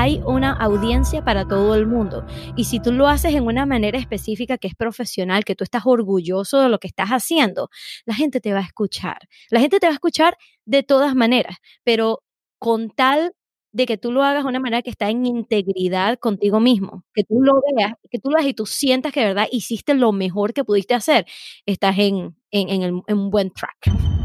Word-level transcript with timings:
hay 0.00 0.22
una 0.24 0.52
audiencia 0.52 1.22
para 1.22 1.46
todo 1.46 1.74
el 1.74 1.86
mundo. 1.86 2.24
Y 2.56 2.64
si 2.64 2.80
tú 2.80 2.90
lo 2.90 3.06
haces 3.06 3.34
en 3.34 3.44
una 3.44 3.66
manera 3.66 3.98
específica 3.98 4.56
que 4.56 4.66
es 4.66 4.74
profesional, 4.74 5.44
que 5.44 5.54
tú 5.54 5.62
estás 5.62 5.82
orgulloso 5.84 6.58
de 6.62 6.70
lo 6.70 6.78
que 6.78 6.86
estás 6.86 7.10
haciendo, 7.10 7.68
la 8.06 8.14
gente 8.14 8.40
te 8.40 8.54
va 8.54 8.60
a 8.60 8.62
escuchar. 8.62 9.28
La 9.50 9.60
gente 9.60 9.78
te 9.78 9.86
va 9.86 9.90
a 9.90 9.94
escuchar 9.94 10.38
de 10.64 10.82
todas 10.82 11.14
maneras, 11.14 11.58
pero 11.84 12.22
con 12.58 12.88
tal 12.88 13.34
de 13.72 13.84
que 13.84 13.98
tú 13.98 14.10
lo 14.10 14.24
hagas 14.24 14.44
de 14.44 14.48
una 14.48 14.58
manera 14.58 14.80
que 14.80 14.90
está 14.90 15.10
en 15.10 15.26
integridad 15.26 16.18
contigo 16.18 16.60
mismo, 16.60 17.04
que 17.12 17.22
tú 17.24 17.42
lo 17.42 17.60
veas, 17.76 17.92
que 18.10 18.18
tú 18.18 18.30
lo 18.30 18.36
veas 18.36 18.48
y 18.48 18.54
tú 18.54 18.64
sientas 18.64 19.12
que 19.12 19.20
de 19.20 19.26
verdad 19.26 19.48
hiciste 19.52 19.92
lo 19.92 20.12
mejor 20.12 20.54
que 20.54 20.64
pudiste 20.64 20.94
hacer, 20.94 21.26
estás 21.66 21.98
en, 21.98 22.36
en 22.50 23.02
un 23.06 23.30
buen 23.30 23.50
track. 23.50 24.19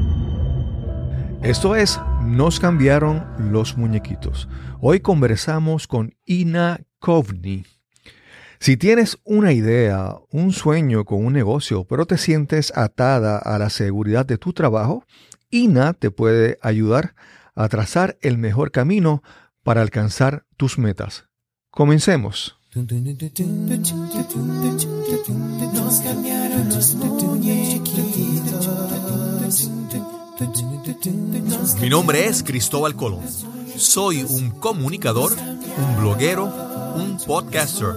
Esto 1.45 1.75
es 1.75 1.99
Nos 2.23 2.59
cambiaron 2.59 3.23
los 3.37 3.77
muñequitos. 3.77 4.49
Hoy 4.81 5.01
conversamos 5.01 5.85
con 5.85 6.15
Ina 6.25 6.81
Kovni. 6.97 7.67
Si 8.59 8.77
tienes 8.77 9.19
una 9.23 9.53
idea, 9.53 10.15
un 10.31 10.53
sueño 10.53 11.05
con 11.05 11.23
un 11.23 11.33
negocio, 11.33 11.83
pero 11.83 12.07
te 12.07 12.17
sientes 12.17 12.75
atada 12.75 13.37
a 13.37 13.59
la 13.59 13.69
seguridad 13.69 14.25
de 14.25 14.39
tu 14.39 14.53
trabajo, 14.53 15.05
Ina 15.51 15.93
te 15.93 16.09
puede 16.09 16.57
ayudar 16.63 17.13
a 17.53 17.69
trazar 17.69 18.17
el 18.21 18.39
mejor 18.39 18.71
camino 18.71 19.21
para 19.61 19.83
alcanzar 19.83 20.47
tus 20.57 20.79
metas. 20.79 21.25
Comencemos. 21.69 22.57
Mi 31.81 31.89
nombre 31.89 32.25
es 32.25 32.41
Cristóbal 32.41 32.95
Colón. 32.95 33.21
Soy 33.77 34.23
un 34.23 34.49
comunicador, 34.49 35.33
un 35.33 36.01
bloguero, 36.01 36.45
un 36.95 37.17
podcaster. 37.25 37.93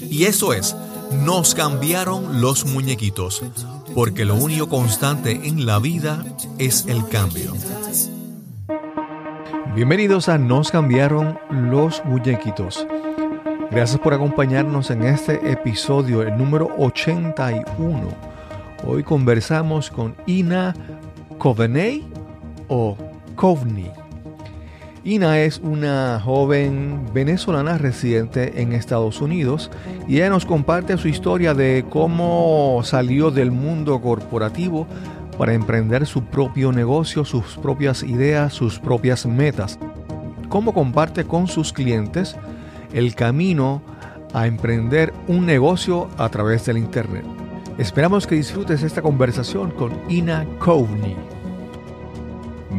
Y 0.00 0.24
eso 0.24 0.52
es, 0.52 0.76
nos 1.24 1.54
cambiaron 1.54 2.42
los 2.42 2.66
muñequitos, 2.66 3.42
porque 3.94 4.24
lo 4.24 4.34
único 4.34 4.68
constante 4.68 5.40
en 5.44 5.64
la 5.64 5.78
vida 5.78 6.24
es 6.58 6.84
el 6.86 7.08
cambio. 7.08 7.54
Bienvenidos 9.74 10.28
a 10.28 10.36
Nos 10.36 10.70
cambiaron 10.70 11.38
los 11.50 12.04
muñequitos. 12.04 12.86
Gracias 13.70 13.98
por 13.98 14.12
acompañarnos 14.12 14.90
en 14.90 15.04
este 15.04 15.50
episodio, 15.50 16.20
el 16.20 16.36
número 16.36 16.68
81. 16.76 18.08
Hoy 18.86 19.02
conversamos 19.04 19.90
con 19.90 20.14
Ina 20.26 20.74
Coveney 21.38 22.12
o 22.72 22.96
Kovni. 23.36 23.90
Ina 25.04 25.40
es 25.40 25.58
una 25.58 26.18
joven 26.24 27.04
venezolana 27.12 27.76
residente 27.76 28.62
en 28.62 28.72
Estados 28.72 29.20
Unidos 29.20 29.70
y 30.08 30.16
ella 30.16 30.30
nos 30.30 30.46
comparte 30.46 30.96
su 30.96 31.08
historia 31.08 31.52
de 31.52 31.84
cómo 31.90 32.80
salió 32.82 33.30
del 33.30 33.50
mundo 33.50 34.00
corporativo 34.00 34.86
para 35.36 35.52
emprender 35.52 36.06
su 36.06 36.24
propio 36.24 36.72
negocio, 36.72 37.26
sus 37.26 37.58
propias 37.58 38.02
ideas, 38.02 38.54
sus 38.54 38.78
propias 38.78 39.26
metas. 39.26 39.78
Cómo 40.48 40.72
comparte 40.72 41.24
con 41.24 41.48
sus 41.48 41.74
clientes 41.74 42.36
el 42.94 43.14
camino 43.14 43.82
a 44.32 44.46
emprender 44.46 45.12
un 45.28 45.44
negocio 45.44 46.08
a 46.16 46.30
través 46.30 46.64
del 46.64 46.78
Internet. 46.78 47.24
Esperamos 47.76 48.26
que 48.26 48.36
disfrutes 48.36 48.82
esta 48.82 49.02
conversación 49.02 49.72
con 49.72 49.92
Ina 50.08 50.46
Kovni. 50.58 51.31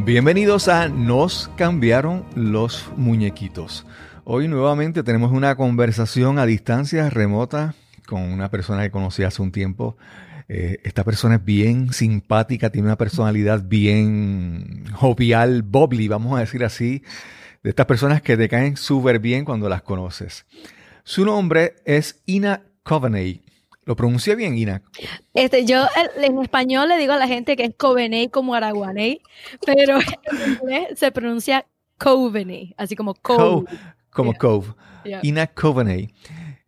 Bienvenidos 0.02 0.68
a 0.68 0.88
Nos 0.88 1.50
cambiaron 1.56 2.24
los 2.34 2.90
muñequitos. 2.96 3.86
Hoy 4.24 4.48
nuevamente 4.48 5.02
tenemos 5.02 5.32
una 5.32 5.54
conversación 5.56 6.38
a 6.38 6.46
distancia 6.46 7.08
remota 7.10 7.74
con 8.06 8.20
una 8.22 8.50
persona 8.50 8.82
que 8.82 8.90
conocí 8.90 9.22
hace 9.22 9.40
un 9.40 9.52
tiempo 9.52 9.96
eh, 10.48 10.80
esta 10.84 11.04
persona 11.04 11.36
es 11.36 11.44
bien 11.44 11.92
simpática, 11.92 12.70
tiene 12.70 12.88
una 12.88 12.98
personalidad 12.98 13.62
bien 13.64 14.84
jovial, 14.92 15.62
bubbly, 15.62 16.08
vamos 16.08 16.36
a 16.36 16.40
decir 16.40 16.64
así, 16.64 17.02
de 17.62 17.70
estas 17.70 17.86
personas 17.86 18.20
que 18.20 18.36
te 18.36 18.48
caen 18.48 18.76
súper 18.76 19.20
bien 19.20 19.44
cuando 19.44 19.68
las 19.68 19.82
conoces. 19.82 20.44
Su 21.02 21.24
nombre 21.24 21.76
es 21.84 22.22
Ina 22.26 22.62
Coveney. 22.82 23.43
¿Lo 23.84 23.96
pronuncia 23.96 24.34
bien, 24.34 24.56
Ina? 24.56 24.82
Este, 25.34 25.64
yo 25.66 25.86
en 26.16 26.38
español 26.38 26.88
le 26.88 26.98
digo 26.98 27.12
a 27.12 27.18
la 27.18 27.26
gente 27.26 27.56
que 27.56 27.64
es 27.64 27.74
Coveney 27.76 28.28
como 28.28 28.54
Araguaney, 28.54 29.20
pero 29.66 29.98
en 29.98 30.52
inglés 30.52 30.98
se 30.98 31.12
pronuncia 31.12 31.66
Coveney, 31.98 32.74
así 32.76 32.96
como 32.96 33.14
Cove. 33.14 33.66
como 34.10 34.34
Cove. 34.34 34.74
Ina 35.22 35.46
Coveney. 35.48 36.14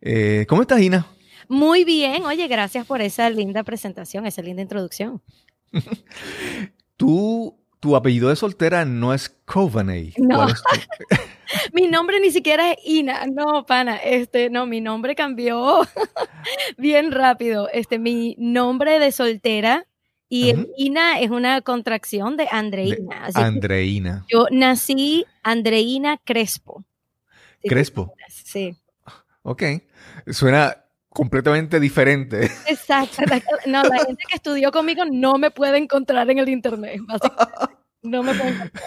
Eh, 0.01 0.45
¿Cómo 0.47 0.61
estás, 0.61 0.79
Ina? 0.79 1.07
Muy 1.47 1.85
bien, 1.85 2.23
oye, 2.25 2.47
gracias 2.47 2.85
por 2.85 3.01
esa 3.01 3.29
linda 3.29 3.63
presentación, 3.63 4.25
esa 4.25 4.41
linda 4.41 4.61
introducción. 4.61 5.21
Tú, 6.97 7.57
tu 7.79 7.95
apellido 7.95 8.29
de 8.29 8.35
soltera 8.35 8.85
no 8.85 9.13
es 9.13 9.29
Coveney. 9.45 10.13
No. 10.17 10.47
mi 11.73 11.87
nombre 11.87 12.19
ni 12.19 12.31
siquiera 12.31 12.71
es 12.71 12.77
Ina, 12.85 13.25
no, 13.27 13.65
pana, 13.65 13.97
este, 13.97 14.49
no, 14.49 14.65
mi 14.65 14.81
nombre 14.81 15.15
cambió 15.15 15.81
bien 16.77 17.11
rápido. 17.11 17.69
Este, 17.71 17.99
mi 17.99 18.35
nombre 18.39 18.99
de 18.99 19.11
soltera 19.11 19.85
y 20.29 20.53
Ina 20.77 21.19
es 21.19 21.29
una 21.29 21.61
contracción 21.61 22.35
de 22.35 22.47
Andreina. 22.51 23.29
Andreina. 23.33 24.25
Yo 24.27 24.47
nací 24.51 25.25
Andreina 25.41 26.17
Crespo. 26.17 26.83
Crespo. 27.63 28.13
Sí. 28.27 28.75
Ok. 29.43 29.63
Suena 30.27 30.83
completamente 31.17 31.79
diferente. 31.79 32.51
Exacto. 32.67 33.23
No, 33.65 33.81
la 33.81 34.05
gente 34.05 34.23
que 34.29 34.35
estudió 34.35 34.71
conmigo 34.71 35.03
no 35.11 35.39
me 35.39 35.49
puede 35.49 35.79
encontrar 35.79 36.29
en 36.29 36.37
el 36.37 36.47
internet. 36.47 37.01
No 38.03 38.21
me 38.21 38.35
puede 38.35 38.51
encontrar. 38.51 38.83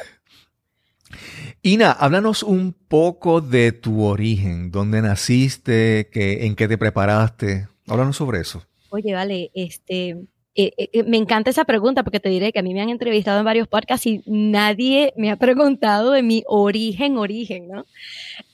Ina, 1.62 1.91
háblanos 1.91 2.44
un 2.44 2.72
poco 2.72 3.41
de 3.41 3.72
tu 3.72 4.04
origen, 4.04 4.70
dónde 4.70 5.02
naciste, 5.02 6.08
qué, 6.12 6.46
en 6.46 6.54
qué 6.54 6.68
te 6.68 6.78
preparaste. 6.78 7.66
Háblanos 7.88 8.16
sobre 8.16 8.38
eso. 8.38 8.62
Oye, 8.91 9.12
vale, 9.12 9.50
este, 9.52 10.16
eh, 10.56 10.72
eh, 10.76 10.90
eh, 10.92 11.02
me 11.04 11.16
encanta 11.16 11.50
esa 11.50 11.64
pregunta 11.64 12.02
porque 12.02 12.18
te 12.18 12.28
diré 12.28 12.52
que 12.52 12.58
a 12.58 12.62
mí 12.62 12.74
me 12.74 12.80
han 12.80 12.88
entrevistado 12.88 13.38
en 13.38 13.44
varios 13.44 13.68
podcasts 13.68 14.06
y 14.06 14.22
nadie 14.26 15.12
me 15.16 15.30
ha 15.30 15.36
preguntado 15.36 16.10
de 16.10 16.22
mi 16.24 16.42
origen, 16.46 17.18
origen, 17.18 17.68
¿no? 17.68 17.86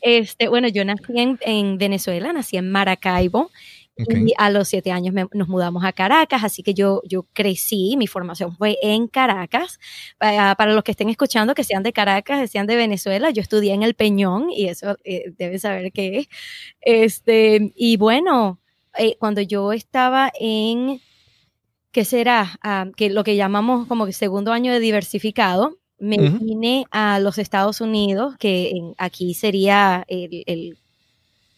Este, 0.02 0.48
bueno, 0.48 0.68
yo 0.68 0.84
nací 0.84 1.14
en, 1.16 1.78
Venezuela, 1.78 2.32
nací 2.32 2.56
en 2.58 2.70
Maracaibo. 2.70 3.50
Y 3.98 4.34
a 4.36 4.50
los 4.50 4.68
siete 4.68 4.92
años 4.92 5.14
nos 5.32 5.48
mudamos 5.48 5.82
a 5.82 5.90
Caracas, 5.90 6.44
así 6.44 6.62
que 6.62 6.74
yo, 6.74 7.00
yo 7.08 7.22
crecí, 7.32 7.96
mi 7.96 8.06
formación 8.06 8.54
fue 8.54 8.76
en 8.82 9.08
Caracas. 9.08 9.78
Para, 10.18 10.74
los 10.74 10.84
que 10.84 10.90
estén 10.90 11.08
escuchando, 11.08 11.54
que 11.54 11.64
sean 11.64 11.82
de 11.82 11.94
Caracas, 11.94 12.50
sean 12.50 12.66
de 12.66 12.76
Venezuela, 12.76 13.30
yo 13.30 13.40
estudié 13.40 13.72
en 13.72 13.82
el 13.82 13.94
Peñón 13.94 14.50
y 14.50 14.66
eso 14.66 14.98
eh, 15.04 15.32
deben 15.38 15.58
saber 15.58 15.92
qué 15.92 16.18
es. 16.18 16.28
Este, 16.82 17.72
y 17.74 17.96
bueno, 17.96 18.60
cuando 19.18 19.40
yo 19.40 19.72
estaba 19.72 20.30
en 20.38 21.00
que 21.96 22.04
será 22.04 22.58
ah, 22.62 22.88
que 22.94 23.08
lo 23.08 23.24
que 23.24 23.36
llamamos 23.36 23.86
como 23.86 24.12
segundo 24.12 24.52
año 24.52 24.70
de 24.70 24.80
diversificado. 24.80 25.78
Me 25.98 26.18
vine 26.18 26.84
a 26.90 27.18
los 27.20 27.38
Estados 27.38 27.80
Unidos, 27.80 28.34
que 28.38 28.70
aquí 28.98 29.32
sería 29.32 30.04
el, 30.06 30.76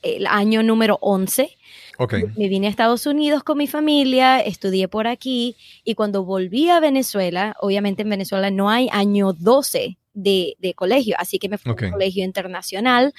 el, 0.03 0.27
año 0.29 0.63
número 0.63 0.97
11. 1.01 1.51
Okay. 1.99 2.23
Me 2.37 2.47
vine 2.47 2.69
a 2.69 2.71
Estados 2.71 3.05
Unidos 3.07 3.43
con 3.43 3.59
mi 3.59 3.67
familia, 3.67 4.39
estudié 4.39 4.87
por 4.87 5.09
aquí 5.09 5.57
y 5.83 5.97
cuando 5.97 6.25
volví 6.25 6.69
a 6.69 6.79
Venezuela, 6.79 7.57
obviamente 7.59 8.03
en 8.03 8.11
Venezuela 8.11 8.53
no 8.53 8.71
hay 8.71 8.89
año 8.93 9.33
12 9.33 9.99
de, 10.23 10.75
colegio. 10.75 11.17
Así 11.19 11.39
que 11.39 11.49
me 11.49 11.59
fui 11.59 11.71
a 11.71 11.73
un 11.73 11.91
colegio 11.93 12.25
internacional, 12.25 13.13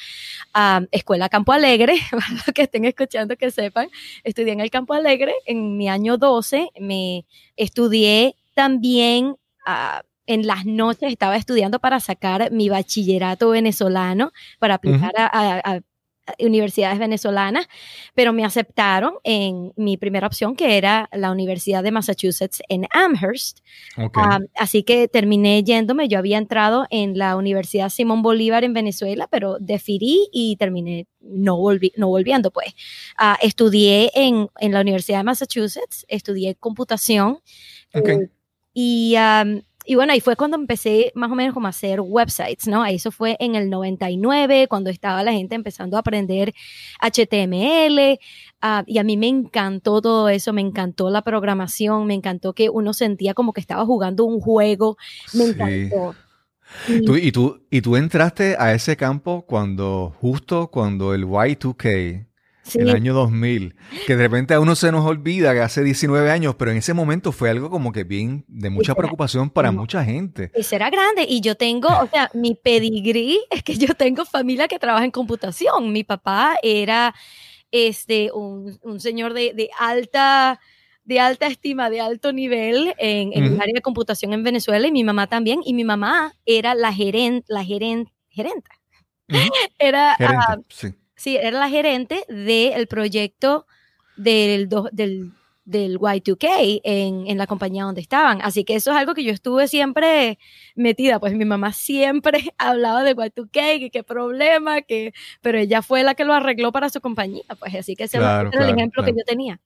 Escuela 0.91 1.29
Campo 1.29 1.51
Alegre, 1.51 1.95
para 2.11 2.31
los 2.31 2.45
que 2.53 2.63
estén 2.63 2.85
escuchando 2.85 3.35
que 3.37 3.51
sepan, 3.51 3.89
estudié 4.23 4.53
en 4.53 4.59
el 4.59 4.69
Campo 4.69 4.93
Alegre 4.93 5.33
en 5.45 5.77
mi 5.77 5.89
año 5.89 6.17
12, 6.17 6.69
me 6.79 7.25
estudié 7.55 8.35
también... 8.53 9.35
Ah, 9.65 10.03
en 10.29 10.45
las 10.45 10.63
noches 10.63 11.11
estaba 11.11 11.37
estudiando 11.37 11.79
para 11.79 11.99
sacar 11.99 12.51
mi 12.51 12.69
bachillerato 12.69 13.49
venezolano, 13.49 14.31
para 14.59 14.75
aplicar 14.75 15.11
a, 15.17 15.81
universidades 16.37 16.99
venezolanas, 16.99 17.67
pero 18.13 18.33
me 18.33 18.45
aceptaron 18.45 19.15
en 19.23 19.73
mi 19.75 19.97
primera 19.97 20.27
opción, 20.27 20.55
que 20.55 20.77
era 20.77 21.09
la 21.11 21.31
Universidad 21.31 21.83
de 21.83 21.91
Massachusetts 21.91 22.61
en 22.69 22.85
Amherst. 22.91 23.59
así 24.55 24.83
que 24.83 25.07
terminé 25.07 25.63
yéndome. 25.63 26.07
Yo 26.07 26.19
había 26.19 26.37
entrado 26.37 26.85
en 26.89 27.17
la 27.17 27.35
Universidad 27.35 27.89
Simón 27.89 28.21
Bolívar 28.21 28.63
en 28.63 28.73
Venezuela, 28.73 29.27
pero 29.29 29.57
deferí 29.59 30.27
y 30.31 30.55
terminé 30.57 31.07
no, 31.21 31.57
volviendo, 31.57 32.51
pues. 32.51 32.73
Ah, 33.17 33.37
estudié 33.41 34.11
en, 34.13 34.49
la 34.59 34.81
Universidad 34.81 35.19
de 35.19 35.23
Massachusetts, 35.23 36.05
estudié 36.07 36.55
computación. 36.55 37.39
Eh, 37.93 38.29
y 38.73 39.15
y 39.89 39.95
bueno, 39.95 40.13
ahí 40.13 40.21
fue 40.21 40.35
cuando 40.35 40.55
empecé 40.55 41.11
más 41.15 41.31
o 41.31 41.35
menos 41.35 41.51
como 41.51 41.65
a 41.65 41.71
hacer 41.71 41.99
websites, 41.99 42.67
¿no? 42.67 42.85
Eso 42.85 43.09
fue 43.09 43.35
en 43.39 43.55
el 43.55 43.71
99, 43.71 44.67
cuando 44.67 44.91
estaba 44.91 45.23
la 45.23 45.31
gente 45.31 45.55
empezando 45.55 45.97
a 45.97 46.01
aprender 46.01 46.53
HTML, 47.01 48.19
ah, 48.61 48.83
y 48.85 48.99
a 48.99 49.03
mí 49.03 49.17
me 49.17 49.29
encantó 49.29 49.99
todo 49.99 50.29
eso, 50.29 50.53
me 50.53 50.61
encantó 50.61 51.09
la 51.09 51.23
programación, 51.23 52.05
me 52.05 52.13
encantó 52.13 52.53
que 52.53 52.69
uno 52.69 52.93
sentía 52.93 53.33
como 53.33 53.51
que 53.51 53.61
estaba 53.61 53.83
jugando 53.83 54.25
un 54.25 54.39
juego, 54.39 54.95
me 55.33 55.45
encantó. 55.45 56.13
y, 56.87 57.31
tú, 57.31 57.65
y 57.71 57.81
tú 57.81 57.95
entraste 57.95 58.57
a 58.59 58.75
ese 58.75 58.95
campo 58.95 59.43
cuando, 59.47 60.13
justo 60.21 60.69
cuando 60.69 61.15
el 61.15 61.25
Y2K 61.25 62.28
el 62.75 62.89
año 62.89 63.13
2000, 63.13 63.75
que 64.05 64.15
de 64.15 64.23
repente 64.23 64.53
a 64.53 64.59
uno 64.59 64.75
se 64.75 64.91
nos 64.91 65.05
olvida 65.05 65.53
que 65.53 65.61
hace 65.61 65.83
19 65.83 66.31
años, 66.31 66.55
pero 66.55 66.71
en 66.71 66.77
ese 66.77 66.93
momento 66.93 67.31
fue 67.31 67.49
algo 67.49 67.69
como 67.69 67.91
que 67.91 68.03
bien 68.03 68.45
de 68.47 68.69
mucha 68.69 68.95
preocupación 68.95 69.49
para 69.49 69.71
mucha 69.71 70.03
gente. 70.03 70.51
Y 70.55 70.63
será 70.63 70.89
grande, 70.89 71.25
y 71.27 71.41
yo 71.41 71.55
tengo, 71.55 71.87
o 71.87 72.07
sea, 72.07 72.29
mi 72.33 72.55
pedigrí 72.63 73.39
es 73.49 73.63
que 73.63 73.75
yo 73.75 73.93
tengo 73.95 74.25
familia 74.25 74.67
que 74.67 74.79
trabaja 74.79 75.05
en 75.05 75.11
computación. 75.11 75.91
Mi 75.91 76.03
papá 76.03 76.55
era 76.61 77.13
este, 77.71 78.31
un, 78.31 78.99
señor 78.99 79.33
de, 79.33 79.69
alta 79.79 80.59
de 81.03 81.19
alta 81.19 81.47
estima, 81.47 81.89
de 81.89 82.01
alto 82.01 82.33
nivel 82.33 82.93
en, 82.99 83.33
el 83.33 83.59
área 83.59 83.73
de 83.73 83.81
computación 83.81 84.31
en 84.33 84.43
Venezuela 84.43 84.87
y 84.87 84.91
mi 84.91 85.03
mamá 85.03 85.27
también. 85.27 85.61
Y 85.65 85.73
mi 85.73 85.83
mamá 85.83 86.35
era 86.45 86.75
la 86.75 86.93
gerente, 86.93 87.45
la 87.49 87.63
gerente, 87.63 88.11
gerenta. 88.29 88.71
Era, 89.77 90.15
ah, 90.19 90.57
sí. 90.69 90.89
Sí, 91.19 91.35
era 91.35 91.59
la 91.59 91.67
gerente 91.67 92.23
del 92.29 92.87
proyecto 92.87 93.67
del, 94.15 94.69
del, 94.93 95.33
del 95.65 95.99
Y2K 95.99 96.79
en, 96.85 97.27
en, 97.27 97.37
la 97.37 97.45
compañía 97.45 97.83
donde 97.83 97.99
estaban. 97.99 98.39
Así 98.41 98.63
que 98.63 98.75
eso 98.75 98.91
es 98.91 98.97
algo 98.97 99.13
que 99.13 99.25
yo 99.25 99.33
estuve 99.33 99.67
siempre 99.67 100.39
metida. 100.75 101.19
Pues 101.19 101.33
mi 101.33 101.43
mamá 101.43 101.73
siempre 101.73 102.53
hablaba 102.57 103.03
de 103.03 103.17
Y2K, 103.17 103.79
que 103.79 103.89
qué 103.91 104.01
problema, 104.01 104.81
que, 104.81 105.13
pero 105.41 105.57
ella 105.57 105.81
fue 105.81 106.03
la 106.03 106.15
que 106.15 106.23
lo 106.23 106.33
arregló 106.33 106.71
para 106.71 106.87
su 106.87 107.01
compañía. 107.01 107.43
Pues 107.59 107.75
así 107.75 107.97
que 107.97 108.05
ese 108.05 108.15
era 108.15 108.49
el 108.49 108.69
ejemplo 108.69 109.03
que 109.03 109.11
yo 109.11 109.25
tenía. 109.25 109.59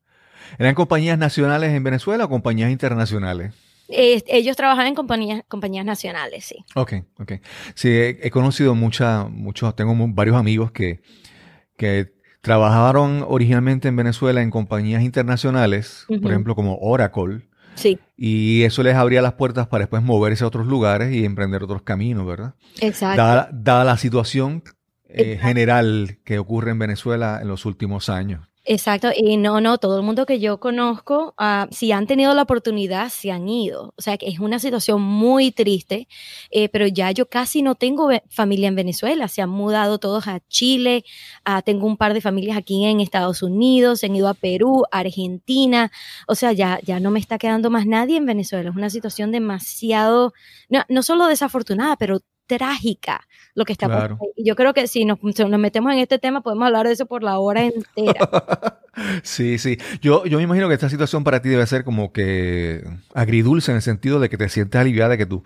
¿Eran 0.58 0.74
compañías 0.74 1.20
nacionales 1.20 1.70
en 1.70 1.84
Venezuela 1.84 2.26
o 2.26 2.30
compañías 2.30 2.72
internacionales? 2.72 3.54
ellos 3.90 4.56
trabajan 4.56 4.88
en 4.88 4.96
compañías, 4.96 5.44
compañías 5.48 5.86
nacionales, 5.86 6.46
sí. 6.46 6.66
Ok, 6.74 6.94
ok. 7.20 7.34
Sí, 7.76 7.90
he, 7.90 8.32
conocido 8.32 8.74
mucha, 8.74 9.26
muchos, 9.26 9.76
tengo 9.76 9.94
varios 10.10 10.36
amigos 10.36 10.72
que 10.72 11.02
que 11.78 12.14
trabajaron 12.42 13.24
originalmente 13.28 13.88
en 13.88 13.96
Venezuela 13.96 14.42
en 14.42 14.50
compañías 14.50 15.02
internacionales, 15.04 16.06
por 16.22 16.32
ejemplo 16.32 16.56
como 16.56 16.78
Oracle. 16.78 17.48
Sí. 17.76 18.00
Y 18.18 18.64
eso 18.64 18.84
les 18.84 18.96
abría 18.96 19.22
las 19.22 19.34
puertas 19.34 19.68
para 19.68 19.84
después 19.84 20.04
moverse 20.04 20.44
a 20.44 20.48
otros 20.48 20.68
lugares 20.68 21.14
y 21.14 21.26
emprender 21.26 21.64
otros 21.64 21.82
caminos, 21.82 22.28
¿verdad? 22.28 22.56
Exacto. 22.82 23.50
Dada, 23.54 23.84
la 23.84 23.98
situación 23.98 24.64
eh, 25.08 25.40
general 25.42 26.20
que 26.24 26.38
ocurre 26.38 26.72
en 26.72 26.80
Venezuela 26.80 27.40
en 27.42 27.48
los 27.48 27.66
últimos 27.66 28.10
años. 28.10 28.48
Exacto, 28.66 29.10
y 29.14 29.36
no, 29.36 29.60
no, 29.60 29.78
todo 29.78 29.98
el 29.98 30.06
mundo 30.06 30.26
que 30.26 30.40
yo 30.40 30.58
conozco, 30.58 31.36
uh, 31.38 31.68
si 31.70 31.92
han 31.92 32.08
tenido 32.08 32.34
la 32.34 32.44
oportunidad, 32.44 33.10
se 33.10 33.30
han 33.30 33.50
ido. 33.50 33.94
O 33.98 34.02
sea, 34.02 34.18
que 34.18 34.28
es 34.30 34.40
una 34.40 34.58
situación 34.58 35.02
muy 35.02 35.52
triste, 35.52 36.08
eh, 36.50 36.70
pero 36.70 36.88
ya 36.88 37.12
yo 37.12 37.28
casi 37.28 37.62
no 37.62 37.76
tengo 37.76 38.10
familia 38.30 38.70
en 38.70 38.76
Venezuela, 38.76 39.28
se 39.28 39.42
han 39.42 39.50
mudado 39.50 39.98
todos 40.00 40.28
a 40.30 40.40
Chile, 40.48 41.04
uh, 41.46 41.62
tengo 41.62 41.86
un 41.88 41.98
par 41.98 42.14
de 42.14 42.22
familias 42.22 42.56
aquí 42.56 42.86
en 42.86 43.02
Estados 43.02 43.44
Unidos, 43.44 44.00
se 44.00 44.06
han 44.06 44.16
ido 44.16 44.30
a 44.30 44.34
Perú, 44.34 44.84
Argentina, 44.92 45.92
o 46.30 46.34
sea, 46.36 46.54
ya, 46.54 46.80
ya 46.84 47.02
no 47.02 47.12
me 47.12 47.20
está 47.20 47.38
quedando 47.38 47.70
más 47.70 47.86
nadie 47.86 48.16
en 48.16 48.26
Venezuela. 48.26 48.70
Es 48.70 48.76
una 48.78 48.90
situación 48.90 49.34
demasiado, 49.34 50.32
no, 50.70 50.84
no 50.88 51.04
solo 51.04 51.28
desafortunada, 51.28 51.98
pero 51.98 52.22
trágica 52.48 53.28
lo 53.56 53.66
que 53.66 53.74
está 53.74 53.88
pasando. 53.88 54.20
Y 54.36 54.46
yo 54.46 54.56
creo 54.56 54.74
que 54.74 54.88
si 54.88 55.06
nos, 55.06 55.20
nos, 55.22 55.60
metemos 55.60 55.94
en 55.94 56.00
este 56.00 56.20
tema, 56.20 56.42
podemos 56.42 56.66
hablar 56.66 56.88
de 56.88 56.94
eso 56.94 57.06
por 57.06 57.24
la 57.24 57.40
hora 57.40 57.64
entera. 57.64 58.30
sí, 59.24 59.58
sí. 59.58 59.78
Yo, 60.02 60.26
yo 60.26 60.38
me 60.38 60.44
imagino 60.44 60.68
que 60.68 60.74
esta 60.74 60.90
situación 60.90 61.24
para 61.24 61.42
ti 61.42 61.50
debe 61.50 61.66
ser 61.68 61.84
como 61.84 62.12
que 62.12 62.84
agridulce 63.14 63.72
en 63.72 63.78
el 63.78 63.82
sentido 63.82 64.20
de 64.20 64.30
que 64.30 64.38
te 64.38 64.50
sientes 64.50 64.80
aliviada 64.80 65.12
de 65.12 65.18
que, 65.18 65.26
tú, 65.26 65.44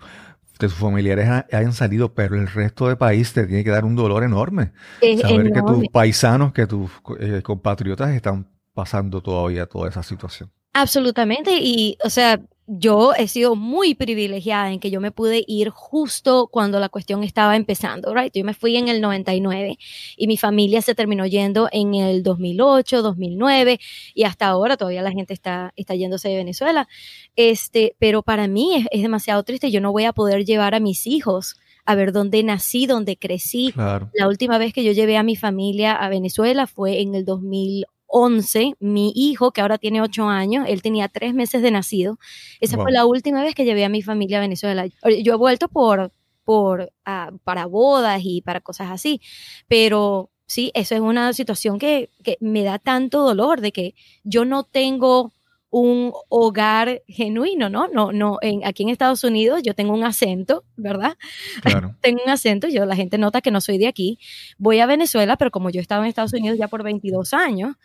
tus 0.58 0.74
familiares 0.74 1.28
hayan 1.52 1.72
salido, 1.72 2.14
pero 2.14 2.36
el 2.36 2.48
resto 2.48 2.88
del 2.88 2.96
país 2.96 3.32
te 3.32 3.46
tiene 3.46 3.64
que 3.64 3.70
dar 3.70 3.84
un 3.84 3.94
dolor 3.94 4.24
enorme. 4.24 4.72
Saber 5.20 5.52
que 5.52 5.62
tus 5.62 5.88
paisanos, 5.88 6.52
que 6.52 6.66
tus 6.66 6.90
eh, 7.20 7.42
compatriotas 7.42 8.10
están 8.10 8.48
pasando 8.74 9.22
todavía 9.22 9.66
toda 9.66 9.88
esa 9.88 10.02
situación. 10.02 10.50
Absolutamente. 10.72 11.58
Y, 11.60 11.96
o 12.04 12.10
sea, 12.10 12.40
yo 12.70 13.14
he 13.14 13.28
sido 13.28 13.56
muy 13.56 13.94
privilegiada 13.94 14.70
en 14.70 14.78
que 14.78 14.90
yo 14.90 15.00
me 15.00 15.10
pude 15.10 15.42
ir 15.46 15.70
justo 15.70 16.48
cuando 16.52 16.78
la 16.78 16.90
cuestión 16.90 17.24
estaba 17.24 17.56
empezando, 17.56 18.14
right? 18.14 18.30
Yo 18.36 18.44
me 18.44 18.52
fui 18.52 18.76
en 18.76 18.88
el 18.88 19.00
99 19.00 19.78
y 20.18 20.26
mi 20.26 20.36
familia 20.36 20.82
se 20.82 20.94
terminó 20.94 21.24
yendo 21.24 21.70
en 21.72 21.94
el 21.94 22.22
2008, 22.22 23.00
2009 23.00 23.80
y 24.14 24.24
hasta 24.24 24.48
ahora 24.48 24.76
todavía 24.76 25.00
la 25.00 25.12
gente 25.12 25.32
está, 25.32 25.72
está 25.76 25.94
yéndose 25.94 26.28
de 26.28 26.36
Venezuela. 26.36 26.88
Este, 27.36 27.96
pero 27.98 28.22
para 28.22 28.48
mí 28.48 28.86
es, 28.90 29.02
demasiado 29.02 29.42
triste. 29.44 29.70
Yo 29.70 29.80
no 29.80 29.90
voy 29.90 30.04
a 30.04 30.12
poder 30.12 30.44
llevar 30.44 30.74
a 30.74 30.80
mis 30.80 31.06
hijos 31.06 31.56
a 31.86 31.94
ver 31.94 32.12
dónde 32.12 32.42
nací, 32.42 32.84
dónde 32.84 33.16
crecí. 33.16 33.72
La 33.76 34.28
última 34.28 34.58
vez 34.58 34.74
que 34.74 34.84
yo 34.84 34.92
llevé 34.92 35.16
a 35.16 35.22
mi 35.22 35.36
familia 35.36 35.94
a 35.94 36.10
Venezuela 36.10 36.66
fue 36.66 37.00
en 37.00 37.14
el 37.14 37.24
2008 37.24 37.97
11, 38.08 38.74
mi 38.80 39.12
hijo, 39.14 39.52
que 39.52 39.60
ahora 39.60 39.78
tiene 39.78 40.00
8 40.00 40.28
años, 40.28 40.66
él 40.68 40.82
tenía 40.82 41.08
3 41.08 41.34
meses 41.34 41.62
de 41.62 41.70
nacido. 41.70 42.18
Esa 42.60 42.76
fue 42.76 42.90
la 42.90 43.06
última 43.06 43.42
vez 43.42 43.54
que 43.54 43.64
llevé 43.64 43.84
a 43.84 43.88
mi 43.88 44.02
familia 44.02 44.38
a 44.38 44.40
Venezuela. 44.40 44.86
Yo 44.86 45.34
he 45.34 45.36
vuelto 45.36 45.68
por, 45.68 46.12
por, 46.44 46.92
ah, 47.04 47.30
para 47.44 47.66
bodas 47.66 48.22
y 48.24 48.40
para 48.42 48.60
cosas 48.60 48.90
así, 48.90 49.20
pero 49.68 50.30
sí, 50.46 50.70
eso 50.74 50.94
es 50.94 51.00
una 51.00 51.32
situación 51.32 51.78
que, 51.78 52.10
que 52.24 52.38
me 52.40 52.64
da 52.64 52.78
tanto 52.78 53.22
dolor 53.22 53.60
de 53.60 53.72
que 53.72 53.94
yo 54.24 54.44
no 54.44 54.64
tengo 54.64 55.32
un 55.70 56.12
hogar 56.28 57.02
genuino, 57.06 57.68
¿no? 57.68 57.88
No, 57.88 58.12
no, 58.12 58.38
en, 58.40 58.64
aquí 58.64 58.82
en 58.82 58.88
Estados 58.88 59.22
Unidos 59.24 59.62
yo 59.62 59.74
tengo 59.74 59.92
un 59.92 60.04
acento, 60.04 60.64
¿verdad? 60.76 61.16
Claro. 61.62 61.94
tengo 62.00 62.20
un 62.24 62.30
acento, 62.30 62.68
yo 62.68 62.86
la 62.86 62.96
gente 62.96 63.18
nota 63.18 63.40
que 63.40 63.50
no 63.50 63.60
soy 63.60 63.78
de 63.78 63.86
aquí. 63.86 64.18
Voy 64.56 64.80
a 64.80 64.86
Venezuela, 64.86 65.36
pero 65.36 65.50
como 65.50 65.70
yo 65.70 65.80
he 65.80 65.82
estado 65.82 66.02
en 66.02 66.08
Estados 66.08 66.32
Unidos 66.32 66.58
ya 66.58 66.68
por 66.68 66.82
22 66.82 67.34
años, 67.34 67.76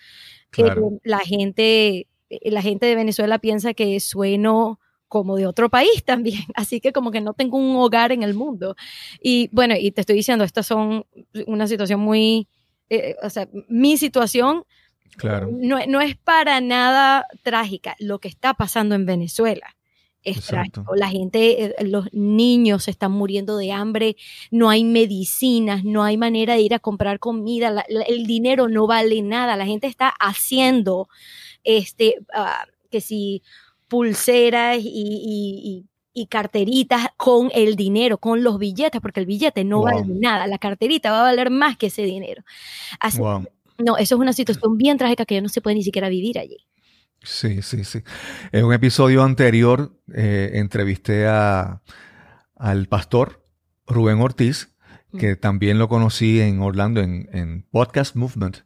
eh, 0.57 0.75
la 1.03 1.19
gente 1.19 2.07
eh, 2.41 2.51
la 2.51 2.61
gente 2.61 2.85
de 2.85 2.95
Venezuela 2.95 3.39
piensa 3.39 3.73
que 3.73 3.99
sueno 3.99 4.79
como 5.07 5.35
de 5.35 5.45
otro 5.45 5.69
país 5.69 6.03
también, 6.05 6.43
así 6.55 6.79
que 6.79 6.91
como 6.91 7.11
que 7.11 7.21
no 7.21 7.33
tengo 7.33 7.57
un 7.57 7.75
hogar 7.77 8.11
en 8.11 8.23
el 8.23 8.33
mundo. 8.33 8.75
Y 9.21 9.49
bueno, 9.51 9.75
y 9.79 9.91
te 9.91 10.01
estoy 10.01 10.15
diciendo, 10.15 10.43
estas 10.43 10.65
son 10.65 11.05
una 11.45 11.67
situación 11.67 11.99
muy, 11.99 12.47
eh, 12.89 13.15
o 13.21 13.29
sea, 13.29 13.47
mi 13.67 13.97
situación 13.97 14.65
Claro. 15.17 15.49
No, 15.51 15.79
no, 15.87 16.01
es 16.01 16.15
para 16.15 16.59
nada 16.61 17.27
trágica 17.43 17.95
lo 17.99 18.19
que 18.19 18.27
está 18.27 18.53
pasando 18.53 18.95
en 18.95 19.05
Venezuela. 19.05 19.75
Es 20.23 20.45
trágico. 20.45 20.95
La 20.95 21.09
gente, 21.09 21.65
eh, 21.65 21.75
los 21.83 22.11
niños 22.13 22.85
se 22.85 22.91
están 22.91 23.11
muriendo 23.11 23.57
de 23.57 23.73
hambre, 23.73 24.15
no 24.51 24.69
hay 24.69 24.85
medicinas, 24.85 25.83
no 25.83 26.03
hay 26.03 26.15
manera 26.17 26.55
de 26.55 26.61
ir 26.61 26.73
a 26.73 26.79
comprar 26.79 27.19
comida, 27.19 27.83
el 28.07 28.25
dinero 28.25 28.69
no 28.69 28.87
vale 28.87 29.21
nada. 29.21 29.57
La 29.57 29.65
gente 29.65 29.87
está 29.87 30.13
haciendo, 30.19 31.09
este, 31.63 32.19
ah, 32.33 32.65
que 32.89 33.01
si 33.01 33.43
pulseras 33.89 34.79
y, 34.81 35.85
carteritas 36.29 37.09
con 37.17 37.51
el 37.53 37.75
dinero, 37.75 38.17
con 38.17 38.43
los 38.43 38.57
billetes, 38.57 39.01
porque 39.01 39.19
el 39.19 39.25
billete 39.25 39.63
no 39.63 39.81
vale 39.81 40.03
nada, 40.07 40.47
la 40.47 40.57
carterita 40.57 41.11
va 41.11 41.19
a 41.19 41.23
valer 41.23 41.49
más 41.49 41.75
que 41.75 41.87
ese 41.87 42.03
dinero. 42.03 42.43
Así 42.99 43.19
no, 43.83 43.97
eso 43.97 44.15
es 44.15 44.21
una 44.21 44.33
situación 44.33 44.77
bien 44.77 44.97
trágica 44.97 45.25
que 45.25 45.35
ya 45.35 45.41
no 45.41 45.49
se 45.49 45.61
puede 45.61 45.75
ni 45.75 45.83
siquiera 45.83 46.09
vivir 46.09 46.39
allí. 46.39 46.57
Sí, 47.23 47.61
sí, 47.61 47.85
sí. 47.85 48.03
En 48.51 48.65
un 48.65 48.73
episodio 48.73 49.23
anterior 49.23 49.97
eh, 50.13 50.51
entrevisté 50.55 51.25
a, 51.25 51.81
al 52.55 52.87
pastor 52.87 53.45
Rubén 53.87 54.19
Ortiz, 54.19 54.69
que 55.17 55.35
también 55.35 55.77
lo 55.77 55.87
conocí 55.87 56.41
en 56.41 56.59
Orlando 56.59 56.99
en, 56.99 57.65
Podcast 57.71 58.15
Movement, 58.15 58.57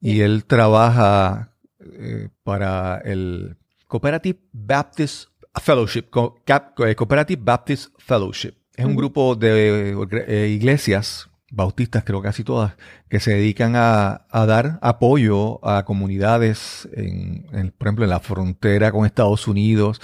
y 0.00 0.20
él 0.20 0.44
trabaja 0.44 1.56
eh, 1.80 2.28
para 2.44 2.98
el 2.98 3.56
Cooperative 3.88 4.38
Baptist 4.52 5.30
Fellowship, 5.60 6.04
eh, 6.06 6.94
Cooperative 6.94 7.42
Baptist 7.42 7.92
Fellowship. 7.98 8.54
Es 8.74 8.84
un 8.84 8.94
grupo 8.94 9.34
de 9.34 10.48
iglesias 10.50 11.30
bautistas, 11.50 12.02
creo 12.04 12.22
casi 12.22 12.42
todas, 12.42 12.74
que 13.08 13.20
se 13.20 13.32
dedican 13.32 13.74
a, 13.76 14.26
dar 14.32 14.78
apoyo 14.82 15.64
a 15.66 15.84
comunidades, 15.84 16.88
en, 16.92 17.72
por 17.78 17.88
ejemplo, 17.88 18.04
en 18.04 18.10
la 18.10 18.20
frontera 18.20 18.90
con 18.90 19.06
Estados 19.06 19.46
Unidos, 19.46 20.00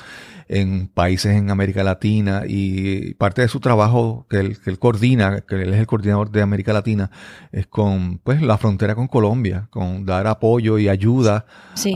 en 0.49 0.89
países 0.89 1.35
en 1.35 1.51
América 1.51 1.83
Latina, 1.83 2.43
y 2.47 3.15
parte 3.15 3.43
de 3.43 3.49
su 3.49 3.59
trabajo 3.59 4.27
que 4.31 4.39
él, 4.39 4.79
coordina, 4.79 5.41
que 5.41 5.63
él 5.63 5.75
es 5.75 5.81
el 5.81 5.87
coordinador 5.87 6.31
de 6.31 6.43
América 6.43 6.73
Latina, 6.73 7.11
es 7.51 7.67
con 7.67 8.19
pues 8.19 8.41
la 8.41 8.59
frontera 8.59 8.95
con 8.95 9.09
Colombia, 9.09 9.69
con 9.71 10.05
dar 10.05 10.27
apoyo 10.27 10.79
y 10.79 10.89
ayuda 10.89 11.47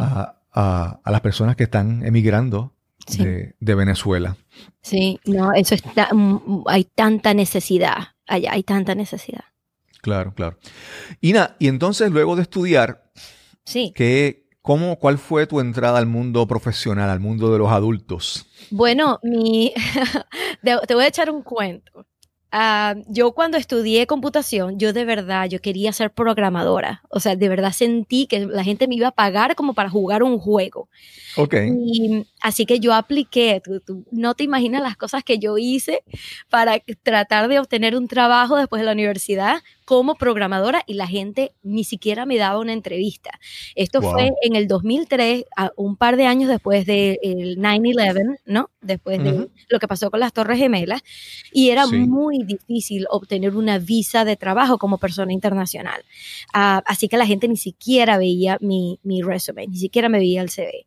a, 0.01 0.37
a, 0.53 1.11
las 1.11 1.21
personas 1.21 1.55
que 1.55 1.65
están 1.65 2.05
emigrando 2.05 2.73
de, 3.17 3.75
Venezuela. 3.75 4.37
Sí, 4.83 5.21
no, 5.25 5.53
eso 5.53 5.75
está, 5.77 6.09
mm, 6.13 6.65
hay 6.67 6.85
tanta 6.85 7.35
necesidad 7.35 8.16
hay 8.27 8.63
tanta 8.63 8.95
necesidad. 8.95 9.45
Claro, 10.07 10.35
claro. 10.35 10.57
Ina, 11.21 11.57
y 11.59 11.69
entonces 11.69 12.11
luego 12.11 12.37
de 12.37 12.43
estudiar, 12.43 13.11
sí. 13.65 13.93
¿qué, 13.97 14.49
cómo, 14.63 15.01
¿cuál 15.01 15.19
fue 15.19 15.47
tu 15.47 15.61
entrada 15.61 15.99
al 15.99 16.07
mundo 16.07 16.47
profesional, 16.47 17.11
al 17.11 17.21
mundo 17.21 17.53
de 17.53 17.59
los 17.59 17.71
adultos? 17.71 18.47
Bueno, 18.71 19.19
mi, 19.23 19.73
te 20.63 20.95
voy 20.95 21.05
a 21.05 21.09
echar 21.09 21.31
un 21.31 21.43
cuento. 21.43 22.07
Ah, 22.53 22.95
yo 23.09 23.33
cuando 23.33 23.59
estudié 23.59 24.07
computación, 24.07 24.79
yo 24.79 24.93
de 24.93 25.05
verdad, 25.05 25.49
yo 25.49 25.61
quería 25.61 25.93
ser 25.93 26.13
programadora. 26.13 27.03
O 27.11 27.21
sea, 27.21 27.37
de 27.37 27.49
verdad 27.49 27.73
sentí 27.73 28.27
que 28.27 28.47
la 28.47 28.63
gente 28.63 28.87
me 28.89 28.95
iba 28.95 29.09
a 29.09 29.13
pagar 29.13 29.57
como 29.57 29.75
para 29.75 29.91
jugar 29.91 30.23
un 30.23 30.39
juego. 30.39 30.89
Ok. 31.37 31.55
Y, 31.55 32.27
así 32.41 32.65
que 32.65 32.79
yo 32.79 32.95
apliqué, 32.95 33.63
no 34.11 34.35
te 34.35 34.45
imaginas 34.45 34.83
las 34.83 34.97
cosas 34.97 35.25
que 35.25 35.39
yo 35.39 35.59
hice 35.59 36.03
para 36.49 36.81
tratar 37.03 37.49
de 37.49 37.59
obtener 37.59 37.97
un 37.97 38.09
trabajo 38.09 38.57
después 38.57 38.81
de 38.81 38.87
la 38.87 38.93
universidad 38.93 39.63
como 39.87 40.17
programadora 40.17 40.83
y 40.87 40.95
la 40.95 41.07
gente 41.07 41.53
ni 41.63 41.85
siquiera 41.85 42.27
me 42.27 42.37
daba 42.37 42.59
una 42.59 42.73
entrevista. 42.73 43.31
Esto 43.77 44.03
fue 44.03 44.33
en 44.43 44.57
el 44.57 44.67
2003, 44.67 45.45
un 45.77 45.97
par 45.97 46.17
de 46.17 46.27
años 46.27 46.51
después 46.51 46.85
del 46.85 47.19
9-11, 47.57 48.41
¿no? 48.47 48.69
Después 48.81 49.23
de 49.23 49.49
lo 49.69 49.79
que 49.79 49.89
pasó 49.89 50.11
con 50.11 50.19
las 50.19 50.33
Torres 50.33 50.59
Gemelas. 50.59 51.03
Y 51.53 51.71
era 51.71 51.87
muy 51.87 52.43
difícil 52.43 53.07
obtener 53.11 53.55
una 53.55 53.79
visa 53.79 54.25
de 54.25 54.37
trabajo 54.37 54.77
como 54.77 54.99
persona 54.99 55.33
internacional. 55.33 56.03
Ah, 56.53 56.83
así 56.85 57.09
que 57.09 57.17
la 57.17 57.27
gente 57.27 57.47
ni 57.47 57.57
siquiera 57.57 58.19
veía 58.19 58.59
mi, 58.61 58.99
mi 59.05 59.23
resumen, 59.23 59.71
ni 59.71 59.79
siquiera 59.79 60.09
me 60.09 60.19
veía 60.19 60.43
el 60.43 60.51
CV. 60.51 60.87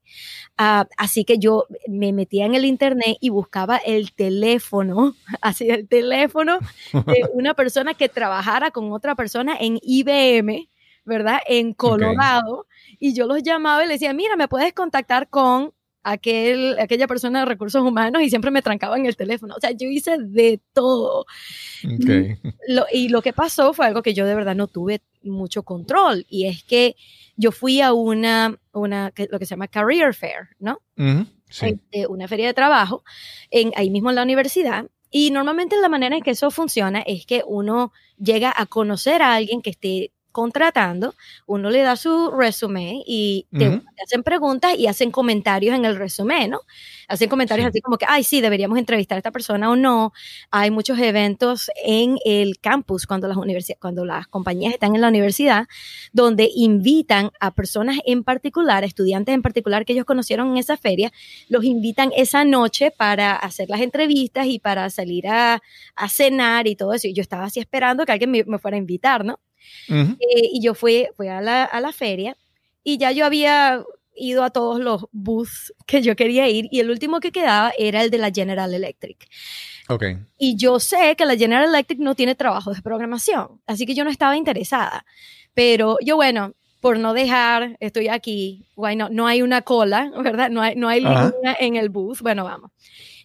Ah, 0.58 0.88
así 0.98 1.24
que 1.24 1.38
yo 1.38 1.68
me 1.88 2.12
metía 2.12 2.46
en 2.46 2.54
el 2.54 2.66
internet 2.66 3.16
y 3.22 3.30
buscaba 3.30 3.78
el 3.78 4.12
teléfono, 4.12 5.16
así 5.42 5.70
el 5.70 5.88
teléfono 5.88 6.60
de 6.92 7.24
una 7.34 7.54
persona 7.54 7.94
que 7.94 8.10
trabajara 8.10 8.72
con 8.72 8.89
otra 8.92 9.16
persona 9.16 9.56
en 9.60 9.80
IBM, 9.82 10.70
¿verdad? 11.06 11.40
En 11.48 11.74
Colorado. 11.74 12.68
Y 13.00 13.14
yo 13.14 13.26
los 13.28 13.44
llamaba 13.44 13.84
y 13.84 13.88
les 13.88 14.00
decía, 14.00 14.14
mira, 14.14 14.36
me 14.36 14.48
puedes 14.48 14.74
contactar 14.74 15.30
con 15.30 15.74
aquel, 16.04 16.78
aquella 16.80 17.08
persona 17.08 17.40
de 17.40 17.46
recursos 17.46 17.84
humanos 17.84 18.22
y 18.22 18.30
siempre 18.30 18.52
me 18.52 18.62
trancaban 18.62 19.06
el 19.06 19.16
teléfono. 19.16 19.56
O 19.56 19.60
sea, 19.60 19.72
yo 19.72 19.88
hice 19.90 20.18
de 20.20 20.60
todo. 20.74 21.26
y 22.92 23.10
lo 23.10 23.22
que 23.22 23.34
pasó 23.34 23.74
fue 23.74 23.86
algo 23.86 24.02
que 24.02 24.14
yo 24.14 24.26
de 24.26 24.36
verdad 24.36 24.56
no 24.56 24.68
tuve 24.68 25.02
mucho 25.24 25.64
control 25.64 26.26
y 26.30 26.46
es 26.46 26.64
que 26.64 26.96
yo 27.36 27.52
fui 27.52 27.82
a 27.82 27.94
una, 27.94 28.58
una 28.72 29.12
lo 29.30 29.40
que 29.40 29.46
se 29.46 29.52
llama 29.52 29.68
Career 29.68 30.14
Fair, 30.14 30.50
¿no? 30.60 30.82
Este, 31.50 32.08
una 32.08 32.28
feria 32.28 32.48
de 32.48 32.54
trabajo 32.54 33.04
en, 33.50 33.72
ahí 33.76 33.90
mismo 33.90 34.10
en 34.10 34.16
la 34.16 34.24
universidad 34.24 34.86
y 35.12 35.32
normalmente 35.32 35.78
la 35.78 35.90
manera 35.90 36.16
en 36.16 36.24
que 36.24 36.32
eso 36.32 36.52
funciona 36.52 37.02
es 37.02 37.26
que 37.26 37.44
uno 37.46 37.92
llega 38.18 38.54
a 38.56 38.66
conocer 38.66 39.22
a 39.22 39.34
alguien 39.34 39.62
que 39.62 39.72
esté 39.72 40.12
contratando, 40.32 41.16
uno 41.48 41.70
le 41.70 41.82
da 41.82 41.96
su 41.96 42.32
resumen 42.32 43.02
y 43.06 43.48
te, 43.58 43.82
hacen 44.04 44.24
preguntas 44.24 44.78
y 44.78 44.88
hacen 44.88 45.12
comentarios 45.12 45.76
en 45.76 45.86
el 45.86 45.96
resumen, 45.96 46.52
¿no? 46.52 46.62
Hacen 47.08 47.30
comentarios 47.30 47.68
así 47.68 47.82
como 47.82 47.98
que, 47.98 48.06
ay, 48.08 48.24
sí, 48.24 48.40
deberíamos 48.40 48.78
entrevistar 48.78 49.16
a 49.16 49.20
esta 49.20 49.32
persona 49.32 49.70
o 49.72 49.76
no. 49.76 50.14
Hay 50.52 50.70
muchos 50.70 51.00
eventos 51.00 51.72
en 51.84 52.18
el 52.24 52.60
campus 52.60 53.08
cuando 53.08 53.28
las, 53.28 53.38
cuando 53.80 54.06
las 54.06 54.28
compañías 54.28 54.74
están 54.74 54.96
en 54.96 55.02
la 55.02 55.08
universidad, 55.08 55.68
donde 56.14 56.50
invitan 56.54 57.32
a 57.40 57.52
personas 57.54 57.98
en 58.06 58.24
particular, 58.24 58.84
estudiantes 58.84 59.34
en 59.34 59.42
particular 59.42 59.86
que 59.86 59.94
ellos 59.94 60.06
conocieron 60.06 60.52
en 60.52 60.58
esa 60.58 60.78
feria, 60.78 61.12
los 61.48 61.64
invitan 61.64 62.12
esa 62.16 62.44
noche 62.46 62.92
para 62.92 63.36
hacer 63.36 63.70
las 63.70 63.82
entrevistas 63.82 64.46
y 64.48 64.60
para 64.60 64.90
salir 64.90 65.28
a, 65.28 65.62
cenar 66.08 66.68
y 66.68 66.76
todo 66.76 66.94
eso. 66.94 67.08
Y 67.08 67.14
yo 67.14 67.22
estaba 67.22 67.46
así 67.46 67.60
esperando 67.60 68.06
que 68.06 68.12
alguien 68.12 68.32
me 68.32 68.60
fuera 68.60 68.76
a 68.76 68.80
invitar, 68.80 69.26
¿no? 69.26 69.40
Eh, 69.90 70.16
y 70.54 70.62
yo 70.62 70.74
fui, 70.74 71.08
fui 71.16 71.28
a, 71.28 71.42
la, 71.42 71.64
a 71.64 71.82
la 71.82 71.92
feria 71.92 72.38
y 72.84 72.98
ya 72.98 73.12
yo 73.12 73.26
había 73.26 73.84
ido 74.16 74.44
a 74.44 74.50
todos 74.50 74.80
los 74.80 75.06
booths 75.12 75.74
que 75.86 76.02
yo 76.02 76.16
quería 76.16 76.48
ir 76.50 76.68
y 76.72 76.80
el 76.80 76.90
último 76.90 77.20
que 77.20 77.32
quedaba 77.32 77.72
era 77.78 78.04
el 78.04 78.12
de 78.12 78.18
la 78.18 78.32
General 78.32 78.74
Electric. 78.74 79.28
Okay. 79.88 80.18
Y 80.38 80.56
yo 80.56 80.80
sé 80.80 81.16
que 81.16 81.26
la 81.26 81.36
General 81.36 81.68
Electric 81.68 82.00
no 82.00 82.14
tiene 82.14 82.36
trabajo 82.36 82.74
de 82.74 82.82
programación, 82.82 83.62
así 83.66 83.86
que 83.86 83.96
yo 83.96 84.04
no 84.04 84.12
estaba 84.12 84.38
interesada. 84.38 85.06
Pero 85.54 85.98
yo, 86.02 86.16
bueno, 86.16 86.54
por 86.80 87.00
no 87.00 87.14
dejar, 87.14 87.76
estoy 87.80 88.08
aquí, 88.08 88.68
bueno, 88.76 89.10
no 89.10 89.26
hay 89.28 89.42
una 89.42 89.64
cola, 89.64 90.12
¿verdad? 90.24 90.50
No 90.50 90.62
hay, 90.62 90.76
no 90.76 90.88
hay 90.88 91.00
línea 91.00 91.34
en 91.60 91.76
el 91.76 91.90
bus, 91.90 92.22
bueno, 92.22 92.44
vamos. 92.44 92.72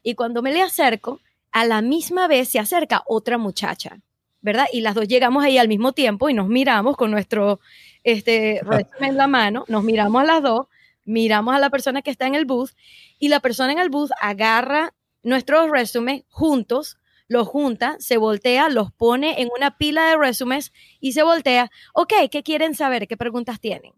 Y 0.02 0.14
cuando 0.14 0.42
me 0.42 0.52
le 0.52 0.62
acerco, 0.62 1.20
a 1.52 1.64
la 1.64 1.82
misma 1.82 2.26
vez 2.26 2.48
se 2.48 2.58
acerca 2.58 3.02
otra 3.06 3.38
muchacha 3.38 4.00
¿verdad? 4.44 4.66
Y 4.74 4.82
las 4.82 4.94
dos 4.94 5.08
llegamos 5.08 5.42
ahí 5.42 5.56
al 5.56 5.68
mismo 5.68 5.92
tiempo 5.92 6.28
y 6.28 6.34
nos 6.34 6.48
miramos 6.48 6.98
con 6.98 7.10
nuestro 7.10 7.60
este, 8.04 8.60
resumen 8.62 9.10
en 9.10 9.16
la 9.16 9.26
mano, 9.26 9.64
nos 9.68 9.82
miramos 9.82 10.20
a 10.20 10.26
las 10.26 10.42
dos, 10.42 10.66
miramos 11.06 11.54
a 11.54 11.58
la 11.58 11.70
persona 11.70 12.02
que 12.02 12.10
está 12.10 12.26
en 12.26 12.34
el 12.34 12.44
bus 12.44 12.76
y 13.18 13.28
la 13.28 13.40
persona 13.40 13.72
en 13.72 13.78
el 13.78 13.88
bus 13.88 14.10
agarra 14.20 14.92
nuestros 15.22 15.70
resúmenes 15.70 16.24
juntos, 16.28 16.98
los 17.26 17.48
junta, 17.48 17.96
se 18.00 18.18
voltea, 18.18 18.68
los 18.68 18.92
pone 18.92 19.40
en 19.40 19.48
una 19.56 19.78
pila 19.78 20.10
de 20.10 20.18
resúmenes 20.18 20.74
y 21.00 21.12
se 21.12 21.22
voltea. 21.22 21.70
Ok, 21.94 22.12
¿qué 22.30 22.42
quieren 22.42 22.74
saber? 22.74 23.08
¿Qué 23.08 23.16
preguntas 23.16 23.60
tienen? 23.60 23.94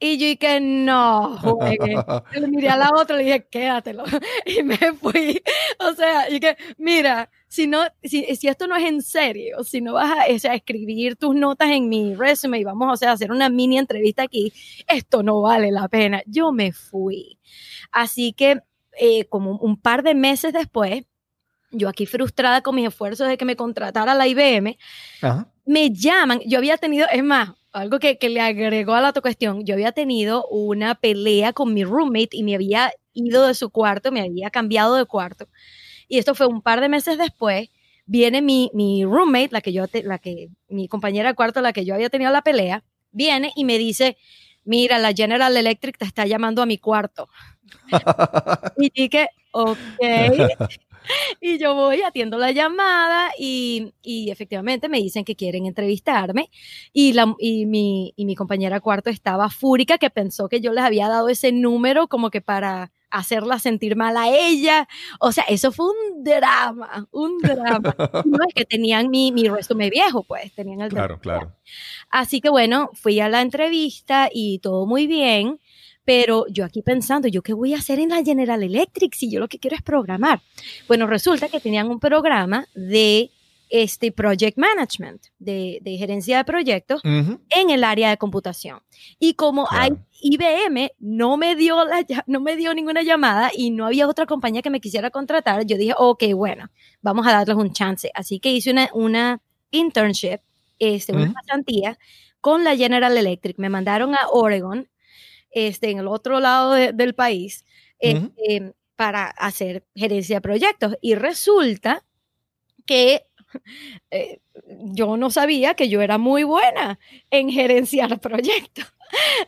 Y 0.00 0.18
yo 0.18 0.26
dije, 0.26 0.60
no, 0.60 1.38
Le 2.32 2.48
miré 2.48 2.70
a 2.70 2.76
la 2.76 2.90
otra 2.92 3.14
y 3.14 3.18
le 3.18 3.24
dije, 3.24 3.46
quédatelo. 3.48 4.02
Y 4.46 4.64
me 4.64 4.76
fui. 5.00 5.40
O 5.78 5.94
sea, 5.94 6.28
y 6.28 6.40
que, 6.40 6.56
mira, 6.76 7.30
si, 7.54 7.68
no, 7.68 7.84
si, 8.02 8.24
si, 8.34 8.48
esto 8.48 8.66
no 8.66 8.74
es 8.74 8.84
en 8.84 9.00
serio, 9.00 9.62
si 9.62 9.80
no 9.80 9.92
vas 9.92 10.10
a, 10.10 10.26
escribir 10.26 11.14
tus 11.14 11.36
notas 11.36 11.70
en 11.70 11.88
mi 11.88 12.14
resumen 12.16 12.60
y 12.60 12.64
vamos 12.64 12.92
o 12.92 12.96
sea, 12.96 13.10
a 13.10 13.12
hacer 13.12 13.30
una 13.30 13.48
mini 13.48 13.78
entrevista 13.78 14.24
aquí, 14.24 14.52
esto 14.88 15.22
no 15.22 15.40
vale 15.40 15.70
la 15.70 15.86
pena. 15.86 16.20
Yo 16.26 16.50
me 16.50 16.72
fui. 16.72 17.38
Así 17.92 18.32
que, 18.32 18.60
eh, 18.98 19.26
como 19.26 19.52
un 19.58 19.80
par 19.80 20.02
de 20.02 20.16
meses 20.16 20.52
después, 20.52 21.04
yo 21.70 21.88
aquí 21.88 22.06
frustrada 22.06 22.60
con 22.60 22.74
mis 22.74 22.88
esfuerzos 22.88 23.28
de 23.28 23.36
que 23.36 23.44
me 23.44 23.54
contratara 23.54 24.14
la 24.14 24.26
IBM, 24.26 24.76
me 25.64 25.90
llaman, 25.90 26.40
yo 26.46 26.58
había 26.58 26.76
tenido, 26.76 27.06
es 27.12 27.22
más, 27.22 27.52
algo 27.72 28.00
que, 28.00 28.18
que, 28.18 28.30
le 28.30 28.40
agregó 28.40 28.94
a 28.94 29.00
la 29.00 29.10
otra 29.10 29.22
cuestión, 29.22 29.64
yo 29.64 29.74
había 29.74 29.92
tenido 29.92 30.46
una 30.48 30.96
pelea 30.96 31.52
con 31.52 31.72
mi 31.72 31.84
roommate 31.84 32.30
y 32.32 32.42
me 32.42 32.56
había 32.56 32.92
ido 33.12 33.46
de 33.46 33.54
su 33.54 33.70
cuarto, 33.70 34.10
me 34.10 34.22
había 34.22 34.50
cambiado 34.50 34.96
de 34.96 35.04
cuarto. 35.04 35.46
Y 36.08 36.18
esto 36.18 36.34
fue 36.34 36.46
un 36.46 36.62
par 36.62 36.80
de 36.80 36.88
meses 36.88 37.18
después. 37.18 37.68
Viene 38.06 38.42
mi, 38.42 38.70
mi 38.74 39.04
roommate, 39.04 39.50
la 39.50 39.60
que 39.60 39.72
yo, 39.72 39.86
la 40.04 40.18
que, 40.18 40.50
mi 40.68 40.88
compañera 40.88 41.30
de 41.30 41.34
cuarto, 41.34 41.60
la 41.60 41.72
que 41.72 41.84
yo 41.84 41.94
había 41.94 42.10
tenido 42.10 42.30
la 42.30 42.42
pelea, 42.42 42.84
viene 43.12 43.52
y 43.56 43.64
me 43.64 43.78
dice, 43.78 44.16
mira, 44.64 44.98
la 44.98 45.12
General 45.12 45.56
Electric 45.56 45.98
te 45.98 46.04
está 46.04 46.26
llamando 46.26 46.62
a 46.62 46.66
mi 46.66 46.78
cuarto. 46.78 47.28
y 48.76 48.90
dije, 48.94 49.28
ok. 49.52 49.78
y 51.40 51.58
yo 51.58 51.74
voy, 51.74 52.02
atiendo 52.02 52.38
la 52.38 52.50
llamada 52.50 53.30
y, 53.38 53.92
y, 54.02 54.30
efectivamente 54.30 54.88
me 54.88 54.98
dicen 54.98 55.24
que 55.24 55.36
quieren 55.36 55.66
entrevistarme 55.66 56.50
y, 56.92 57.12
la, 57.12 57.34
y, 57.38 57.66
mi, 57.66 58.12
y 58.16 58.24
mi 58.24 58.34
compañera 58.34 58.80
cuarto 58.80 59.10
estaba 59.10 59.50
fúrica 59.50 59.98
que 59.98 60.10
pensó 60.10 60.48
que 60.48 60.60
yo 60.60 60.72
les 60.72 60.84
había 60.84 61.08
dado 61.08 61.28
ese 61.28 61.52
número 61.52 62.08
como 62.08 62.30
que 62.30 62.40
para 62.40 62.92
hacerla 63.14 63.58
sentir 63.58 63.96
mal 63.96 64.16
a 64.16 64.28
ella. 64.28 64.88
O 65.20 65.32
sea, 65.32 65.44
eso 65.44 65.72
fue 65.72 65.86
un 65.86 66.24
drama, 66.24 67.08
un 67.12 67.38
drama. 67.42 67.94
no 68.24 68.38
es 68.46 68.54
que 68.54 68.64
tenían 68.64 69.08
mi, 69.08 69.32
mi 69.32 69.48
resumen 69.48 69.90
viejo, 69.90 70.24
pues, 70.24 70.52
tenían 70.52 70.80
el... 70.80 70.90
Claro, 70.90 71.18
claro. 71.20 71.52
Así 72.10 72.40
que 72.40 72.50
bueno, 72.50 72.90
fui 72.94 73.20
a 73.20 73.28
la 73.28 73.40
entrevista 73.40 74.28
y 74.32 74.58
todo 74.58 74.86
muy 74.86 75.06
bien. 75.06 75.60
Pero 76.06 76.44
yo 76.48 76.66
aquí 76.66 76.82
pensando, 76.82 77.28
¿yo 77.28 77.40
qué 77.40 77.54
voy 77.54 77.72
a 77.72 77.78
hacer 77.78 77.98
en 77.98 78.10
la 78.10 78.22
General 78.22 78.62
Electric 78.62 79.14
si 79.14 79.30
yo 79.30 79.40
lo 79.40 79.48
que 79.48 79.58
quiero 79.58 79.74
es 79.74 79.80
programar? 79.80 80.42
Bueno, 80.86 81.06
resulta 81.06 81.48
que 81.48 81.60
tenían 81.60 81.88
un 81.88 81.98
programa 81.98 82.66
de 82.74 83.30
este 83.76 84.12
project 84.12 84.56
management, 84.56 85.26
de, 85.40 85.80
gerencia 85.98 86.36
de 86.36 86.44
proyectos 86.44 87.02
en 87.02 87.70
el 87.70 87.82
área 87.82 88.08
de 88.08 88.16
computación. 88.16 88.78
Y 89.18 89.34
como 89.34 89.66
hay 89.68 89.90
IBM 90.20 90.92
no 91.00 91.36
me 91.36 91.56
dio 91.56 91.84
la, 91.84 92.06
no 92.28 92.40
me 92.40 92.54
dio 92.54 92.72
ninguna 92.72 93.02
llamada 93.02 93.50
y 93.52 93.72
no 93.72 93.84
había 93.84 94.06
otra 94.06 94.26
compañía 94.26 94.62
que 94.62 94.70
me 94.70 94.80
quisiera 94.80 95.10
contratar, 95.10 95.66
yo 95.66 95.76
dije, 95.76 95.92
ok, 95.98 96.22
bueno, 96.36 96.70
vamos 97.02 97.26
a 97.26 97.32
darles 97.32 97.56
un 97.56 97.72
chance. 97.72 98.12
Así 98.14 98.38
que 98.38 98.52
hice 98.52 98.70
una, 98.70 98.90
una 98.94 99.42
internship, 99.72 100.38
este, 100.78 101.12
una 101.12 101.32
pasantía 101.32 101.98
con 102.40 102.62
la 102.62 102.76
General 102.76 103.16
Electric. 103.16 103.58
Me 103.58 103.70
mandaron 103.70 104.14
a 104.14 104.28
Oregon 104.30 104.88
este, 105.50 105.90
en 105.90 105.98
el 105.98 106.06
otro 106.06 106.38
lado 106.38 106.74
del 106.74 107.14
país 107.16 107.64
este, 107.98 108.72
para 108.94 109.26
hacer 109.26 109.84
gerencia 109.96 110.36
de 110.36 110.42
proyectos. 110.42 110.96
Y 111.00 111.16
resulta 111.16 112.04
que 112.86 113.24
eh, 114.10 114.40
yo 114.92 115.16
no 115.16 115.30
sabía 115.30 115.74
que 115.74 115.88
yo 115.88 116.02
era 116.02 116.18
muy 116.18 116.44
buena 116.44 116.98
en 117.30 117.50
gerenciar 117.50 118.20
proyectos. 118.20 118.86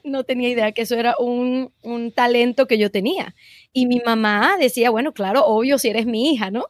no 0.05 0.25
tenía 0.25 0.49
idea 0.49 0.73
que 0.73 0.83
eso 0.83 0.95
era 0.97 1.15
un, 1.19 1.73
un 1.83 2.13
talento 2.13 2.67
que 2.67 2.79
yo 2.79 2.91
tenía. 2.91 3.35
Y 3.73 3.87
mi 3.87 4.01
mamá 4.05 4.57
decía, 4.59 4.91
bueno, 4.91 5.13
claro, 5.13 5.45
obvio, 5.47 5.79
si 5.79 5.89
eres 5.89 6.07
mi 6.07 6.33
hija, 6.33 6.51
¿no? 6.51 6.67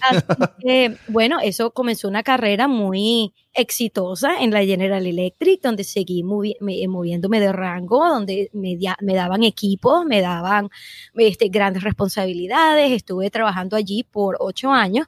Así 0.00 0.24
que, 0.60 0.96
bueno, 1.08 1.38
eso 1.42 1.70
comenzó 1.70 2.08
una 2.08 2.22
carrera 2.22 2.68
muy 2.68 3.32
exitosa 3.52 4.40
en 4.40 4.50
la 4.50 4.64
General 4.64 5.06
Electric, 5.06 5.60
donde 5.60 5.84
seguí 5.84 6.22
moviéndome 6.22 7.40
de 7.40 7.52
rango, 7.52 8.08
donde 8.08 8.50
me, 8.52 8.78
me 9.00 9.14
daban 9.14 9.42
equipos, 9.42 10.04
me 10.04 10.20
daban 10.20 10.70
este, 11.14 11.48
grandes 11.48 11.82
responsabilidades. 11.82 12.92
Estuve 12.92 13.30
trabajando 13.30 13.76
allí 13.76 14.04
por 14.04 14.36
ocho 14.40 14.70
años, 14.70 15.06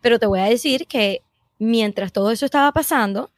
pero 0.00 0.18
te 0.18 0.26
voy 0.26 0.40
a 0.40 0.44
decir 0.44 0.86
que 0.86 1.22
mientras 1.58 2.12
todo 2.12 2.30
eso 2.30 2.46
estaba 2.46 2.72
pasando, 2.72 3.30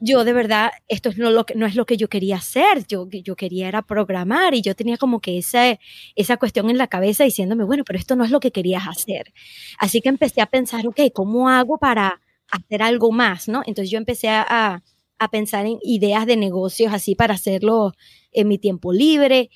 yo 0.00 0.24
de 0.24 0.32
verdad, 0.32 0.70
esto 0.88 1.10
no, 1.16 1.30
lo 1.30 1.46
que, 1.46 1.54
no 1.54 1.66
es 1.66 1.76
lo 1.76 1.86
que 1.86 1.96
yo 1.96 2.08
quería 2.08 2.36
hacer, 2.36 2.86
yo, 2.86 3.08
yo 3.08 3.36
quería 3.36 3.68
era 3.68 3.82
programar 3.82 4.54
y 4.54 4.62
yo 4.62 4.74
tenía 4.74 4.96
como 4.96 5.20
que 5.20 5.38
esa, 5.38 5.78
esa 6.16 6.36
cuestión 6.38 6.70
en 6.70 6.78
la 6.78 6.88
cabeza 6.88 7.24
diciéndome, 7.24 7.64
bueno, 7.64 7.84
pero 7.84 7.98
esto 7.98 8.16
no 8.16 8.24
es 8.24 8.30
lo 8.30 8.40
que 8.40 8.50
querías 8.50 8.88
hacer. 8.88 9.32
Así 9.78 10.00
que 10.00 10.08
empecé 10.08 10.40
a 10.40 10.46
pensar, 10.46 10.86
ok, 10.86 11.00
¿cómo 11.14 11.48
hago 11.48 11.78
para 11.78 12.20
hacer 12.50 12.82
algo 12.82 13.12
más? 13.12 13.48
¿no? 13.48 13.62
Entonces 13.66 13.90
yo 13.90 13.98
empecé 13.98 14.28
a, 14.30 14.82
a 15.18 15.28
pensar 15.28 15.66
en 15.66 15.78
ideas 15.82 16.26
de 16.26 16.36
negocios 16.36 16.92
así 16.92 17.14
para 17.14 17.34
hacerlo 17.34 17.92
en 18.32 18.48
mi 18.48 18.58
tiempo 18.58 18.92
libre 18.92 19.50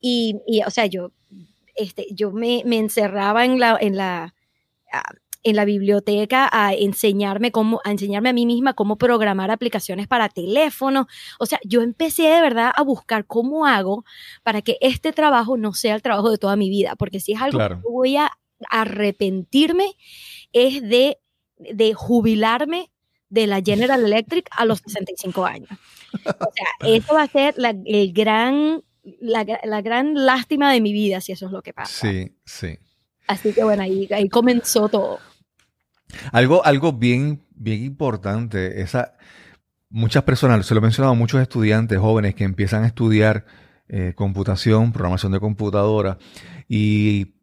y, 0.00 0.36
y 0.46 0.62
o 0.62 0.70
sea, 0.70 0.86
yo, 0.86 1.12
este, 1.74 2.06
yo 2.10 2.30
me, 2.32 2.62
me 2.64 2.78
encerraba 2.78 3.44
en 3.44 3.58
la, 3.58 3.78
en 3.80 3.96
la, 3.96 4.34
ah, 4.92 5.12
en 5.46 5.54
la 5.54 5.64
biblioteca 5.64 6.48
a 6.52 6.74
enseñarme 6.74 7.52
cómo, 7.52 7.80
a 7.84 7.92
enseñarme 7.92 8.30
a 8.30 8.32
mí 8.32 8.46
misma 8.46 8.74
cómo 8.74 8.98
programar 8.98 9.52
aplicaciones 9.52 10.08
para 10.08 10.28
teléfono. 10.28 11.06
O 11.38 11.46
sea, 11.46 11.60
yo 11.62 11.82
empecé 11.82 12.24
de 12.24 12.40
verdad 12.40 12.72
a 12.74 12.82
buscar 12.82 13.26
cómo 13.26 13.64
hago 13.64 14.04
para 14.42 14.60
que 14.60 14.76
este 14.80 15.12
trabajo 15.12 15.56
no 15.56 15.72
sea 15.72 15.94
el 15.94 16.02
trabajo 16.02 16.32
de 16.32 16.38
toda 16.38 16.56
mi 16.56 16.68
vida, 16.68 16.96
porque 16.96 17.20
si 17.20 17.32
es 17.32 17.40
algo 17.40 17.60
que 17.60 17.76
voy 17.88 18.16
a 18.16 18.32
arrepentirme, 18.70 19.94
es 20.52 20.82
de, 20.82 21.20
de 21.58 21.94
jubilarme 21.94 22.90
de 23.28 23.46
la 23.46 23.62
General 23.62 24.04
Electric 24.04 24.48
a 24.50 24.64
los 24.64 24.80
65 24.80 25.46
años. 25.46 25.70
O 26.24 26.50
sea, 26.52 26.66
eso 26.88 27.14
va 27.14 27.22
a 27.22 27.28
ser 27.28 27.54
la, 27.56 27.72
el 27.84 28.12
gran, 28.12 28.82
la, 29.20 29.46
la 29.62 29.80
gran 29.80 30.26
lástima 30.26 30.72
de 30.72 30.80
mi 30.80 30.92
vida 30.92 31.20
si 31.20 31.30
eso 31.30 31.46
es 31.46 31.52
lo 31.52 31.62
que 31.62 31.72
pasa. 31.72 32.08
Sí, 32.08 32.36
sí. 32.44 32.78
Así 33.28 33.52
que 33.52 33.62
bueno, 33.62 33.84
ahí, 33.84 34.08
ahí 34.10 34.28
comenzó 34.28 34.88
todo. 34.88 35.20
Algo, 36.32 36.64
algo 36.64 36.92
bien, 36.92 37.42
bien 37.54 37.82
importante, 37.82 38.80
esa, 38.80 39.14
muchas 39.90 40.22
personas, 40.24 40.66
se 40.66 40.74
lo 40.74 40.78
he 40.78 40.82
mencionado 40.82 41.12
a 41.12 41.16
muchos 41.16 41.40
estudiantes 41.40 41.98
jóvenes 41.98 42.34
que 42.34 42.44
empiezan 42.44 42.84
a 42.84 42.86
estudiar 42.86 43.46
eh, 43.88 44.12
computación, 44.14 44.92
programación 44.92 45.32
de 45.32 45.40
computadora, 45.40 46.18
y 46.68 47.34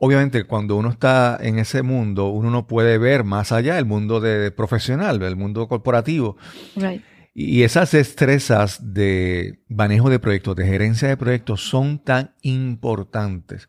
obviamente 0.00 0.44
cuando 0.44 0.76
uno 0.76 0.90
está 0.90 1.38
en 1.40 1.58
ese 1.58 1.82
mundo, 1.82 2.28
uno 2.28 2.50
no 2.50 2.66
puede 2.66 2.98
ver 2.98 3.24
más 3.24 3.52
allá 3.52 3.76
del 3.76 3.86
mundo 3.86 4.20
de, 4.20 4.50
profesional, 4.50 5.18
del 5.18 5.36
mundo 5.36 5.68
corporativo. 5.68 6.36
Y 7.34 7.64
esas 7.64 7.90
destrezas 7.90 8.94
de 8.94 9.60
manejo 9.68 10.08
de 10.08 10.18
proyectos, 10.18 10.56
de 10.56 10.66
gerencia 10.66 11.08
de 11.08 11.18
proyectos, 11.18 11.68
son 11.68 11.98
tan 11.98 12.34
importantes. 12.40 13.68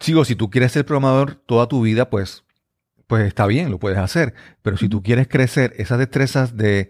Sigo, 0.00 0.24
si 0.24 0.36
tú 0.36 0.48
quieres 0.48 0.72
ser 0.72 0.86
programador 0.86 1.34
toda 1.34 1.68
tu 1.68 1.82
vida, 1.82 2.08
pues 2.08 2.41
pues 3.12 3.26
está 3.26 3.46
bien, 3.46 3.70
lo 3.70 3.78
puedes 3.78 3.98
hacer. 3.98 4.32
Pero 4.62 4.78
si 4.78 4.88
tú 4.88 5.02
quieres 5.02 5.28
crecer 5.28 5.74
esas 5.76 5.98
destrezas 5.98 6.56
de 6.56 6.88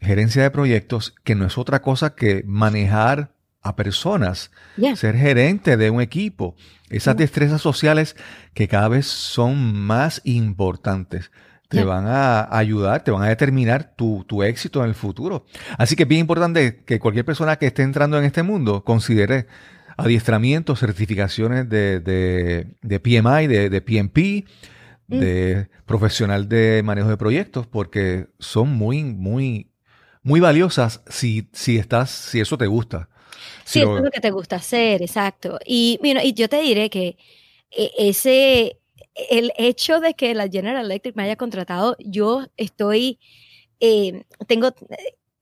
gerencia 0.00 0.42
de 0.42 0.50
proyectos, 0.50 1.14
que 1.22 1.36
no 1.36 1.46
es 1.46 1.56
otra 1.58 1.80
cosa 1.80 2.16
que 2.16 2.42
manejar 2.44 3.30
a 3.62 3.76
personas, 3.76 4.50
ser 4.96 5.16
gerente 5.16 5.76
de 5.76 5.90
un 5.90 6.00
equipo, 6.00 6.56
esas 6.90 7.16
destrezas 7.16 7.62
sociales 7.62 8.16
que 8.52 8.66
cada 8.66 8.88
vez 8.88 9.06
son 9.06 9.76
más 9.76 10.22
importantes, 10.24 11.30
te 11.68 11.84
van 11.84 12.08
a 12.08 12.48
ayudar, 12.50 13.04
te 13.04 13.12
van 13.12 13.22
a 13.22 13.28
determinar 13.28 13.94
tu, 13.94 14.42
éxito 14.42 14.82
en 14.82 14.88
el 14.88 14.96
futuro. 14.96 15.46
Así 15.78 15.94
que 15.94 16.02
es 16.02 16.08
bien 16.08 16.22
importante 16.22 16.82
que 16.84 16.98
cualquier 16.98 17.24
persona 17.24 17.54
que 17.60 17.68
esté 17.68 17.82
entrando 17.82 18.18
en 18.18 18.24
este 18.24 18.42
mundo 18.42 18.82
considere 18.82 19.46
adiestramientos, 19.96 20.80
certificaciones 20.80 21.68
de, 21.68 22.00
de, 22.00 22.98
PMI, 22.98 23.46
de, 23.46 23.70
de 23.70 23.80
PMP, 23.80 24.48
Mm. 25.08 25.18
de 25.18 25.68
profesional 25.84 26.48
de 26.48 26.82
manejo 26.82 27.08
de 27.08 27.18
proyectos 27.18 27.66
porque 27.66 28.26
son 28.38 28.70
muy, 28.70 29.04
muy, 29.04 29.70
muy 30.22 30.40
valiosas 30.40 31.02
si, 31.08 31.48
si 31.52 31.76
estás, 31.76 32.10
si 32.10 32.40
eso 32.40 32.56
te 32.56 32.66
gusta. 32.66 33.10
Si 33.64 33.80
sí, 33.80 33.80
es 33.80 33.86
lo 33.86 34.10
que 34.10 34.20
te 34.20 34.30
gusta 34.30 34.56
hacer, 34.56 35.02
exacto. 35.02 35.58
Y, 35.66 35.98
y 36.02 36.32
yo 36.32 36.48
te 36.48 36.60
diré 36.62 36.88
que 36.88 37.18
e, 37.70 37.90
ese, 37.98 38.78
el 39.30 39.52
hecho 39.58 40.00
de 40.00 40.14
que 40.14 40.34
la 40.34 40.48
General 40.48 40.84
Electric 40.84 41.16
me 41.16 41.24
haya 41.24 41.36
contratado, 41.36 41.96
yo 41.98 42.46
estoy, 42.56 43.18
eh, 43.80 44.24
tengo, 44.46 44.74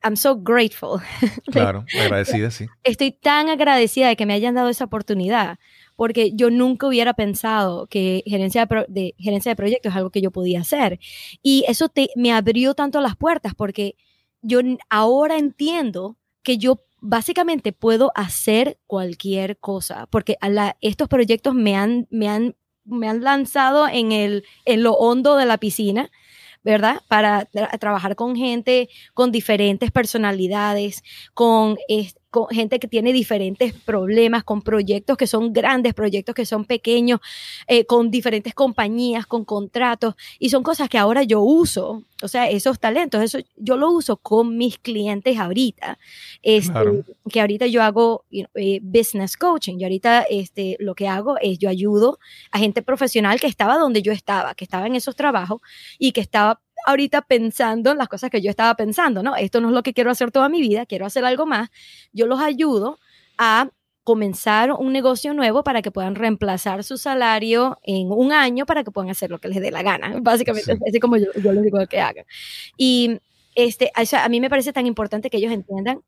I'm 0.02 0.16
so 0.16 0.36
grateful. 0.36 1.00
Claro, 1.52 1.84
agradecida, 2.00 2.50
sí. 2.50 2.66
Estoy 2.82 3.12
tan 3.12 3.48
agradecida 3.48 4.08
de 4.08 4.16
que 4.16 4.26
me 4.26 4.34
hayan 4.34 4.54
dado 4.54 4.68
esa 4.68 4.84
oportunidad, 4.84 5.58
porque 5.96 6.32
yo 6.34 6.50
nunca 6.50 6.86
hubiera 6.86 7.14
pensado 7.14 7.86
que 7.86 8.22
gerencia 8.26 8.68
de, 8.88 9.14
gerencia 9.18 9.50
de 9.50 9.56
proyectos 9.56 9.90
es 9.90 9.96
algo 9.96 10.10
que 10.10 10.20
yo 10.20 10.30
podía 10.30 10.60
hacer. 10.60 10.98
Y 11.42 11.64
eso 11.68 11.90
me 12.16 12.32
abrió 12.32 12.74
tanto 12.74 13.00
las 13.00 13.16
puertas, 13.16 13.54
porque 13.54 13.96
yo 14.40 14.60
ahora 14.90 15.38
entiendo 15.38 16.16
que 16.42 16.58
yo 16.58 16.80
básicamente 17.00 17.72
puedo 17.72 18.12
hacer 18.14 18.78
cualquier 18.86 19.58
cosa, 19.58 20.06
porque 20.06 20.36
estos 20.80 21.08
proyectos 21.08 21.54
me 21.54 21.76
han, 21.76 22.06
me 22.10 22.28
han, 22.28 22.56
me 22.84 23.08
han 23.08 23.22
lanzado 23.22 23.88
en, 23.88 24.12
el, 24.12 24.44
en 24.64 24.82
lo 24.82 24.94
hondo 24.94 25.36
de 25.36 25.46
la 25.46 25.58
piscina 25.58 26.10
¿verdad? 26.64 27.00
Para 27.08 27.48
trabajar 27.80 28.14
con 28.14 28.36
gente 28.36 28.88
con 29.14 29.32
diferentes 29.32 29.90
personalidades, 29.90 31.02
con, 31.34 31.76
con 32.32 32.48
gente 32.48 32.80
que 32.80 32.88
tiene 32.88 33.12
diferentes 33.12 33.74
problemas, 33.74 34.42
con 34.42 34.62
proyectos 34.62 35.18
que 35.18 35.26
son 35.26 35.52
grandes, 35.52 35.92
proyectos 35.92 36.34
que 36.34 36.46
son 36.46 36.64
pequeños, 36.64 37.20
eh, 37.66 37.84
con 37.84 38.10
diferentes 38.10 38.54
compañías, 38.54 39.26
con 39.26 39.44
contratos, 39.44 40.14
y 40.38 40.48
son 40.48 40.62
cosas 40.62 40.88
que 40.88 40.96
ahora 40.96 41.24
yo 41.24 41.42
uso, 41.42 42.04
o 42.22 42.28
sea, 42.28 42.48
esos 42.48 42.80
talentos, 42.80 43.22
eso 43.22 43.38
yo 43.56 43.76
lo 43.76 43.90
uso 43.90 44.16
con 44.16 44.56
mis 44.56 44.78
clientes 44.78 45.38
ahorita, 45.38 45.98
este, 46.42 47.04
que 47.30 47.40
ahorita 47.42 47.66
yo 47.66 47.82
hago 47.82 48.24
eh, 48.30 48.80
business 48.82 49.36
coaching, 49.36 49.76
yo 49.76 49.84
ahorita 49.84 50.22
este, 50.22 50.78
lo 50.80 50.94
que 50.94 51.08
hago 51.08 51.36
es 51.38 51.58
yo 51.58 51.68
ayudo 51.68 52.18
a 52.50 52.58
gente 52.58 52.80
profesional 52.80 53.40
que 53.40 53.46
estaba 53.46 53.76
donde 53.76 54.00
yo 54.00 54.10
estaba, 54.10 54.54
que 54.54 54.64
estaba 54.64 54.86
en 54.86 54.94
esos 54.94 55.16
trabajos 55.16 55.60
y 55.98 56.12
que 56.12 56.22
estaba 56.22 56.62
ahorita 56.86 57.22
pensando 57.22 57.90
en 57.92 57.98
las 57.98 58.08
cosas 58.08 58.30
que 58.30 58.40
yo 58.40 58.50
estaba 58.50 58.74
pensando, 58.74 59.22
¿no? 59.22 59.36
Esto 59.36 59.60
no 59.60 59.68
es 59.68 59.74
lo 59.74 59.82
que 59.82 59.92
quiero 59.94 60.10
hacer 60.10 60.30
toda 60.30 60.48
mi 60.48 60.60
vida, 60.60 60.86
quiero 60.86 61.06
hacer 61.06 61.24
algo 61.24 61.46
más. 61.46 61.70
Yo 62.12 62.26
los 62.26 62.40
ayudo 62.40 62.98
a 63.38 63.70
comenzar 64.04 64.72
un 64.72 64.92
negocio 64.92 65.32
nuevo 65.32 65.62
para 65.62 65.80
que 65.80 65.90
puedan 65.90 66.14
reemplazar 66.14 66.82
su 66.82 66.98
salario 66.98 67.78
en 67.84 68.10
un 68.10 68.32
año 68.32 68.66
para 68.66 68.82
que 68.82 68.90
puedan 68.90 69.10
hacer 69.10 69.30
lo 69.30 69.38
que 69.38 69.48
les 69.48 69.60
dé 69.60 69.70
la 69.70 69.82
gana. 69.82 70.14
Básicamente, 70.22 70.76
así 70.86 71.00
como 71.00 71.16
yo, 71.16 71.26
yo 71.42 71.52
les 71.52 71.62
digo 71.62 71.78
que 71.86 72.00
hagan. 72.00 72.24
Y 72.76 73.20
este, 73.54 73.92
a 73.94 74.28
mí 74.28 74.40
me 74.40 74.50
parece 74.50 74.72
tan 74.72 74.86
importante 74.86 75.30
que 75.30 75.36
ellos 75.36 75.52
entiendan 75.52 76.02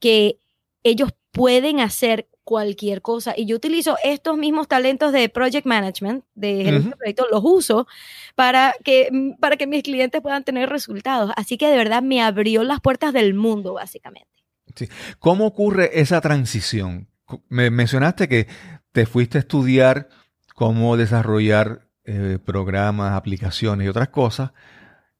que 0.00 0.38
ellos 0.82 1.10
pueden 1.30 1.80
hacer 1.80 2.28
cualquier 2.46 3.02
cosa. 3.02 3.34
Y 3.36 3.44
yo 3.44 3.56
utilizo 3.56 3.96
estos 4.04 4.38
mismos 4.38 4.68
talentos 4.68 5.12
de 5.12 5.28
project 5.28 5.66
management, 5.66 6.24
de 6.36 6.62
gerencia 6.62 6.90
de 6.90 6.96
proyectos, 6.96 7.26
los 7.32 7.42
uso 7.44 7.88
para 8.36 8.72
que, 8.84 9.34
para 9.40 9.56
que 9.56 9.66
mis 9.66 9.82
clientes 9.82 10.22
puedan 10.22 10.44
tener 10.44 10.68
resultados. 10.70 11.32
Así 11.36 11.58
que 11.58 11.66
de 11.68 11.76
verdad 11.76 12.04
me 12.04 12.22
abrió 12.22 12.62
las 12.62 12.80
puertas 12.80 13.12
del 13.12 13.34
mundo, 13.34 13.74
básicamente. 13.74 14.28
Sí. 14.76 14.88
¿Cómo 15.18 15.44
ocurre 15.44 16.00
esa 16.00 16.20
transición? 16.20 17.08
Me 17.48 17.70
mencionaste 17.70 18.28
que 18.28 18.46
te 18.92 19.06
fuiste 19.06 19.38
a 19.38 19.40
estudiar 19.40 20.08
cómo 20.54 20.96
desarrollar 20.96 21.88
eh, 22.04 22.38
programas, 22.44 23.14
aplicaciones 23.14 23.86
y 23.86 23.88
otras 23.88 24.10
cosas, 24.10 24.52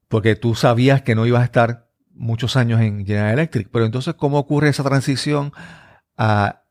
porque 0.07 0.37
tú 0.37 0.55
sabías 0.55 1.03
que 1.03 1.17
no 1.17 1.27
ibas 1.27 1.43
a 1.43 1.47
estar 1.47 1.89
muchos 2.12 2.57
años 2.57 2.81
en 2.81 3.05
General 3.05 3.33
Electric. 3.33 3.69
Pero 3.73 3.85
entonces, 3.85 4.15
¿cómo 4.15 4.39
ocurre 4.39 4.69
esa 4.69 4.85
transición 4.85 5.53
a 6.17 6.62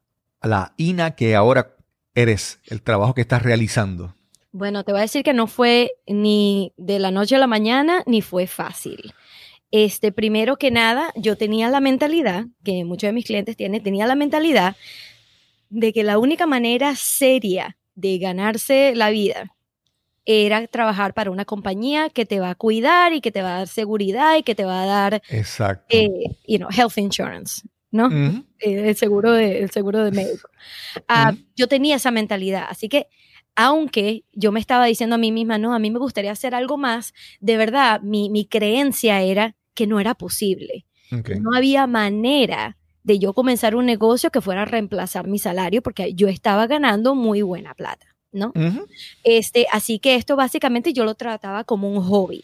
la 0.42 0.74
INA 0.78 1.16
que 1.16 1.36
ahora 1.36 1.76
eres, 2.14 2.60
el 2.66 2.82
trabajo 2.82 3.14
que 3.14 3.22
estás 3.22 3.44
realizando? 3.44 4.16
Bueno, 4.52 4.84
te 4.84 4.92
voy 4.92 5.00
a 5.00 5.02
decir 5.04 5.24
que 5.24 5.34
no 5.34 5.48
fue 5.48 5.92
ni 6.08 6.74
de 6.78 7.00
la 7.00 7.12
noche 7.12 7.36
a 7.36 7.40
la 7.40 7.48
mañana, 7.48 8.04
ni 8.06 8.22
fue 8.22 8.48
fácil. 8.48 9.14
Este, 9.72 10.14
primero 10.14 10.56
que 10.56 10.72
nada, 10.72 11.12
yo 11.16 11.36
tenía 11.36 11.70
la 11.70 11.82
mentalidad, 11.82 12.46
que 12.64 12.86
muchos 12.86 13.10
de 13.10 13.14
mis 13.14 13.26
clientes 13.26 13.58
tienen, 13.58 13.84
tenía 13.84 14.08
la 14.08 14.16
mentalidad 14.16 14.78
de 15.70 15.92
que 15.92 16.04
la 16.04 16.18
única 16.18 16.46
manera 16.46 16.96
seria 16.96 17.78
de 17.96 18.18
ganarse 18.18 18.94
la 18.96 19.10
vida 19.10 19.56
era 20.26 20.66
trabajar 20.68 21.14
para 21.14 21.32
una 21.32 21.46
compañía 21.46 22.10
que 22.10 22.26
te 22.26 22.40
va 22.40 22.52
a 22.52 22.56
cuidar 22.56 23.14
y 23.14 23.22
que 23.22 23.32
te 23.32 23.42
va 23.42 23.56
a 23.56 23.58
dar 23.60 23.68
seguridad 23.68 24.38
y 24.38 24.44
que 24.44 24.56
te 24.56 24.66
va 24.66 24.84
a 24.84 24.86
dar 24.86 25.22
Exacto. 25.30 25.86
Eh, 25.90 26.10
you 26.48 26.58
know, 26.58 26.70
health 26.72 26.98
insurance. 26.98 27.62
¿No? 27.96 28.10
el, 28.60 28.96
seguro 28.96 29.32
de, 29.32 29.60
el 29.60 29.72
seguro 29.72 30.04
de 30.04 30.12
médico. 30.12 30.50
Ah, 31.08 31.34
yo 31.56 31.68
tenía 31.68 31.96
esa 31.96 32.12
mentalidad, 32.12 32.66
así 32.70 32.90
que 32.90 33.08
aunque 33.56 34.26
yo 34.34 34.52
me 34.52 34.60
estaba 34.60 34.86
diciendo 34.86 35.16
a 35.16 35.18
mí 35.18 35.32
misma, 35.32 35.58
no, 35.58 35.74
a 35.74 35.80
mí 35.80 35.90
me 35.90 36.00
gustaría 36.00 36.32
hacer 36.32 36.54
algo 36.54 36.78
más, 36.78 37.14
de 37.40 37.56
verdad, 37.56 38.02
mi, 38.02 38.30
mi 38.30 38.46
creencia 38.46 39.22
era 39.22 39.56
que 39.74 39.88
no 39.88 40.00
era 40.00 40.14
posible. 40.14 40.86
No 41.40 41.56
había 41.56 41.88
manera 41.88 42.78
de 43.04 43.20
yo 43.20 43.34
comenzar 43.34 43.76
un 43.76 43.86
negocio 43.86 44.32
que 44.32 44.42
fuera 44.42 44.64
a 44.64 44.66
reemplazar 44.66 45.28
mi 45.28 45.40
salario 45.40 45.82
porque 45.82 46.14
yo 46.14 46.28
estaba 46.28 46.68
ganando 46.68 47.16
muy 47.16 47.42
buena 47.44 47.74
plata, 47.76 48.08
¿no? 48.34 48.52
este, 49.24 49.68
así 49.72 50.00
que 50.00 50.16
esto 50.16 50.36
básicamente 50.36 50.92
yo 50.92 51.06
lo 51.06 51.16
trataba 51.16 51.64
como 51.64 51.90
un 51.90 52.04
hobby. 52.04 52.44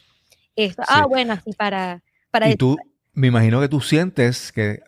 Esto, 0.56 0.84
Ah, 0.88 1.06
bueno, 1.08 1.34
así 1.34 1.52
para... 1.54 2.04
para 2.30 2.50
y 2.50 2.56
tú, 2.56 2.78
me 3.14 3.28
imagino 3.28 3.60
que 3.60 3.68
tú 3.68 3.82
sientes 3.82 4.52
que 4.52 4.80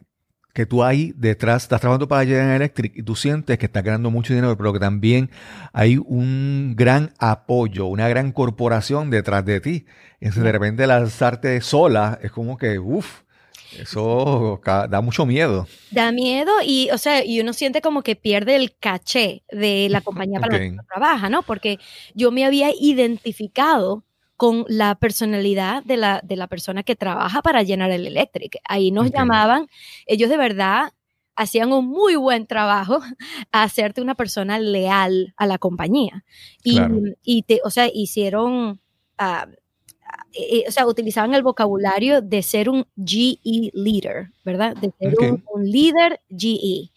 que 0.54 0.68
tú 0.68 0.84
ahí 0.84 1.13
detrás, 1.18 1.63
estás 1.63 1.82
trabajando 1.82 2.08
para 2.08 2.26
General 2.26 2.56
Electric 2.56 2.96
y 2.96 3.04
tú 3.04 3.16
sientes 3.16 3.58
que 3.58 3.66
estás 3.66 3.84
ganando 3.84 4.12
mucho 4.12 4.34
dinero, 4.34 4.56
pero 4.56 4.72
que 4.72 4.80
también 4.80 5.32
hay 5.74 5.98
un 5.98 6.76
gran 6.78 7.12
apoyo, 7.18 7.88
una 7.88 8.08
gran 8.08 8.32
corporación 8.32 9.10
detrás 9.10 9.44
de 9.46 9.60
ti. 9.60 9.86
Entonces, 10.20 10.44
de 10.44 10.52
repente 10.52 10.86
lanzarte 10.86 11.60
sola 11.62 12.20
es 12.22 12.32
como 12.32 12.58
que, 12.58 12.78
uff, 12.78 13.24
eso 13.80 14.62
da 14.63 15.02
mucho 15.02 15.26
miedo. 15.26 15.68
Da 15.89 16.12
miedo 16.12 16.52
y, 16.63 16.89
o 16.92 17.00
sea, 17.00 17.26
y 17.26 17.42
uno 17.42 17.54
siente 17.54 17.82
como 17.82 18.04
que 18.04 18.16
pierde 18.16 18.56
el 18.56 18.76
caché 18.78 19.44
de 19.52 19.88
la 19.89 20.02
compañía 20.02 20.39
para 20.39 20.60
la 20.60 20.60
que 20.60 20.78
trabaja, 20.88 21.30
¿no? 21.30 21.42
Porque 21.42 21.80
yo 22.13 22.32
me 22.32 22.46
había 22.46 22.70
identificado 22.80 24.04
con 24.44 24.66
la 24.68 24.96
personalidad 24.96 25.86
de 25.86 25.96
la, 25.96 26.20
de 26.22 26.36
la 26.36 26.48
persona 26.48 26.84
que 26.84 26.98
trabaja 26.98 27.42
para 27.42 27.64
llenar 27.64 27.92
el 27.92 28.06
Electric. 28.06 28.58
Ahí 28.68 28.92
nos 28.92 29.10
llamaban, 29.10 29.70
ellos 30.06 30.30
de 30.30 30.36
verdad 30.36 30.92
hacían 31.38 31.72
un 31.72 31.88
muy 31.88 32.18
buen 32.18 32.46
trabajo 32.46 33.00
a 33.54 33.64
hacerte 33.64 34.02
una 34.02 34.16
persona 34.16 34.60
leal 34.60 35.34
a 35.38 35.48
la 35.48 35.60
compañía. 35.60 36.26
Y, 36.62 36.78
y 37.24 37.44
te, 37.44 37.62
o 37.64 37.70
sea, 37.70 37.88
hicieron, 37.94 38.82
uh, 39.18 40.68
o 40.68 40.72
sea, 40.72 40.88
utilizaban 40.88 41.34
el 41.36 41.44
vocabulario 41.44 42.22
de 42.22 42.44
ser 42.44 42.68
un 42.68 42.86
GE 42.98 43.40
leader, 43.72 44.32
¿verdad? 44.44 44.76
De 44.76 44.92
ser 45.00 45.16
un, 45.22 45.42
líder 45.64 46.20
GE. 46.38 46.92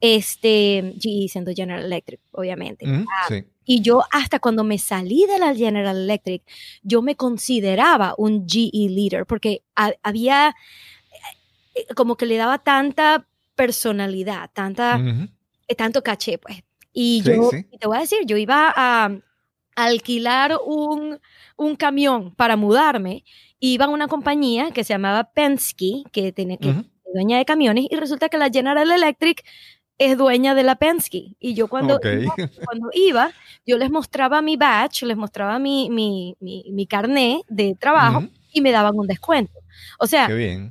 Este, 0.00 0.94
GE 0.98 1.28
siendo 1.28 1.52
General 1.54 1.84
Electric, 1.84 2.20
obviamente. 2.32 2.86
sí. 3.28 3.44
Y 3.64 3.82
yo 3.82 4.02
hasta 4.10 4.40
cuando 4.40 4.64
me 4.64 4.78
salí 4.78 5.26
de 5.26 5.38
la 5.38 5.54
General 5.54 5.96
Electric, 5.96 6.42
yo 6.82 7.02
me 7.02 7.14
consideraba 7.14 8.14
un 8.18 8.48
GE 8.48 8.88
leader 8.88 9.26
porque 9.26 9.62
había 10.02 10.56
eh, 11.74 11.94
como 11.94 12.16
que 12.16 12.26
le 12.26 12.36
daba 12.36 12.58
tanta 12.58 13.28
personalidad, 13.54 14.50
tanta, 14.52 15.00
eh, 15.68 15.74
tanto 15.76 16.02
caché, 16.02 16.38
pues. 16.38 16.64
Y 16.92 17.22
yo, 17.22 17.50
te 17.78 17.86
voy 17.86 17.98
a 17.98 18.00
decir, 18.00 18.18
yo 18.26 18.36
iba 18.36 18.72
a, 18.74 19.10
alquilar 19.76 20.58
un, 20.66 21.20
camión 21.78 22.34
para 22.34 22.56
mudarme, 22.56 23.24
iba 23.60 23.84
a 23.84 23.88
una 23.88 24.08
compañía 24.08 24.72
que 24.72 24.82
se 24.82 24.94
llamaba 24.94 25.30
Penske, 25.32 26.02
que 26.10 26.32
tenía 26.32 26.56
que 26.56 26.74
dueña 27.14 27.38
de 27.38 27.44
camiones, 27.44 27.86
y 27.88 27.94
resulta 27.94 28.28
que 28.28 28.36
la 28.36 28.50
General 28.50 28.90
Electric 28.90 29.44
es 30.00 30.16
dueña 30.16 30.54
de 30.54 30.62
la 30.62 30.76
Penske. 30.76 31.36
Y 31.38 31.52
yo 31.52 31.68
cuando, 31.68 32.00
iba, 32.02 32.34
cuando 32.64 32.88
iba, 32.94 33.32
yo 33.66 33.76
les 33.76 33.90
mostraba 33.90 34.40
mi 34.40 34.56
badge, 34.56 35.02
les 35.02 35.16
mostraba 35.16 35.58
mi, 35.58 35.90
mi, 35.90 36.36
mi, 36.40 36.86
carné 36.86 37.42
de 37.48 37.76
trabajo 37.78 38.24
y 38.50 38.62
me 38.62 38.72
daban 38.72 38.98
un 38.98 39.06
descuento. 39.06 39.52
O 39.98 40.06
sea, 40.06 40.28
eh, 40.30 40.64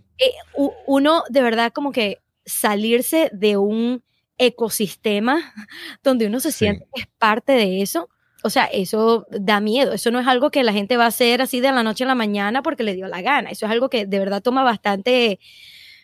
uno 0.88 1.24
de 1.30 1.42
verdad 1.44 1.72
como 1.72 1.92
que 1.92 2.18
salirse 2.44 3.30
de 3.32 3.56
un 3.58 4.04
ecosistema 4.40 5.54
donde 6.04 6.26
uno 6.26 6.40
se 6.40 6.52
siente 6.52 6.88
que 6.92 7.02
es 7.02 7.08
parte 7.20 7.52
de 7.52 7.84
eso. 7.84 8.10
O 8.42 8.50
sea, 8.50 8.66
eso 8.66 9.28
da 9.30 9.60
miedo. 9.60 9.94
Eso 9.94 10.10
no 10.10 10.20
es 10.20 10.26
algo 10.26 10.50
que 10.50 10.64
la 10.64 10.74
gente 10.74 10.98
va 10.98 11.04
a 11.04 11.10
hacer 11.10 11.44
así 11.44 11.60
de 11.60 11.72
la 11.72 11.84
noche 11.84 12.04
a 12.04 12.08
la 12.08 12.16
mañana 12.16 12.64
porque 12.64 12.84
le 12.84 12.96
dio 12.96 13.08
la 13.08 13.22
gana. 13.22 13.52
Eso 13.52 13.68
es 13.68 13.72
algo 13.72 13.92
que 13.92 14.08
de 14.08 14.18
verdad 14.18 14.42
toma 14.42 14.64
bastante, 14.64 15.40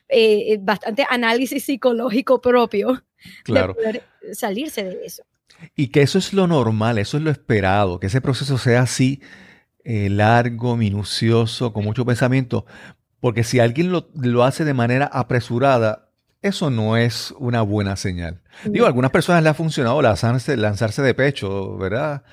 eh, 0.10 0.58
bastante 0.62 1.06
análisis 1.10 1.66
psicológico 1.66 2.42
propio 2.42 3.04
claro. 3.44 3.70
de 3.70 3.74
poder 3.74 4.04
salirse 4.34 4.84
de 4.84 5.06
eso. 5.06 5.24
Y 5.76 5.88
que 5.88 6.02
eso 6.02 6.18
es 6.18 6.34
lo 6.34 6.48
normal, 6.48 6.98
eso 6.98 7.18
es 7.18 7.24
lo 7.24 7.32
esperado, 7.32 8.00
que 8.00 8.08
ese 8.08 8.22
proceso 8.22 8.58
sea 8.58 8.82
así 8.82 9.22
eh, 9.84 10.10
largo, 10.10 10.76
minucioso, 10.76 11.72
con 11.72 11.84
mucho 11.84 12.06
pensamiento, 12.06 12.66
porque 13.20 13.44
si 13.44 13.60
alguien 13.60 13.92
lo, 13.92 14.44
hace 14.44 14.66
de 14.66 14.74
manera 14.74 15.06
apresurada, 15.06 16.10
eso 16.42 16.70
no 16.70 16.98
es 16.98 17.34
una 17.40 17.62
buena 17.62 17.96
señal. 17.96 18.42
Digo, 18.66 18.86
a 18.86 18.88
algunas 18.88 19.12
personas 19.12 19.44
le 19.44 19.50
ha 19.50 19.54
funcionado 19.54 20.02
lanzarse, 20.02 20.58
lanzarse 20.58 21.02
de 21.02 21.14
pecho, 21.14 21.78
¿verdad? 21.78 22.24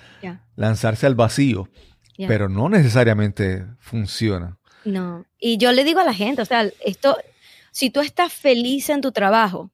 Lanzarse 0.57 1.07
al 1.07 1.15
vacío, 1.15 1.69
pero 2.17 2.49
no 2.49 2.69
necesariamente 2.69 3.65
funciona. 3.79 4.59
No, 4.85 5.25
y 5.39 5.59
yo 5.59 5.73
le 5.73 5.85
digo 5.85 6.01
a 6.01 6.05
la 6.05 6.15
gente, 6.15 6.43
o 6.43 6.47
sea, 6.47 6.69
esto, 6.85 7.17
si 7.73 7.91
tú 7.91 8.01
estás 8.01 8.33
feliz 8.33 8.89
en 8.91 9.01
tu 9.01 9.11
trabajo, 9.11 9.73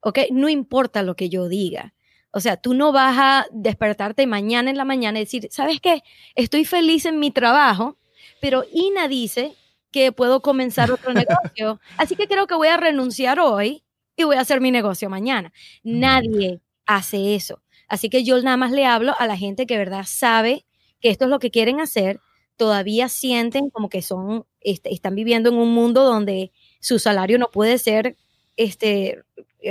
¿ok? 0.00 0.20
No 0.30 0.48
importa 0.48 1.02
lo 1.02 1.14
que 1.16 1.28
yo 1.28 1.48
diga. 1.48 1.92
O 2.32 2.40
sea, 2.40 2.56
tú 2.56 2.74
no 2.74 2.92
vas 2.92 3.16
a 3.18 3.46
despertarte 3.52 4.26
mañana 4.26 4.70
en 4.70 4.76
la 4.76 4.84
mañana 4.84 5.18
y 5.18 5.24
decir, 5.24 5.48
¿sabes 5.50 5.80
qué? 5.80 6.02
Estoy 6.36 6.64
feliz 6.64 7.04
en 7.04 7.18
mi 7.18 7.32
trabajo, 7.32 7.98
pero 8.40 8.64
Ina 8.72 9.08
dice 9.08 9.52
que 9.90 10.12
puedo 10.12 10.40
comenzar 10.40 10.92
otro 10.92 11.12
negocio, 11.12 11.80
así 11.98 12.14
que 12.14 12.28
creo 12.28 12.46
que 12.46 12.54
voy 12.54 12.68
a 12.68 12.76
renunciar 12.76 13.40
hoy 13.40 13.82
y 14.16 14.22
voy 14.22 14.36
a 14.36 14.40
hacer 14.40 14.60
mi 14.60 14.70
negocio 14.70 15.10
mañana. 15.10 15.52
Nadie 15.82 16.60
hace 16.86 17.34
eso. 17.34 17.60
Así 17.88 18.08
que 18.08 18.22
yo 18.22 18.40
nada 18.40 18.56
más 18.56 18.70
le 18.70 18.86
hablo 18.86 19.14
a 19.18 19.26
la 19.26 19.36
gente 19.36 19.66
que 19.66 19.76
verdad 19.76 20.04
sabe 20.06 20.64
que 21.00 21.10
esto 21.10 21.24
es 21.24 21.30
lo 21.30 21.40
que 21.40 21.50
quieren 21.50 21.80
hacer, 21.80 22.20
todavía 22.56 23.08
sienten 23.08 23.70
como 23.70 23.88
que 23.88 24.02
son, 24.02 24.46
este, 24.60 24.92
están 24.92 25.16
viviendo 25.16 25.48
en 25.48 25.56
un 25.56 25.72
mundo 25.74 26.04
donde 26.04 26.52
su 26.80 26.98
salario 26.98 27.38
no 27.38 27.50
puede 27.50 27.78
ser 27.78 28.16
este, 28.56 29.22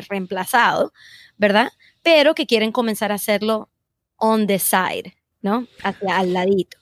reemplazado, 0.10 0.94
¿verdad? 1.38 1.72
Pero 2.04 2.36
que 2.36 2.46
quieren 2.46 2.72
comenzar 2.72 3.12
a 3.12 3.16
hacerlo 3.16 3.70
on 4.18 4.48
the 4.48 4.60
side, 4.60 5.16
¿no? 5.42 5.68
Hacia 5.84 6.18
al 6.18 6.34
ladito. 6.34 6.78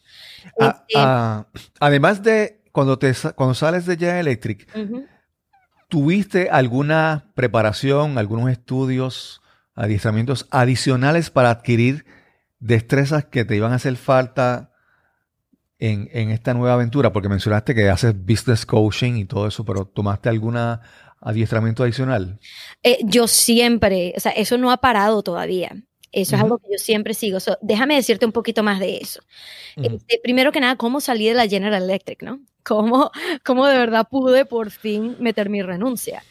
Ah, 0.60 0.86
este, 0.88 0.94
ah, 0.96 1.48
además 1.80 2.24
de 2.24 2.62
cuando, 2.72 3.00
te, 3.00 3.14
cuando 3.36 3.56
sales 3.56 3.86
de 3.86 3.98
General 3.98 4.20
Electric, 4.20 4.68
¿tuviste 5.88 6.50
alguna 6.50 7.32
preparación, 7.34 8.18
algunos 8.18 8.52
estudios, 8.52 9.42
adiestramientos 9.76 10.48
adicionales 10.52 11.30
para 11.30 11.50
adquirir 11.50 12.06
destrezas 12.60 13.26
que 13.26 13.46
te 13.46 13.56
iban 13.56 13.72
a 13.72 13.76
hacer 13.76 13.96
falta 13.96 14.72
en, 15.80 16.10
en, 16.12 16.32
esta 16.32 16.54
nueva 16.54 16.74
aventura? 16.74 17.12
Porque 17.12 17.30
mencionaste 17.30 17.76
que 17.76 17.90
haces 17.90 18.14
business 18.16 18.66
coaching 18.66 19.14
y 19.14 19.26
todo 19.26 19.48
eso, 19.48 19.64
pero 19.66 19.86
¿tomaste 19.86 20.30
alguna 20.30 20.82
adiestramiento 21.22 21.84
adicional? 21.84 22.40
Eh, 22.84 23.00
yo 23.04 23.28
siempre, 23.28 24.14
o 24.16 24.20
sea, 24.20 24.32
eso 24.32 24.58
no 24.58 24.72
ha 24.72 24.78
parado 24.78 25.24
todavía. 25.24 25.76
Eso 26.12 26.36
es 26.36 26.42
algo 26.42 26.58
que 26.58 26.70
yo 26.72 26.78
siempre 26.78 27.14
sigo. 27.14 27.38
déjame 27.62 27.96
decirte 27.96 28.26
un 28.26 28.32
poquito 28.32 28.64
más 28.64 28.80
de 28.80 28.98
eso. 28.98 29.22
Este, 29.76 30.20
primero 30.24 30.52
que 30.52 30.60
nada, 30.60 30.76
cómo 30.76 31.02
salí 31.02 31.28
de 31.28 31.34
la 31.34 31.48
General 31.48 31.84
Electric, 31.84 32.24
¿no? 32.24 32.40
Cómo, 32.64 33.12
cómo 33.46 33.68
de 33.68 33.78
verdad 33.78 34.08
pude 34.10 34.46
por 34.46 34.72
fin 34.72 35.16
meter 35.20 35.50
mi 35.50 35.62
renuncia. 35.62 36.24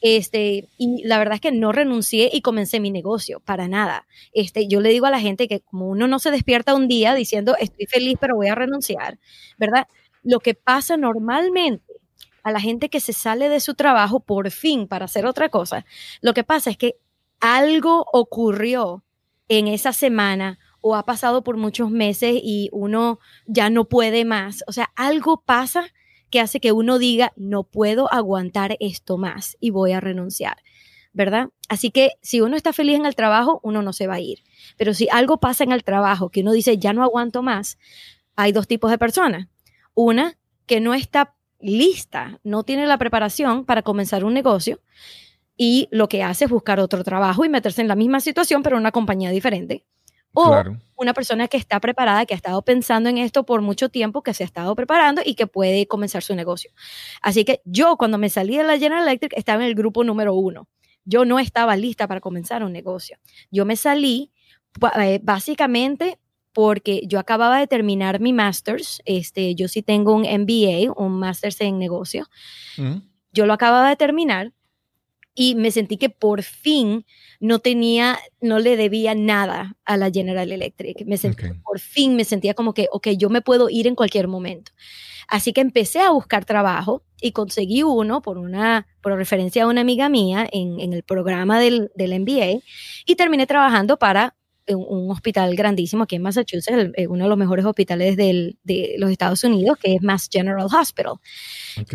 Este, 0.00 0.68
y 0.78 1.02
la 1.04 1.18
verdad 1.18 1.34
es 1.34 1.40
que 1.40 1.52
no 1.52 1.72
renuncié 1.72 2.30
y 2.32 2.40
comencé 2.42 2.80
mi 2.80 2.90
negocio, 2.90 3.40
para 3.40 3.68
nada. 3.68 4.06
Este, 4.32 4.66
yo 4.66 4.80
le 4.80 4.90
digo 4.90 5.06
a 5.06 5.10
la 5.10 5.20
gente 5.20 5.48
que 5.48 5.60
como 5.60 5.88
uno 5.88 6.08
no 6.08 6.18
se 6.18 6.30
despierta 6.30 6.74
un 6.74 6.88
día 6.88 7.14
diciendo 7.14 7.54
estoy 7.58 7.86
feliz 7.86 8.16
pero 8.20 8.36
voy 8.36 8.48
a 8.48 8.54
renunciar, 8.54 9.18
¿verdad? 9.58 9.86
Lo 10.22 10.40
que 10.40 10.54
pasa 10.54 10.96
normalmente 10.96 11.94
a 12.42 12.52
la 12.52 12.60
gente 12.60 12.88
que 12.88 13.00
se 13.00 13.12
sale 13.12 13.48
de 13.50 13.60
su 13.60 13.74
trabajo 13.74 14.20
por 14.20 14.50
fin 14.50 14.88
para 14.88 15.04
hacer 15.04 15.26
otra 15.26 15.50
cosa, 15.50 15.84
lo 16.22 16.32
que 16.34 16.44
pasa 16.44 16.70
es 16.70 16.78
que 16.78 16.96
algo 17.40 18.06
ocurrió 18.12 19.04
en 19.48 19.66
esa 19.68 19.92
semana 19.92 20.58
o 20.80 20.96
ha 20.96 21.04
pasado 21.04 21.42
por 21.42 21.56
muchos 21.56 21.90
meses 21.90 22.40
y 22.42 22.70
uno 22.72 23.18
ya 23.46 23.68
no 23.70 23.86
puede 23.86 24.24
más. 24.24 24.64
O 24.66 24.72
sea, 24.72 24.90
algo 24.96 25.42
pasa 25.44 25.92
que 26.30 26.40
hace 26.40 26.60
que 26.60 26.72
uno 26.72 26.98
diga, 26.98 27.32
no 27.36 27.64
puedo 27.64 28.12
aguantar 28.12 28.76
esto 28.80 29.18
más 29.18 29.56
y 29.60 29.70
voy 29.70 29.92
a 29.92 30.00
renunciar, 30.00 30.56
¿verdad? 31.12 31.48
Así 31.68 31.90
que 31.90 32.12
si 32.22 32.40
uno 32.40 32.56
está 32.56 32.72
feliz 32.72 32.96
en 32.96 33.06
el 33.06 33.14
trabajo, 33.14 33.60
uno 33.62 33.82
no 33.82 33.92
se 33.92 34.06
va 34.06 34.14
a 34.14 34.20
ir. 34.20 34.42
Pero 34.76 34.94
si 34.94 35.08
algo 35.10 35.38
pasa 35.38 35.64
en 35.64 35.72
el 35.72 35.84
trabajo 35.84 36.30
que 36.30 36.40
uno 36.40 36.52
dice, 36.52 36.78
ya 36.78 36.92
no 36.92 37.02
aguanto 37.02 37.42
más, 37.42 37.78
hay 38.36 38.52
dos 38.52 38.66
tipos 38.66 38.90
de 38.90 38.98
personas. 38.98 39.48
Una 39.94 40.38
que 40.66 40.80
no 40.80 40.94
está 40.94 41.34
lista, 41.60 42.40
no 42.42 42.62
tiene 42.62 42.86
la 42.86 42.98
preparación 42.98 43.64
para 43.64 43.82
comenzar 43.82 44.24
un 44.24 44.34
negocio 44.34 44.80
y 45.56 45.88
lo 45.90 46.08
que 46.08 46.22
hace 46.22 46.46
es 46.46 46.50
buscar 46.50 46.80
otro 46.80 47.04
trabajo 47.04 47.44
y 47.44 47.50
meterse 47.50 47.82
en 47.82 47.88
la 47.88 47.96
misma 47.96 48.20
situación 48.20 48.62
pero 48.62 48.76
en 48.76 48.80
una 48.80 48.92
compañía 48.92 49.30
diferente. 49.30 49.84
O 50.32 50.62
una 50.96 51.14
persona 51.14 51.48
que 51.48 51.56
está 51.56 51.80
preparada, 51.80 52.26
que 52.26 52.34
ha 52.34 52.36
estado 52.36 52.62
pensando 52.62 53.08
en 53.08 53.18
esto 53.18 53.44
por 53.44 53.62
mucho 53.62 53.88
tiempo, 53.88 54.22
que 54.22 54.34
se 54.34 54.44
ha 54.44 54.46
estado 54.46 54.74
preparando 54.76 55.22
y 55.24 55.34
que 55.34 55.46
puede 55.46 55.86
comenzar 55.86 56.22
su 56.22 56.34
negocio. 56.34 56.70
Así 57.22 57.44
que 57.44 57.62
yo 57.64 57.96
cuando 57.96 58.18
me 58.18 58.28
salí 58.28 58.56
de 58.56 58.64
la 58.64 58.78
General 58.78 59.02
Electric 59.02 59.32
estaba 59.36 59.62
en 59.62 59.68
el 59.68 59.74
grupo 59.74 60.04
número 60.04 60.34
uno. 60.34 60.68
Yo 61.04 61.24
no 61.24 61.38
estaba 61.38 61.76
lista 61.76 62.06
para 62.06 62.20
comenzar 62.20 62.62
un 62.62 62.72
negocio. 62.72 63.18
Yo 63.50 63.64
me 63.64 63.76
salí 63.76 64.30
eh, 64.98 65.20
básicamente 65.22 66.18
porque 66.52 67.02
yo 67.06 67.18
acababa 67.18 67.58
de 67.58 67.66
terminar 67.66 68.20
mi 68.20 68.32
master's, 68.32 69.00
este, 69.04 69.54
yo 69.54 69.68
sí 69.68 69.82
tengo 69.82 70.14
un 70.14 70.22
MBA, 70.22 70.92
un 70.96 71.18
master's 71.18 71.60
en 71.60 71.78
negocio. 71.78 72.26
Mm. 72.76 72.98
Yo 73.32 73.46
lo 73.46 73.52
acababa 73.52 73.88
de 73.88 73.96
terminar 73.96 74.52
y 75.34 75.54
me 75.54 75.70
sentí 75.70 75.96
que 75.96 76.10
por 76.10 76.42
fin 76.42 77.06
no 77.38 77.58
tenía, 77.60 78.18
no 78.40 78.58
le 78.58 78.76
debía 78.76 79.14
nada 79.14 79.76
a 79.84 79.96
la 79.96 80.10
General 80.10 80.50
Electric. 80.50 81.04
Me 81.06 81.16
sentí, 81.16 81.44
Por 81.64 81.78
fin 81.78 82.16
me 82.16 82.24
sentía 82.24 82.54
como 82.54 82.74
que, 82.74 82.88
ok, 82.92 83.08
yo 83.16 83.30
me 83.30 83.42
puedo 83.42 83.68
ir 83.70 83.86
en 83.86 83.94
cualquier 83.94 84.28
momento. 84.28 84.72
Así 85.28 85.52
que 85.52 85.60
empecé 85.60 86.00
a 86.00 86.10
buscar 86.10 86.44
trabajo 86.44 87.04
y 87.20 87.32
conseguí 87.32 87.84
uno 87.84 88.20
por 88.20 88.36
una, 88.36 88.88
por 89.00 89.14
referencia 89.14 89.62
a 89.62 89.68
una 89.68 89.80
amiga 89.80 90.08
mía 90.08 90.48
en, 90.50 90.80
en 90.80 90.92
el 90.92 91.04
programa 91.04 91.60
del, 91.60 91.92
del 91.94 92.18
MBA 92.20 92.62
y 93.06 93.14
terminé 93.14 93.46
trabajando 93.46 93.96
para 93.96 94.34
un, 94.74 95.10
hospital 95.10 95.54
grandísimo 95.56 96.04
aquí 96.04 96.16
en 96.16 96.22
Massachusetts, 96.22 96.92
eh, 96.96 97.06
uno 97.06 97.24
de 97.24 97.28
los 97.28 97.38
mejores 97.38 97.64
hospitales 97.64 98.16
de 98.16 98.56
los 98.98 99.10
Estados 99.10 99.42
Unidos, 99.44 99.78
que 99.78 99.94
es 99.94 100.02
Mass 100.02 100.28
General 100.30 100.66
Hospital. 100.66 101.14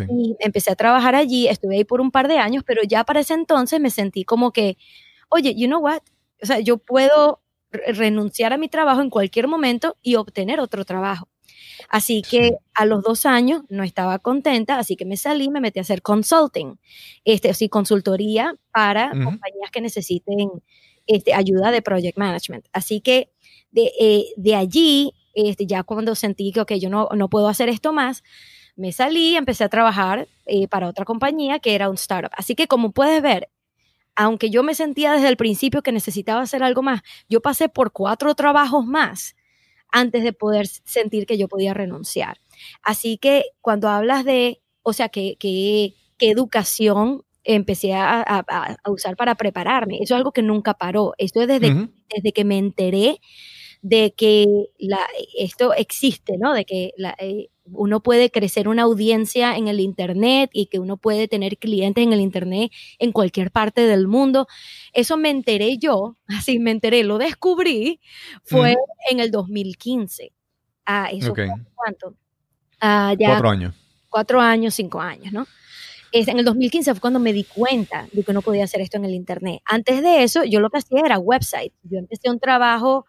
Y 0.08 0.36
empecé 0.40 0.72
a 0.72 0.76
trabajar 0.76 1.14
allí, 1.14 1.48
estuve 1.48 1.76
ahí 1.76 1.84
por 1.84 2.00
un 2.00 2.10
par 2.10 2.28
de 2.28 2.38
años, 2.38 2.62
pero 2.66 2.82
ya 2.82 3.04
para 3.04 3.20
ese 3.20 3.34
entonces 3.34 3.80
me 3.80 3.90
sentí 3.90 4.24
como 4.24 4.52
que, 4.52 4.76
oye, 5.28 5.54
you 5.56 5.66
know 5.66 5.80
what? 5.80 6.02
O 6.42 6.46
sea, 6.46 6.60
yo 6.60 6.78
puedo 6.78 7.40
renunciar 7.70 8.52
a 8.52 8.58
mi 8.58 8.68
trabajo 8.68 9.00
en 9.00 9.10
cualquier 9.10 9.48
momento 9.48 9.96
y 10.02 10.16
obtener 10.16 10.60
otro 10.60 10.84
trabajo. 10.84 11.28
Así 11.88 12.22
que 12.22 12.56
a 12.74 12.84
los 12.84 13.02
dos 13.02 13.26
años 13.26 13.62
no 13.68 13.82
estaba 13.82 14.18
contenta, 14.18 14.78
así 14.78 14.96
que 14.96 15.04
me 15.04 15.16
salí, 15.16 15.50
me 15.50 15.60
metí 15.60 15.78
a 15.78 15.82
hacer 15.82 16.02
consulting, 16.02 16.78
este, 17.24 17.50
así, 17.50 17.68
consultoría 17.68 18.54
para 18.72 19.10
compañías 19.10 19.70
que 19.72 19.80
necesiten 19.80 20.50
este, 21.06 21.34
ayuda 21.34 21.70
de 21.70 21.82
project 21.82 22.18
management. 22.18 22.66
Así 22.72 23.00
que 23.00 23.30
de, 23.70 23.92
eh, 24.00 24.54
allí, 24.54 25.12
este, 25.34 25.66
ya 25.66 25.82
cuando 25.82 26.14
sentí 26.14 26.52
que, 26.52 26.60
ok, 26.60 26.72
yo 26.74 26.90
no, 26.90 27.08
no 27.14 27.28
puedo 27.28 27.48
hacer 27.48 27.68
esto 27.68 27.92
más, 27.92 28.22
me 28.76 28.92
salí, 28.92 29.36
empecé 29.36 29.64
a 29.64 29.68
trabajar 29.68 30.28
eh, 30.46 30.68
para 30.68 30.88
otra 30.88 31.04
compañía 31.04 31.58
que 31.58 31.74
era 31.74 31.88
un 31.88 31.96
startup. 31.96 32.30
Así 32.36 32.54
que 32.54 32.68
como 32.68 32.92
puedes 32.92 33.22
ver, 33.22 33.48
aunque 34.14 34.50
yo 34.50 34.62
me 34.62 34.74
sentía 34.74 35.12
desde 35.12 35.28
el 35.28 35.36
principio 35.36 35.82
que 35.82 35.92
necesitaba 35.92 36.42
hacer 36.42 36.62
algo 36.62 36.82
más, 36.82 37.02
yo 37.28 37.40
pasé 37.40 37.68
por 37.68 37.92
cuatro 37.92 38.34
trabajos 38.34 38.84
más 38.86 39.36
antes 39.92 40.24
de 40.24 40.32
poder 40.32 40.66
sentir 40.66 41.26
que 41.26 41.38
yo 41.38 41.48
podía 41.48 41.74
renunciar. 41.74 42.40
Así 42.82 43.18
que 43.18 43.44
cuando 43.60 43.88
hablas 43.88 44.24
de, 44.24 44.62
o 44.82 44.92
sea, 44.92 45.08
que, 45.10 45.36
que, 45.38 45.94
que 46.18 46.30
educación 46.30 47.24
empecé 47.46 47.94
a, 47.94 48.44
usar 48.86 49.16
para 49.16 49.34
prepararme. 49.34 49.96
Eso 49.96 50.14
es 50.14 50.18
algo 50.18 50.32
que 50.32 50.42
nunca 50.42 50.74
paró. 50.74 51.14
Esto 51.18 51.40
es 51.40 51.48
desde, 51.48 51.88
desde 52.08 52.32
que 52.32 52.44
me 52.44 52.58
enteré 52.58 53.20
de 53.82 54.14
que 54.16 54.46
la, 54.78 54.98
esto 55.38 55.72
existe, 55.72 56.34
¿no? 56.38 56.54
De 56.54 56.64
que 56.64 56.92
eh, 57.18 57.48
uno 57.66 58.02
puede 58.02 58.30
crecer 58.30 58.68
una 58.68 58.82
audiencia 58.82 59.56
en 59.56 59.68
el 59.68 59.80
Internet 59.80 60.50
y 60.52 60.66
que 60.66 60.78
uno 60.78 60.96
puede 60.96 61.28
tener 61.28 61.56
clientes 61.58 62.02
en 62.02 62.12
el 62.12 62.20
Internet 62.20 62.72
en 62.98 63.12
cualquier 63.12 63.50
parte 63.50 63.82
del 63.82 64.08
mundo. 64.08 64.48
Eso 64.92 65.16
me 65.16 65.30
enteré 65.30 65.78
yo, 65.78 66.16
así 66.28 66.58
me 66.58 66.72
enteré, 66.72 67.04
lo 67.04 67.18
descubrí, 67.18 68.00
fue 68.44 68.76
en 69.10 69.20
el 69.20 69.30
2015. 69.30 70.32
Ah, 70.84 71.08
eso 71.12 71.34
fue 71.34 71.48
cuánto? 71.74 72.14
Ah, 72.80 73.14
ya, 73.18 73.28
cuatro 73.28 73.50
años. 73.50 73.74
Cuatro 74.08 74.40
años, 74.40 74.74
cinco 74.74 75.00
años, 75.00 75.32
¿no? 75.32 75.46
En 76.12 76.38
el 76.38 76.44
2015 76.44 76.92
fue 76.94 77.00
cuando 77.00 77.20
me 77.20 77.32
di 77.32 77.44
cuenta 77.44 78.08
de 78.12 78.22
que 78.22 78.32
no 78.32 78.42
podía 78.42 78.64
hacer 78.64 78.80
esto 78.80 78.96
en 78.96 79.04
el 79.04 79.14
Internet. 79.14 79.60
Antes 79.64 80.02
de 80.02 80.22
eso, 80.22 80.44
yo 80.44 80.60
lo 80.60 80.70
que 80.70 80.78
hacía 80.78 81.00
era 81.04 81.18
website. 81.18 81.72
Yo 81.82 81.98
empecé 81.98 82.30
un 82.30 82.38
trabajo 82.38 83.06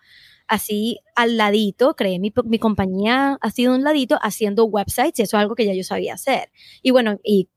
así 0.47 0.99
al 1.15 1.37
ladito, 1.37 1.95
creé 1.95 2.19
mi, 2.19 2.33
mi 2.45 2.59
compañía 2.59 3.37
ha 3.41 3.51
sido 3.51 3.75
un 3.75 3.83
ladito 3.83 4.17
haciendo 4.21 4.65
websites 4.65 5.19
y 5.19 5.23
eso 5.23 5.37
es 5.37 5.41
algo 5.41 5.55
que 5.55 5.65
ya 5.65 5.73
yo 5.73 5.83
sabía 5.83 6.13
hacer. 6.13 6.51
Y 6.81 6.91
bueno, 6.91 7.19
y 7.23 7.49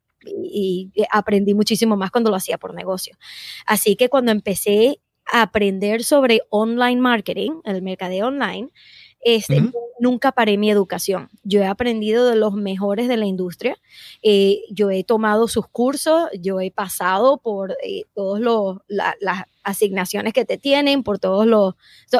aprendí 1.11 1.55
muchísimo 1.55 1.97
más 1.97 2.11
cuando 2.11 2.31
lo 2.31 2.37
hacía 2.37 2.59
por 2.59 2.75
negocio. 2.75 3.17
Así 3.67 3.97
que 3.97 4.09
cuando 4.09 4.33
empecé 4.33 5.01
a 5.33 5.43
aprender 5.43 6.05
sobre 6.05 6.43
online 6.51 7.01
marketing, 7.01 7.61
el 7.65 7.83
mercadeo 7.83 8.27
online, 8.27 8.71
este, 9.21 9.71
Nunca 10.01 10.33
paré 10.33 10.57
mi 10.57 10.71
educación. 10.71 11.29
Yo 11.43 11.61
he 11.61 11.67
aprendido 11.67 12.27
de 12.27 12.35
los 12.35 12.55
mejores 12.55 13.07
de 13.07 13.19
la 13.19 13.27
industria. 13.27 13.77
Eh, 14.23 14.63
yo 14.71 14.91
he 14.91 15.05
tomado 15.05 15.47
sus 15.47 15.69
cursos, 15.69 16.31
yo 16.41 16.59
he 16.63 16.71
pasado 16.71 17.37
por 17.37 17.77
eh, 17.85 18.05
todas 18.15 18.79
las 18.89 19.45
asignaciones 19.63 20.33
que 20.33 20.47
te 20.47 20.57
tienen, 20.57 21.03
por 21.03 21.19
todos 21.19 21.47
los, 21.47 21.75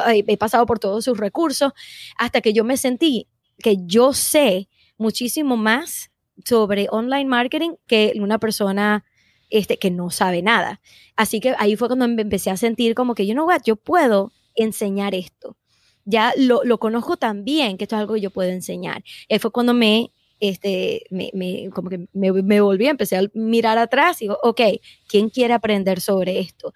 eh, 0.07 0.23
he 0.27 0.37
pasado 0.37 0.67
por 0.67 0.77
todos 0.77 1.03
sus 1.03 1.17
recursos, 1.17 1.73
hasta 2.19 2.39
que 2.41 2.53
yo 2.53 2.63
me 2.63 2.77
sentí 2.77 3.27
que 3.57 3.77
yo 3.87 4.13
sé 4.13 4.69
muchísimo 4.99 5.57
más 5.57 6.11
sobre 6.45 6.87
online 6.91 7.25
marketing 7.25 7.71
que 7.87 8.13
una 8.17 8.37
persona 8.37 9.05
este, 9.49 9.77
que 9.77 9.89
no 9.89 10.11
sabe 10.11 10.43
nada. 10.43 10.81
Así 11.15 11.39
que 11.39 11.55
ahí 11.57 11.75
fue 11.75 11.87
cuando 11.87 12.07
me 12.07 12.21
empecé 12.21 12.51
a 12.51 12.57
sentir 12.57 12.93
como 12.93 13.15
que, 13.15 13.25
you 13.25 13.33
know 13.33 13.47
what, 13.47 13.61
yo 13.65 13.75
puedo 13.75 14.31
enseñar 14.53 15.15
esto 15.15 15.57
ya 16.05 16.33
lo, 16.37 16.63
lo 16.63 16.77
conozco 16.79 17.17
tan 17.17 17.43
bien 17.43 17.77
que 17.77 17.85
esto 17.85 17.95
es 17.95 18.01
algo 18.01 18.15
que 18.15 18.21
yo 18.21 18.31
puedo 18.31 18.49
enseñar. 18.49 19.03
Y 19.27 19.39
fue 19.39 19.51
cuando 19.51 19.73
me, 19.73 20.11
este, 20.41 21.03
me, 21.11 21.29
me 21.33 21.69
como 21.69 21.89
que 21.89 22.07
me, 22.13 22.31
me, 22.31 22.61
volví, 22.61 22.87
empecé 22.87 23.15
a 23.15 23.23
mirar 23.33 23.77
atrás 23.77 24.21
y 24.21 24.25
digo, 24.25 24.39
ok, 24.43 24.61
¿quién 25.07 25.29
quiere 25.29 25.53
aprender 25.53 26.01
sobre 26.01 26.39
esto? 26.39 26.73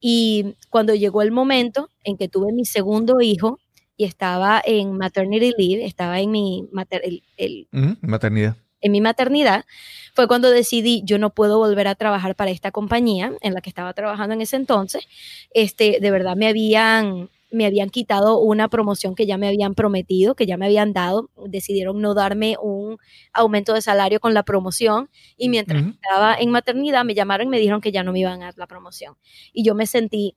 Y 0.00 0.54
cuando 0.70 0.94
llegó 0.94 1.22
el 1.22 1.32
momento 1.32 1.90
en 2.04 2.18
que 2.18 2.28
tuve 2.28 2.52
mi 2.52 2.66
segundo 2.66 3.20
hijo 3.22 3.58
y 3.96 4.04
estaba 4.04 4.62
en 4.64 4.98
maternity 4.98 5.52
leave, 5.56 5.86
estaba 5.86 6.20
en 6.20 6.30
mi 6.30 6.68
el, 7.38 7.68
maternidad. 8.02 8.56
En 8.82 8.92
mi 8.92 9.00
maternidad, 9.00 9.64
fue 10.14 10.28
cuando 10.28 10.50
decidí, 10.50 11.02
yo 11.06 11.18
no 11.18 11.30
puedo 11.30 11.58
volver 11.58 11.88
a 11.88 11.94
trabajar 11.94 12.36
para 12.36 12.50
esta 12.50 12.70
compañía 12.70 13.32
en 13.40 13.54
la 13.54 13.62
que 13.62 13.70
estaba 13.70 13.94
trabajando 13.94 14.34
en 14.34 14.42
ese 14.42 14.56
entonces. 14.56 15.08
Este, 15.54 15.98
de 16.00 16.10
verdad 16.10 16.36
me 16.36 16.48
habían 16.48 17.30
me 17.50 17.66
habían 17.66 17.90
quitado 17.90 18.38
una 18.40 18.68
promoción 18.68 19.14
que 19.14 19.26
ya 19.26 19.38
me 19.38 19.48
habían 19.48 19.74
prometido, 19.74 20.34
que 20.34 20.46
ya 20.46 20.56
me 20.56 20.66
habían 20.66 20.92
dado, 20.92 21.30
decidieron 21.46 22.00
no 22.00 22.14
darme 22.14 22.56
un 22.60 22.98
aumento 23.32 23.74
de 23.74 23.82
salario 23.82 24.20
con 24.20 24.34
la 24.34 24.42
promoción 24.42 25.08
y 25.36 25.48
mientras 25.48 25.84
estaba 25.84 26.34
en 26.34 26.50
maternidad 26.50 27.04
me 27.04 27.14
llamaron 27.14 27.46
y 27.46 27.50
me 27.50 27.58
dijeron 27.58 27.80
que 27.80 27.92
ya 27.92 28.02
no 28.02 28.12
me 28.12 28.20
iban 28.20 28.42
a 28.42 28.46
dar 28.46 28.54
la 28.58 28.66
promoción. 28.66 29.16
Y 29.52 29.64
yo 29.64 29.74
me 29.74 29.86
sentí 29.86 30.36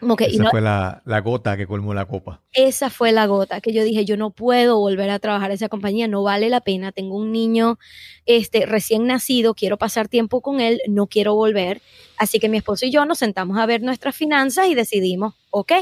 como 0.00 0.16
que... 0.16 0.26
Esa 0.26 0.50
fue 0.50 0.60
la, 0.60 1.02
gota 1.22 1.56
que 1.56 1.66
colmó 1.66 1.94
la 1.94 2.04
copa. 2.04 2.42
Esa 2.52 2.90
fue 2.90 3.10
la 3.12 3.26
gota 3.26 3.60
que 3.60 3.72
yo 3.72 3.82
dije, 3.82 4.04
yo 4.04 4.16
no 4.16 4.30
puedo 4.30 4.78
volver 4.78 5.08
a 5.08 5.18
trabajar 5.18 5.50
en 5.50 5.54
esa 5.54 5.68
compañía, 5.68 6.08
no 6.08 6.22
vale 6.22 6.50
la 6.50 6.60
pena, 6.60 6.92
tengo 6.92 7.16
un 7.16 7.32
niño 7.32 7.78
este, 8.26 8.66
recién 8.66 9.06
nacido, 9.06 9.54
quiero 9.54 9.78
pasar 9.78 10.08
tiempo 10.08 10.42
con 10.42 10.60
él, 10.60 10.80
no 10.88 11.06
quiero 11.06 11.34
volver. 11.34 11.80
Así 12.18 12.38
que 12.38 12.48
mi 12.48 12.58
esposo 12.58 12.86
y 12.86 12.90
yo 12.90 13.06
nos 13.06 13.18
sentamos 13.18 13.58
a 13.58 13.66
ver 13.66 13.82
nuestras 13.82 14.14
finanzas 14.14 14.68
y 14.68 14.74
decidimos, 14.74 15.34
ok, 15.50 15.72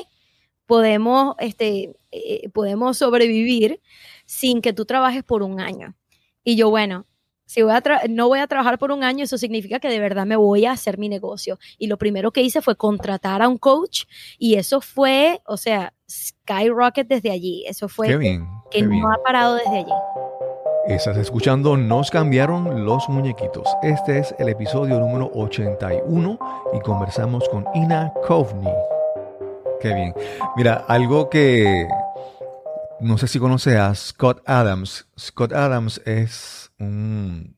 podemos, 0.73 1.35
este, 1.39 1.95
eh, 2.13 2.49
podemos 2.49 2.97
sobrevivir 2.97 3.83
sin 4.25 4.63
que 4.63 4.73
tú 4.73 4.87
trabajes 4.87 5.23
por 5.23 5.43
un 5.43 5.61
año. 5.61 5.95
Y 6.45 6.57
yo, 6.57 6.71
bueno, 6.71 7.05
si 7.45 7.61
voy 7.61 7.73
a 7.73 7.83
no 8.09 8.29
voy 8.29 8.39
a 8.39 8.47
trabajar 8.47 8.79
por 8.79 8.91
un 8.91 9.05
año, 9.05 9.25
eso 9.25 9.37
significa 9.37 9.81
que 9.81 9.91
de 9.91 10.01
verdad 10.01 10.25
me 10.25 10.37
voy 10.37 10.65
a 10.65 10.73
hacer 10.73 10.97
mi 10.97 11.11
negocio. 11.11 11.59
Y 11.77 11.89
lo 11.89 11.99
primero 11.99 12.31
que 12.31 12.41
hice 12.41 12.63
fue 12.63 12.75
contratar 12.75 13.43
a 13.43 13.49
un 13.49 13.59
coach 13.59 14.05
y 14.39 14.55
eso 14.55 14.81
fue, 14.81 15.43
o 15.45 15.59
sea, 15.59 15.93
skyrocket 16.11 17.07
desde 17.07 17.31
allí. 17.31 17.67
Eso 17.67 17.87
fue 17.91 18.09
que 18.71 18.83
no 18.83 19.13
ha 19.13 19.23
parado 19.23 19.57
desde 19.57 19.77
allí. 19.77 19.93
Estás 20.89 21.19
escuchando 21.19 21.77
Nos 21.77 22.11
cambiaron 22.11 22.87
los 22.87 23.11
muñequitos. 23.11 23.69
Este 23.83 24.21
es 24.21 24.35
el 24.39 24.49
episodio 24.49 24.99
número 24.99 25.31
81 25.35 26.39
y 26.73 26.81
conversamos 26.81 27.47
con 27.51 27.67
Ina 27.75 28.11
Kovni. 28.27 28.71
Qué 29.83 29.93
bien. 29.93 30.15
Mira, 30.57 30.85
algo 30.87 31.29
que 31.29 31.89
no 33.01 33.19
sé 33.19 33.27
si 33.27 33.41
conoce 33.41 33.77
a 33.77 33.93
Scott 33.97 34.41
Adams. 34.47 35.09
Scott 35.19 35.53
Adams 35.53 36.01
es 36.05 36.71
un... 36.79 37.57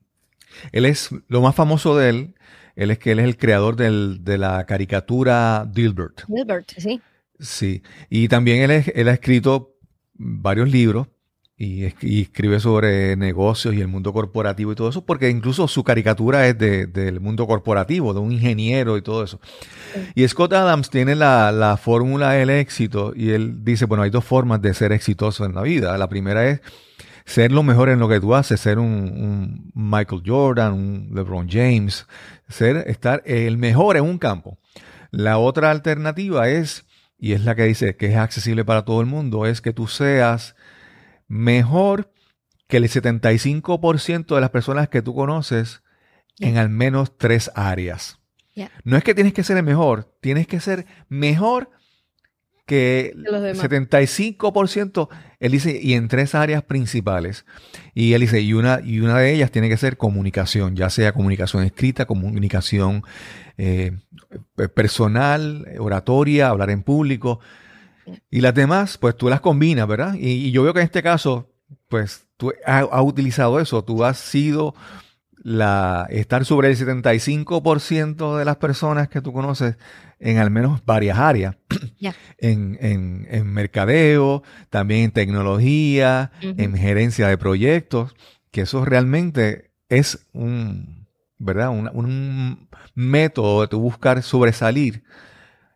Él 0.71 0.85
es 0.85 1.11
lo 1.27 1.41
más 1.41 1.53
famoso 1.53 1.95
de 1.95 2.09
él. 2.09 2.35
Él 2.75 2.89
es 2.89 2.97
que 2.97 3.11
él 3.11 3.19
es 3.19 3.25
el 3.25 3.37
creador 3.37 3.75
de 3.75 4.37
la 4.39 4.65
caricatura 4.65 5.65
Dilbert. 5.71 6.23
Dilbert, 6.27 6.71
sí. 6.77 6.99
Sí. 7.39 7.83
Y 8.09 8.27
también 8.27 8.69
él, 8.69 8.83
él 8.95 9.07
ha 9.07 9.13
escrito 9.13 9.75
varios 10.15 10.69
libros 10.69 11.07
y, 11.57 11.85
escribe 11.85 12.59
sobre 12.59 13.15
negocios 13.15 13.73
y 13.73 13.81
el 13.81 13.87
mundo 13.87 14.11
corporativo 14.11 14.71
y 14.71 14.75
todo 14.75 14.89
eso, 14.89 15.05
porque 15.05 15.29
incluso 15.29 15.67
su 15.67 15.83
caricatura 15.83 16.47
es 16.47 16.57
del 16.57 17.19
mundo 17.19 17.47
corporativo, 17.47 18.13
de 18.13 18.19
un 18.19 18.31
ingeniero 18.31 18.97
y 18.97 19.01
todo 19.01 19.23
eso. 19.23 19.39
Y 20.15 20.27
Scott 20.27 20.53
Adams 20.53 20.89
tiene 20.89 21.15
la, 21.15 21.79
fórmula 21.81 22.31
del 22.31 22.49
éxito 22.49 23.13
y 23.15 23.29
él 23.29 23.63
dice, 23.63 23.85
bueno, 23.85 24.03
hay 24.03 24.09
dos 24.09 24.25
formas 24.25 24.61
de 24.61 24.73
ser 24.73 24.91
exitoso 24.91 25.45
en 25.45 25.55
la 25.55 25.61
vida. 25.61 25.97
La 25.97 26.09
primera 26.09 26.47
es 26.47 26.61
ser 27.25 27.51
lo 27.51 27.63
mejor 27.63 27.89
en 27.89 27.99
lo 27.99 28.09
que 28.09 28.19
tú 28.19 28.35
haces, 28.35 28.59
ser 28.59 28.77
un, 28.77 29.71
Michael 29.73 30.23
Jordan, 30.25 30.73
un 30.73 31.09
LeBron 31.13 31.47
James, 31.49 32.05
ser, 32.49 32.83
estar 32.87 33.23
el 33.25 33.57
mejor 33.57 33.97
en 33.97 34.03
un 34.03 34.17
campo. 34.17 34.57
La 35.11 35.37
otra 35.37 35.71
alternativa 35.71 36.49
es, 36.49 36.85
y 37.17 37.31
es 37.31 37.45
la 37.45 37.55
que 37.55 37.63
dice 37.63 37.95
que 37.95 38.07
es 38.07 38.17
accesible 38.17 38.65
para 38.65 38.83
todo 38.83 38.99
el 38.99 39.07
mundo, 39.07 39.45
es 39.45 39.61
que 39.61 39.71
tú 39.71 39.87
seas 39.87 40.55
mejor 41.27 42.11
que 42.67 42.77
el 42.77 42.85
75% 42.85 44.35
de 44.35 44.41
las 44.41 44.49
personas 44.49 44.89
que 44.89 45.01
tú 45.01 45.13
conoces 45.13 45.83
en 46.39 46.57
al 46.57 46.69
menos 46.69 47.17
tres 47.17 47.51
áreas. 47.55 48.19
No 48.83 48.95
es 48.95 49.03
que 49.03 49.13
tienes 49.13 49.33
que 49.33 49.43
ser 49.43 49.57
el 49.57 49.63
mejor, 49.63 50.15
tienes 50.21 50.47
que 50.47 50.59
ser 50.59 50.85
mejor 51.09 51.69
que 52.65 53.13
el 53.15 53.55
75%, 53.55 55.09
él 55.39 55.51
dice, 55.51 55.79
y 55.81 55.93
en 55.93 56.07
tres 56.07 56.33
áreas 56.33 56.63
principales. 56.63 57.45
Y 57.93 58.13
él 58.13 58.21
dice, 58.21 58.41
y 58.41 58.53
una, 58.53 58.79
y 58.83 59.01
una 59.01 59.19
de 59.19 59.33
ellas 59.33 59.51
tiene 59.51 59.69
que 59.69 59.77
ser 59.77 59.97
comunicación, 59.97 60.75
ya 60.75 60.89
sea 60.89 61.11
comunicación 61.11 61.63
escrita, 61.63 62.05
comunicación 62.05 63.03
eh, 63.57 63.91
personal, 64.73 65.67
oratoria, 65.77 66.49
hablar 66.49 66.71
en 66.71 66.81
público. 66.81 67.39
Y 68.29 68.41
las 68.41 68.53
demás, 68.53 68.97
pues 68.97 69.15
tú 69.15 69.29
las 69.29 69.41
combinas, 69.41 69.87
¿verdad? 69.87 70.15
Y, 70.17 70.51
yo 70.51 70.63
veo 70.63 70.73
que 70.73 70.79
en 70.79 70.85
este 70.85 71.03
caso, 71.03 71.49
pues 71.87 72.27
tú 72.37 72.53
has, 72.65 72.85
utilizado 73.01 73.59
eso, 73.59 73.83
tú 73.83 74.03
has 74.03 74.17
sido 74.17 74.75
la, 75.37 76.07
estar 76.09 76.45
sobre 76.45 76.69
el 76.69 76.77
75% 76.77 78.37
de 78.37 78.45
las 78.45 78.57
personas 78.57 79.07
que 79.09 79.21
tú 79.21 79.33
conoces 79.33 79.77
en 80.19 80.37
al 80.37 80.51
menos 80.51 80.83
varias 80.85 81.17
áreas. 81.17 81.55
En, 82.37 82.77
en, 82.79 83.47
mercadeo, 83.51 84.43
también 84.69 85.05
en 85.05 85.11
tecnología, 85.11 86.31
en 86.41 86.75
gerencia 86.75 87.27
de 87.27 87.37
proyectos, 87.37 88.15
que 88.51 88.61
eso 88.61 88.85
realmente 88.85 89.71
es 89.89 90.27
un, 90.33 91.07
¿verdad? 91.39 91.69
Un, 91.69 91.89
un 91.93 92.69
método 92.93 93.61
de 93.61 93.67
tu 93.67 93.79
buscar 93.79 94.21
sobresalir 94.21 95.03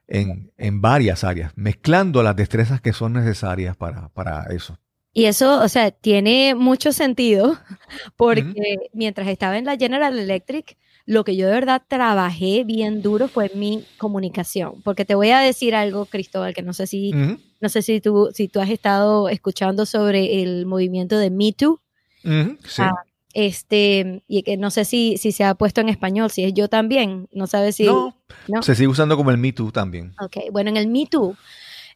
en, 0.09 0.81
varias 0.81 1.23
áreas, 1.23 1.53
mezclando 1.55 2.23
las 2.23 2.35
destrezas 2.35 2.81
que 2.81 2.93
son 2.93 3.13
necesarias 3.13 3.77
para, 3.77 4.43
eso. 4.49 4.77
Y 5.13 5.25
eso, 5.25 5.61
o 5.61 5.69
sea, 5.69 5.91
tiene 5.91 6.55
mucho 6.55 6.91
sentido 6.91 7.57
porque 8.17 8.77
mientras 8.93 9.27
estaba 9.27 9.57
en 9.57 9.65
la 9.65 9.77
General 9.77 10.17
Electric, 10.17 10.77
lo 11.05 11.23
que 11.23 11.35
yo 11.35 11.47
de 11.47 11.53
verdad 11.53 11.81
trabajé 11.87 12.63
bien 12.63 13.01
duro 13.01 13.27
fue 13.27 13.51
mi 13.55 13.83
comunicación. 13.97 14.81
Porque 14.83 15.05
te 15.05 15.15
voy 15.15 15.31
a 15.31 15.39
decir 15.39 15.73
algo, 15.73 16.05
Cristóbal, 16.05 16.53
que 16.53 16.61
no 16.61 16.73
sé 16.73 16.85
si, 16.85 17.11
no 17.11 17.69
sé 17.69 17.81
si 17.81 17.99
tú, 17.99 18.29
si 18.33 18.47
tú 18.47 18.59
has 18.59 18.69
estado 18.69 19.29
escuchando 19.29 19.85
sobre 19.85 20.43
el 20.43 20.65
movimiento 20.65 21.17
de 21.17 21.31
Me 21.31 21.51
Too. 21.53 21.79
sí. 22.23 22.81
Ah, 22.81 22.93
este, 23.33 24.23
y 24.27 24.43
que 24.43 24.57
no 24.57 24.71
sé 24.71 24.85
si, 24.85 25.17
si 25.17 25.31
se 25.31 25.43
ha 25.43 25.55
puesto 25.55 25.81
en 25.81 25.89
español, 25.89 26.31
si 26.31 26.43
es 26.43 26.53
yo 26.53 26.67
también, 26.67 27.27
no 27.31 27.47
sabes 27.47 27.75
si... 27.75 27.85
No, 27.85 28.15
se 28.61 28.75
sigue 28.75 28.87
usando 28.87 29.17
como 29.17 29.31
el 29.31 29.37
Me 29.37 29.53
Too 29.53 29.71
también. 29.71 30.13
Ok, 30.19 30.37
bueno, 30.51 30.69
en 30.69 30.77
el 30.77 30.87
Me 30.87 31.05
Too, 31.05 31.35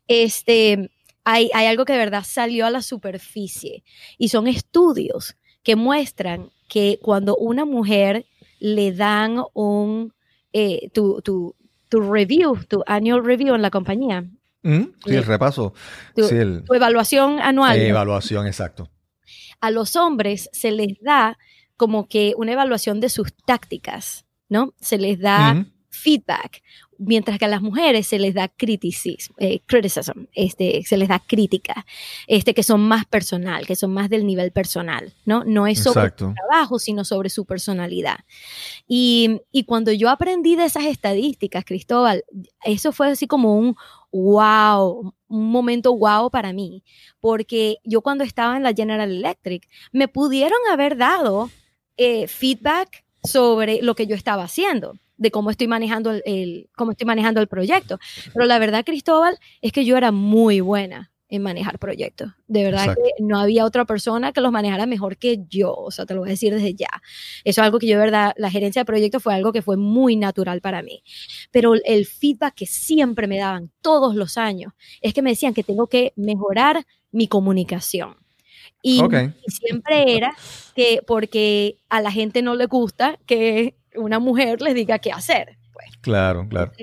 este, 0.07 0.91
hay, 1.23 1.49
hay 1.53 1.65
algo 1.67 1.85
que 1.85 1.93
de 1.93 1.99
verdad 1.99 2.23
salió 2.25 2.65
a 2.65 2.69
la 2.69 2.81
superficie 2.81 3.83
y 4.17 4.29
son 4.29 4.47
estudios 4.47 5.35
que 5.63 5.75
muestran 5.75 6.51
que 6.67 6.99
cuando 7.01 7.35
una 7.35 7.65
mujer 7.65 8.25
le 8.59 8.91
dan 8.91 9.41
un, 9.53 10.13
eh, 10.51 10.89
tu, 10.93 11.21
tu, 11.21 11.55
tu, 11.89 12.01
review, 12.01 12.63
tu 12.67 12.83
annual 12.85 13.23
review 13.23 13.55
en 13.55 13.61
la 13.61 13.69
compañía. 13.69 14.25
sí, 14.63 14.93
el 15.05 15.23
repaso. 15.23 15.73
Tu, 16.15 16.27
sí, 16.27 16.35
el, 16.35 16.63
tu 16.63 16.73
evaluación 16.73 17.39
anual. 17.39 17.79
evaluación, 17.79 18.45
exacto 18.47 18.89
a 19.59 19.71
los 19.71 19.95
hombres 19.95 20.49
se 20.53 20.71
les 20.71 20.99
da 21.01 21.37
como 21.77 22.07
que 22.07 22.33
una 22.37 22.53
evaluación 22.53 22.99
de 22.99 23.09
sus 23.09 23.33
tácticas, 23.45 24.25
¿no? 24.49 24.73
Se 24.79 24.97
les 24.97 25.19
da 25.19 25.65
feedback, 25.89 26.61
mientras 26.97 27.37
que 27.37 27.45
a 27.45 27.47
las 27.47 27.61
mujeres 27.61 28.07
se 28.07 28.19
les 28.19 28.33
da 28.33 28.47
criticism, 28.47 29.33
eh, 29.37 29.61
criticism 29.65 30.25
este, 30.33 30.83
se 30.83 30.97
les 30.97 31.07
da 31.07 31.19
crítica, 31.19 31.85
este, 32.27 32.53
que 32.53 32.63
son 32.63 32.81
más 32.81 33.05
personal, 33.05 33.65
que 33.65 33.75
son 33.75 33.93
más 33.93 34.09
del 34.09 34.25
nivel 34.25 34.51
personal, 34.51 35.13
¿no? 35.25 35.43
No 35.43 35.67
es 35.67 35.83
sobre 35.83 36.09
su 36.09 36.33
trabajo, 36.33 36.79
sino 36.79 37.05
sobre 37.05 37.29
su 37.29 37.45
personalidad. 37.45 38.19
Y, 38.87 39.41
y 39.51 39.65
cuando 39.65 39.91
yo 39.91 40.09
aprendí 40.09 40.55
de 40.55 40.65
esas 40.65 40.85
estadísticas, 40.85 41.63
Cristóbal, 41.65 42.23
eso 42.63 42.91
fue 42.91 43.11
así 43.11 43.27
como 43.27 43.55
un 43.57 43.75
wow, 44.13 45.13
un 45.27 45.51
momento 45.51 45.97
wow 45.97 46.29
para 46.29 46.53
mí, 46.53 46.83
porque 47.19 47.77
yo 47.83 48.01
cuando 48.01 48.23
estaba 48.23 48.55
en 48.55 48.63
la 48.63 48.73
General 48.73 49.11
Electric 49.11 49.67
me 49.91 50.07
pudieron 50.07 50.59
haber 50.71 50.95
dado 50.95 51.49
eh, 51.97 52.27
feedback 52.27 53.03
sobre 53.23 53.81
lo 53.81 53.95
que 53.95 54.07
yo 54.07 54.15
estaba 54.15 54.43
haciendo 54.43 54.93
de 55.17 55.31
cómo 55.31 55.49
estoy 55.49 55.67
manejando 55.67 56.11
el, 56.25 56.69
cómo 56.75 56.91
estoy 56.91 57.07
manejando 57.07 57.41
el 57.41 57.47
proyecto. 57.47 57.97
Pero 58.33 58.45
la 58.45 58.59
verdad, 58.59 58.85
Cristóbal, 58.85 59.37
es 59.61 59.71
que 59.71 59.85
yo 59.85 59.97
era 59.97 60.11
muy 60.11 60.59
buena 60.59 61.12
en 61.33 61.41
manejar 61.41 61.79
proyectos. 61.79 62.31
De 62.47 62.63
verdad 62.63 62.93
que 62.93 63.23
no 63.23 63.39
había 63.39 63.65
otra 63.65 63.85
persona 63.85 64.31
que 64.33 64.39
los 64.39 64.51
manejara 64.51 64.85
mejor 64.85 65.17
que 65.17 65.39
yo. 65.49 65.73
O 65.73 65.89
sea, 65.89 66.05
te 66.05 66.13
lo 66.13 66.19
voy 66.19 66.29
a 66.29 66.33
decir 66.33 66.53
desde 66.53 66.75
ya. 66.75 67.01
Eso 67.43 67.61
es 67.61 67.65
algo 67.65 67.79
que 67.79 67.87
yo, 67.87 67.97
de 67.97 68.03
verdad, 68.03 68.33
la 68.37 68.51
gerencia 68.51 68.81
de 68.81 68.85
proyectos 68.85 69.23
fue 69.23 69.33
algo 69.33 69.51
que 69.51 69.63
fue 69.63 69.75
muy 69.75 70.15
natural 70.15 70.61
para 70.61 70.83
mí. 70.83 71.01
Pero 71.49 71.73
el 71.73 72.05
feedback 72.05 72.53
que 72.53 72.67
siempre 72.67 73.25
me 73.25 73.39
daban 73.39 73.71
todos 73.81 74.15
los 74.15 74.37
años 74.37 74.73
es 75.01 75.15
que 75.15 75.23
me 75.23 75.31
decían 75.31 75.55
que 75.55 75.63
tengo 75.63 75.87
que 75.87 76.13
mejorar 76.15 76.85
mi 77.11 77.27
comunicación. 77.27 78.15
Y, 78.83 79.01
y 79.01 79.51
siempre 79.51 80.15
era 80.15 80.35
que 80.75 81.01
porque 81.07 81.77
a 81.89 81.99
la 81.99 82.11
gente 82.11 82.43
no 82.43 82.53
le 82.53 82.67
gusta 82.67 83.17
que 83.25 83.75
una 83.95 84.19
mujer 84.19 84.61
les 84.61 84.75
diga 84.75 84.99
qué 84.99 85.11
hacer. 85.11 85.57
Pues. 85.73 85.87
Claro, 86.01 86.47
claro. 86.47 86.73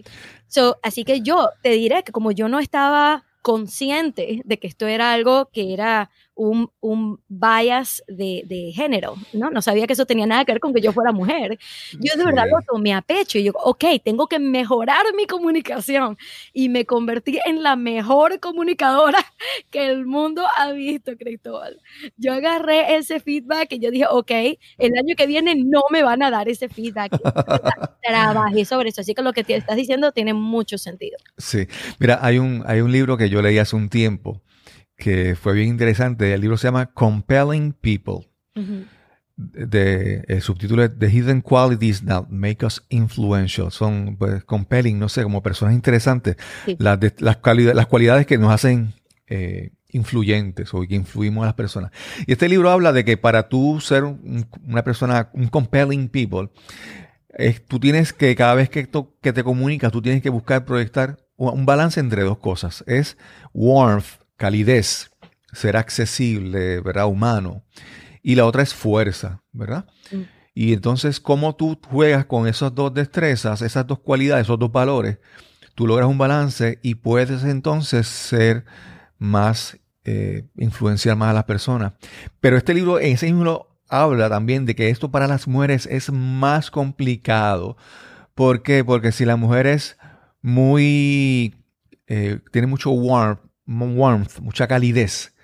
So, 0.49 0.77
así 0.83 1.05
que 1.05 1.21
yo 1.21 1.51
te 1.63 1.71
diré 1.71 2.03
que 2.03 2.11
como 2.11 2.33
yo 2.33 2.49
no 2.49 2.59
estaba 2.59 3.27
consciente 3.43 4.43
de 4.45 4.59
que 4.59 4.67
esto 4.69 4.87
era 4.87 5.13
algo 5.13 5.51
que 5.53 5.73
era 5.73 6.11
un, 6.35 6.71
un 6.81 7.21
bias 7.29 8.03
de, 8.09 8.43
de, 8.47 8.73
género, 8.73 9.15
¿no? 9.33 9.51
No 9.51 9.61
sabía 9.61 9.87
que 9.87 9.93
eso 9.93 10.07
tenía 10.07 10.27
nada 10.27 10.45
que 10.45 10.53
ver 10.53 10.61
con 10.61 10.73
que 10.73 10.81
yo 10.81 10.93
fuera 10.93 11.13
mujer. 11.13 11.59
Yo 11.93 12.17
de 12.17 12.25
verdad 12.25 12.47
lo 12.51 12.63
tomé 12.63 12.95
a 12.95 13.03
pecho 13.03 13.39
y 13.39 13.45
yo, 13.45 13.53
ok, 13.53 13.85
tengo 14.03 14.27
que 14.27 14.39
mejorar 14.39 15.05
mi 15.15 15.27
comunicación 15.27 16.17
y 16.53 16.69
me 16.69 16.87
convertí 16.87 17.39
en 17.45 17.63
la 17.63 17.77
mejor 17.77 18.41
comunicadora 18.41 19.19
que 19.71 19.87
el 19.87 20.07
mundo 20.07 20.43
ha 20.57 20.73
visto, 20.73 21.13
Cristóbal. 21.19 21.81
Yo 22.17 22.33
agarré 22.33 22.97
ese 22.97 23.21
feedback 23.21 23.73
y 23.73 23.81
yo 23.81 23.91
dije, 23.91 24.07
ok, 24.09 24.31
el 24.79 24.97
año 24.97 25.15
que 25.17 25.27
viene 25.27 25.55
no 25.55 25.83
me 25.91 26.03
van 26.03 26.23
a 26.23 26.31
dar 26.31 26.49
ese 26.49 26.69
feedback. 26.69 27.13
Trabajé 28.03 28.65
sobre 28.65 28.89
eso, 28.89 29.03
así 29.03 29.15
que 29.15 29.23
lo 29.23 29.33
que 29.33 29.45
te 29.45 29.57
estás 29.57 29.77
diciendo 29.77 30.13
tiene 30.13 30.33
mucho 30.33 30.79
sentido. 30.79 31.19
Sí, 31.37 31.67
mira, 31.99 32.19
hay 32.23 32.39
un, 32.39 32.63
hay 32.67 32.81
un 32.81 32.93
libro 32.93 33.17
que 33.17 33.29
yo 33.29 33.43
leí 33.43 33.59
hace 33.59 33.77
un 33.77 33.89
tiempo 33.89 34.41
que 35.01 35.35
fue 35.35 35.55
bien 35.55 35.69
interesante. 35.69 36.33
El 36.33 36.43
libro 36.43 36.57
se 36.57 36.69
llama 36.69 36.87
Compelling 36.87 37.73
People. 37.73 38.29
de, 39.37 40.23
el 40.29 40.43
subtítulo 40.43 40.85
es 40.85 40.97
The 40.97 41.11
Hidden 41.11 41.41
Qualities 41.41 42.05
That 42.05 42.29
Make 42.29 42.65
Us 42.65 42.85
Influential. 42.91 43.73
Son 43.73 44.17
pues, 44.17 44.45
compelling, 44.45 44.99
no 44.99 45.09
sé, 45.09 45.23
como 45.25 45.43
personas 45.43 45.75
interesantes. 45.75 46.37
Las, 46.79 47.01
las, 47.19 47.39
las, 47.43 47.87
cualidades 47.87 48.27
que 48.27 48.39
nos 48.39 48.53
hacen 48.53 48.93
eh, 49.27 49.73
influyentes 49.89 50.73
o 50.75 50.83
que 50.83 50.95
influimos 50.95 51.43
a 51.43 51.47
las 51.47 51.55
personas. 51.55 51.91
Y 52.27 52.33
este 52.33 52.49
libro 52.49 52.71
habla 52.71 52.93
de 52.93 53.05
que 53.05 53.17
para 53.17 53.49
tú 53.49 53.81
ser 53.81 54.05
una 54.05 54.85
persona, 54.85 55.31
un 55.33 55.49
compelling 55.49 56.09
people, 56.09 56.51
tú 57.67 57.81
tienes 57.81 58.13
que, 58.13 58.37
cada 58.37 58.55
vez 58.55 58.69
que, 58.69 58.89
que 59.23 59.33
te 59.33 59.43
comunicas, 59.43 59.91
tú 59.91 60.03
tienes 60.03 60.23
que 60.23 60.31
buscar 60.31 60.65
proyectar 60.67 61.17
un 61.37 61.65
balance 61.65 61.99
entre 61.99 62.23
dos 62.23 62.37
cosas. 62.37 62.85
Es 62.87 63.17
warmth 63.55 64.20
calidez, 64.41 65.11
ser 65.53 65.77
accesible, 65.77 66.81
¿verdad? 66.81 67.07
Humano. 67.07 67.63
Y 68.23 68.37
la 68.37 68.47
otra 68.47 68.63
es 68.63 68.73
fuerza, 68.73 69.43
¿verdad? 69.53 69.85
Mm. 70.11 70.23
Y 70.55 70.73
entonces, 70.73 71.21
¿cómo 71.21 71.55
tú 71.55 71.79
juegas 71.87 72.25
con 72.25 72.49
esas 72.49 72.75
dos 72.75 72.95
destrezas, 72.95 73.61
esas 73.61 73.87
dos 73.87 73.99
cualidades, 73.99 74.47
esos 74.47 74.59
dos 74.59 74.73
valores? 74.73 75.19
Tú 75.75 75.87
logras 75.87 76.09
un 76.09 76.17
balance 76.17 76.79
y 76.83 76.95
puedes 76.95 77.45
entonces 77.45 78.07
ser 78.07 78.65
más, 79.19 79.79
eh, 80.05 80.49
influenciar 80.57 81.17
más 81.17 81.31
a 81.31 81.35
las 81.35 81.45
personas. 81.45 81.93
Pero 82.41 82.57
este 82.57 82.73
libro, 82.73 82.99
en 82.99 83.13
ese 83.13 83.27
libro, 83.27 83.79
habla 83.91 84.31
también 84.31 84.65
de 84.65 84.75
que 84.75 84.89
esto 84.89 85.11
para 85.11 85.29
las 85.29 85.49
mujeres 85.49 85.85
es 85.85 86.11
más 86.11 86.71
complicado. 86.71 87.77
¿Por 88.35 88.63
qué? 88.63 88.85
Porque 88.85 89.13
si 89.13 89.27
la 89.27 89.37
mujer 89.37 89.67
es 89.67 89.99
muy, 90.41 91.57
eh, 92.07 92.41
tiene 92.53 92.67
mucho 92.67 92.91
warmth, 92.91 93.50
warmth, 93.97 94.41
mucha 94.41 94.67
calidez, 94.67 95.35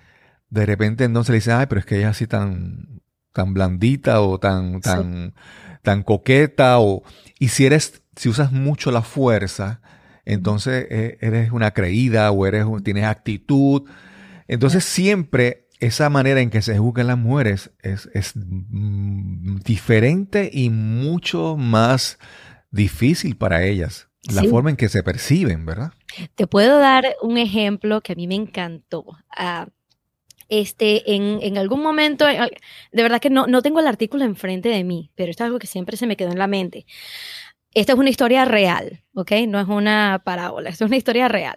de 0.51 0.67
repente 0.67 1.05
entonces 1.05 1.31
le 1.31 1.37
dice, 1.37 1.53
ay, 1.53 1.67
pero 1.67 1.81
es 1.81 1.87
que 1.87 1.97
ella 1.97 2.11
es 2.11 2.17
así 2.17 2.27
tan, 2.27 3.03
tan 3.33 3.55
blandita 3.55 4.21
o 4.21 4.39
tan, 4.39 4.81
tan, 4.81 5.35
tan 5.83 6.03
coqueta 6.03 6.79
o, 6.79 7.03
y 7.39 7.49
si 7.49 7.67
eres, 7.67 8.03
si 8.17 8.29
usas 8.29 8.53
mucho 8.53 8.91
la 8.91 9.03
fuerza, 9.03 9.81
entonces 10.25 10.87
eh, 10.91 11.19
eres 11.21 11.53
una 11.53 11.73
creída 11.73 12.31
o 12.33 12.47
eres, 12.47 12.67
tienes 12.83 13.05
actitud. 13.05 13.83
Entonces 14.49 14.85
siempre 14.85 15.69
esa 15.79 16.11
manera 16.11 16.41
en 16.41 16.51
que 16.51 16.63
se 16.63 16.79
juzgan 16.79 17.07
las 17.07 17.19
mujeres 17.19 17.71
es, 17.83 18.09
es 18.13 18.33
mm, 18.35 19.59
diferente 19.65 20.51
y 20.53 20.71
mucho 20.71 21.57
más 21.57 22.19
difícil 22.71 23.37
para 23.37 23.63
ellas. 23.63 24.09
La 24.29 24.43
forma 24.43 24.71
en 24.71 24.77
que 24.77 24.89
se 24.89 25.05
perciben, 25.05 25.67
¿verdad? 25.67 25.93
Te 26.35 26.47
puedo 26.47 26.79
dar 26.79 27.17
un 27.23 27.39
ejemplo 27.39 28.01
que 28.01 28.13
a 28.13 28.17
mí 28.17 28.27
me 28.27 28.35
encantó. 28.35 29.05
Ah, 29.31 29.69
este, 30.49 31.15
en, 31.15 31.41
en, 31.43 31.59
algún 31.59 31.83
momento, 31.83 32.25
de 32.27 33.03
verdad 33.03 33.21
que 33.21 33.31
no, 33.31 33.47
no 33.47 33.63
tengo 33.63 33.81
el 33.81 33.87
artículo 33.87 34.25
enfrente 34.25 34.69
de 34.69 34.85
mí, 34.85 35.11
pero 35.15 35.31
esto 35.31 35.43
es 35.43 35.47
algo 35.47 35.59
que 35.59 35.67
siempre 35.67 35.97
se 35.97 36.07
me 36.07 36.17
quedó 36.17 36.31
en 36.31 36.39
la 36.39 36.47
mente. 36.47 36.87
Esta 37.75 37.93
es 37.93 37.99
una 37.99 38.11
historia 38.11 38.45
real, 38.45 39.03
¿ok? 39.15 39.33
No 39.49 39.61
es 39.61 39.69
una 39.69 40.23
parábola, 40.25 40.71
esto 40.71 40.85
es 40.85 40.89
una 40.89 40.97
historia 40.97 41.29
real. 41.29 41.57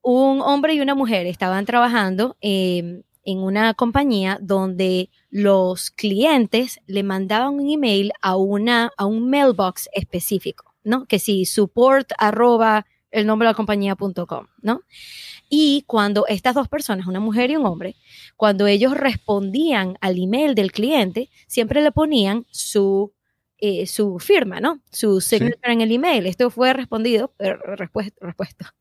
Un 0.00 0.40
hombre 0.40 0.74
y 0.74 0.80
una 0.80 0.94
mujer 0.94 1.26
estaban 1.26 1.66
trabajando 1.66 2.36
em, 2.40 3.02
en 3.24 3.38
una 3.38 3.74
compañía 3.74 4.38
donde 4.40 5.10
los 5.30 5.90
clientes 5.90 6.80
le 6.86 7.02
mandaban 7.02 7.54
un 7.54 7.70
email 7.70 8.12
a, 8.22 8.36
una, 8.36 8.90
a 8.96 9.04
un 9.04 9.28
mailbox 9.28 9.88
específico, 9.92 10.74
¿no? 10.82 11.04
Que 11.04 11.18
si 11.18 11.44
support 11.44 12.12
arroba 12.18 12.86
el 13.12 13.26
nombre 13.26 13.46
de 13.46 13.52
la 13.52 13.56
compañía.com, 13.56 14.46
¿no? 14.62 14.82
Y 15.48 15.84
cuando 15.86 16.26
estas 16.26 16.54
dos 16.54 16.68
personas, 16.68 17.06
una 17.06 17.20
mujer 17.20 17.50
y 17.50 17.56
un 17.56 17.66
hombre, 17.66 17.94
cuando 18.36 18.66
ellos 18.66 18.96
respondían 18.96 19.98
al 20.00 20.18
email 20.18 20.54
del 20.54 20.72
cliente, 20.72 21.28
siempre 21.46 21.82
le 21.82 21.92
ponían 21.92 22.46
su, 22.50 23.12
eh, 23.58 23.86
su 23.86 24.18
firma, 24.18 24.60
¿no? 24.60 24.80
Su 24.90 25.20
signature 25.20 25.74
en 25.74 25.82
el 25.82 25.92
email. 25.92 26.26
Esto 26.26 26.48
fue 26.48 26.72
respondido, 26.72 27.34
respuesta, 27.38 28.26
respuesta. 28.26 28.74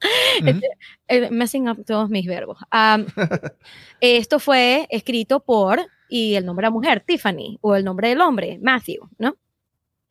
Este, 0.43 0.69
eh, 1.09 1.29
me 1.29 1.43
hacen 1.43 1.65
todos 1.85 2.09
mis 2.09 2.25
verbos. 2.25 2.57
esto 3.99 4.39
fue 4.39 4.87
escrito 4.89 5.41
por, 5.41 5.85
y 6.09 6.35
el 6.35 6.45
nombre 6.45 6.63
de 6.63 6.67
la 6.67 6.73
mujer, 6.73 7.03
Tiffany, 7.05 7.59
o 7.61 7.75
el 7.75 7.83
nombre 7.83 8.09
del 8.09 8.21
hombre, 8.21 8.59
Matthew, 8.61 9.09
¿no? 9.17 9.35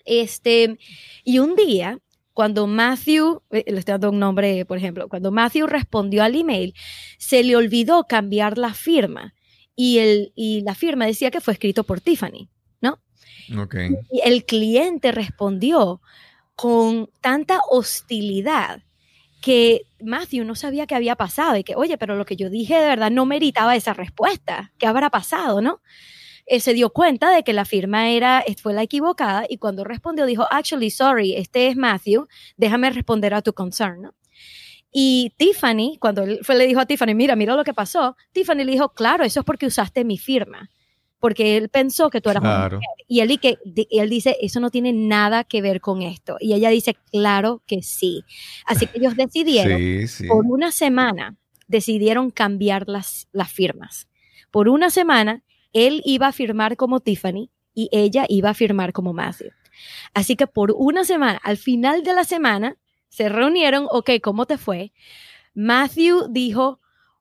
Este, 0.04 0.78
y 1.24 1.38
un 1.38 1.56
día 1.56 1.98
cuando 2.32 2.66
Matthew, 2.66 3.42
eh, 3.50 3.64
le 3.66 3.78
estoy 3.78 3.92
dando 3.92 4.10
un 4.10 4.18
nombre, 4.18 4.64
por 4.64 4.78
ejemplo, 4.78 5.08
cuando 5.08 5.30
Matthew 5.30 5.66
respondió 5.66 6.22
al 6.22 6.34
email, 6.34 6.74
se 7.18 7.42
le 7.42 7.56
olvidó 7.56 8.04
cambiar 8.04 8.58
la 8.58 8.74
firma 8.74 9.34
y, 9.76 9.98
el, 9.98 10.32
y 10.34 10.62
la 10.62 10.74
firma 10.74 11.06
decía 11.06 11.30
que 11.30 11.40
fue 11.40 11.54
escrito 11.54 11.84
por 11.84 12.00
Tiffany, 12.00 12.48
¿no? 12.80 12.98
Okay. 13.62 13.90
Y 14.10 14.20
el 14.24 14.44
cliente 14.44 15.12
respondió 15.12 16.00
con 16.54 17.08
tanta 17.20 17.60
hostilidad 17.70 18.82
que 19.40 19.86
Matthew 20.00 20.44
no 20.44 20.54
sabía 20.54 20.86
qué 20.86 20.94
había 20.94 21.16
pasado 21.16 21.56
y 21.56 21.64
que, 21.64 21.74
oye, 21.74 21.96
pero 21.96 22.16
lo 22.16 22.26
que 22.26 22.36
yo 22.36 22.50
dije 22.50 22.74
de 22.74 22.86
verdad 22.86 23.10
no 23.10 23.24
meritaba 23.24 23.74
esa 23.74 23.94
respuesta. 23.94 24.72
¿Qué 24.78 24.86
habrá 24.86 25.08
pasado, 25.08 25.62
no? 25.62 25.80
Él 26.50 26.60
se 26.60 26.74
dio 26.74 26.90
cuenta 26.90 27.30
de 27.30 27.44
que 27.44 27.52
la 27.52 27.64
firma 27.64 28.10
era, 28.10 28.44
fue 28.60 28.74
la 28.74 28.82
equivocada 28.82 29.46
y 29.48 29.58
cuando 29.58 29.84
respondió 29.84 30.26
dijo, 30.26 30.46
actually, 30.50 30.90
sorry, 30.90 31.34
este 31.36 31.68
es 31.68 31.76
Matthew, 31.76 32.26
déjame 32.56 32.90
responder 32.90 33.34
a 33.34 33.40
tu 33.40 33.52
concern. 33.52 34.10
Y 34.90 35.32
Tiffany, 35.36 35.96
cuando 36.00 36.24
él 36.24 36.40
fue, 36.42 36.56
le 36.56 36.66
dijo 36.66 36.80
a 36.80 36.86
Tiffany, 36.86 37.14
mira, 37.14 37.36
mira 37.36 37.54
lo 37.54 37.62
que 37.62 37.72
pasó, 37.72 38.16
Tiffany 38.32 38.64
le 38.64 38.72
dijo, 38.72 38.88
claro, 38.88 39.22
eso 39.22 39.40
es 39.40 39.46
porque 39.46 39.66
usaste 39.66 40.04
mi 40.04 40.18
firma, 40.18 40.68
porque 41.20 41.56
él 41.56 41.68
pensó 41.68 42.10
que 42.10 42.20
tú 42.20 42.30
eras 42.30 42.42
claro. 42.42 42.78
mujer. 42.78 42.88
Y 43.06 43.20
él, 43.20 43.38
que, 43.38 43.56
él 43.88 44.10
dice, 44.10 44.36
eso 44.40 44.58
no 44.58 44.70
tiene 44.70 44.92
nada 44.92 45.44
que 45.44 45.62
ver 45.62 45.80
con 45.80 46.02
esto. 46.02 46.36
Y 46.40 46.54
ella 46.54 46.70
dice, 46.70 46.96
claro 47.12 47.62
que 47.64 47.82
sí. 47.82 48.24
Así 48.66 48.88
que 48.88 48.98
ellos 48.98 49.14
decidieron, 49.16 49.80
por 50.26 50.44
una 50.46 50.72
semana, 50.72 51.36
decidieron 51.68 52.32
cambiar 52.32 52.88
las, 52.88 53.28
las 53.30 53.52
firmas. 53.52 54.08
Por 54.50 54.68
una 54.68 54.90
semana 54.90 55.44
él 55.72 56.02
iba 56.04 56.28
a 56.28 56.32
firmar 56.32 56.76
como 56.76 57.00
Tiffany 57.00 57.50
y 57.74 57.88
ella 57.92 58.26
iba 58.28 58.50
a 58.50 58.54
firmar 58.54 58.92
como 58.92 59.12
Matthew. 59.12 59.50
Así 60.14 60.36
que 60.36 60.46
por 60.46 60.72
una 60.76 61.04
semana, 61.04 61.40
al 61.42 61.56
final 61.56 62.02
de 62.02 62.14
la 62.14 62.24
semana, 62.24 62.76
se 63.08 63.28
reunieron, 63.28 63.86
ok, 63.90 64.10
¿cómo 64.22 64.46
te 64.46 64.58
fue? 64.58 64.92
Matthew 65.54 66.28
dijo, 66.30 66.80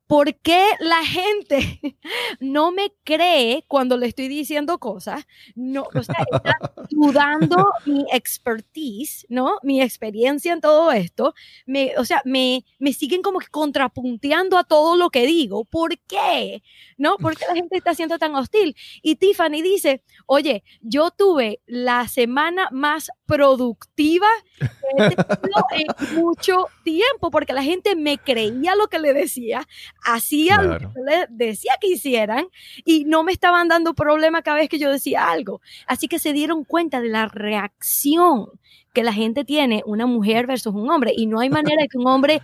¿Por 0.09 0.33
qué 0.37 0.65
la 0.79 1.05
gente 1.05 1.59
no 2.39 2.71
me 2.71 2.91
cree 3.03 3.63
cuando 3.67 3.95
le 3.95 4.07
estoy 4.07 4.27
diciendo 4.27 4.79
cosas? 4.79 5.27
No, 5.53 5.83
o 5.93 6.01
sea, 6.01 6.25
está 6.31 6.57
dudando 6.89 7.69
mi 7.85 8.07
expertise, 8.11 9.27
¿no? 9.29 9.59
Mi 9.61 9.83
experiencia 9.83 10.51
en 10.51 10.61
todo 10.61 10.91
esto. 10.91 11.35
Me, 11.67 11.93
o 11.95 12.05
sea, 12.05 12.23
me, 12.25 12.65
me 12.79 12.91
siguen 12.91 13.21
como 13.21 13.37
que 13.37 13.49
contrapunteando 13.49 14.57
a 14.57 14.63
todo 14.63 14.97
lo 14.97 15.11
que 15.11 15.27
digo. 15.27 15.63
¿Por 15.63 15.99
qué? 15.99 16.63
¿No? 16.97 17.17
¿Por 17.17 17.37
qué 17.37 17.45
la 17.47 17.53
gente 17.53 17.77
está 17.77 17.93
siendo 17.93 18.17
tan 18.17 18.33
hostil? 18.33 18.75
Y 19.03 19.17
Tiffany 19.17 19.61
dice, 19.61 20.01
oye, 20.25 20.63
yo 20.81 21.11
tuve 21.11 21.61
la 21.67 22.07
semana 22.07 22.67
más 22.71 23.11
productiva 23.27 24.27
que 24.57 25.03
en 25.03 26.15
mucho 26.15 26.65
tiempo 26.83 27.29
porque 27.29 27.53
la 27.53 27.61
gente 27.61 27.95
me 27.95 28.17
creía 28.17 28.75
lo 28.75 28.87
que 28.87 28.97
le 28.97 29.13
decía 29.13 29.67
hacían 30.03 30.69
lo 30.69 30.77
que 30.77 31.01
le 31.05 31.25
decía 31.29 31.73
que 31.79 31.87
hicieran 31.87 32.47
y 32.85 33.05
no 33.05 33.23
me 33.23 33.31
estaban 33.31 33.67
dando 33.67 33.93
problema 33.93 34.41
cada 34.41 34.57
vez 34.57 34.69
que 34.69 34.79
yo 34.79 34.91
decía 34.91 35.29
algo. 35.29 35.61
Así 35.87 36.07
que 36.07 36.19
se 36.19 36.33
dieron 36.33 36.63
cuenta 36.63 37.01
de 37.01 37.09
la 37.09 37.27
reacción 37.27 38.47
que 38.93 39.03
la 39.03 39.13
gente 39.13 39.45
tiene 39.45 39.83
una 39.85 40.05
mujer 40.05 40.47
versus 40.47 40.73
un 40.73 40.89
hombre 40.89 41.13
y 41.15 41.25
no 41.27 41.39
hay 41.39 41.49
manera 41.49 41.81
de 41.81 41.87
que 41.87 41.97
un 41.97 42.07
hombre 42.07 42.41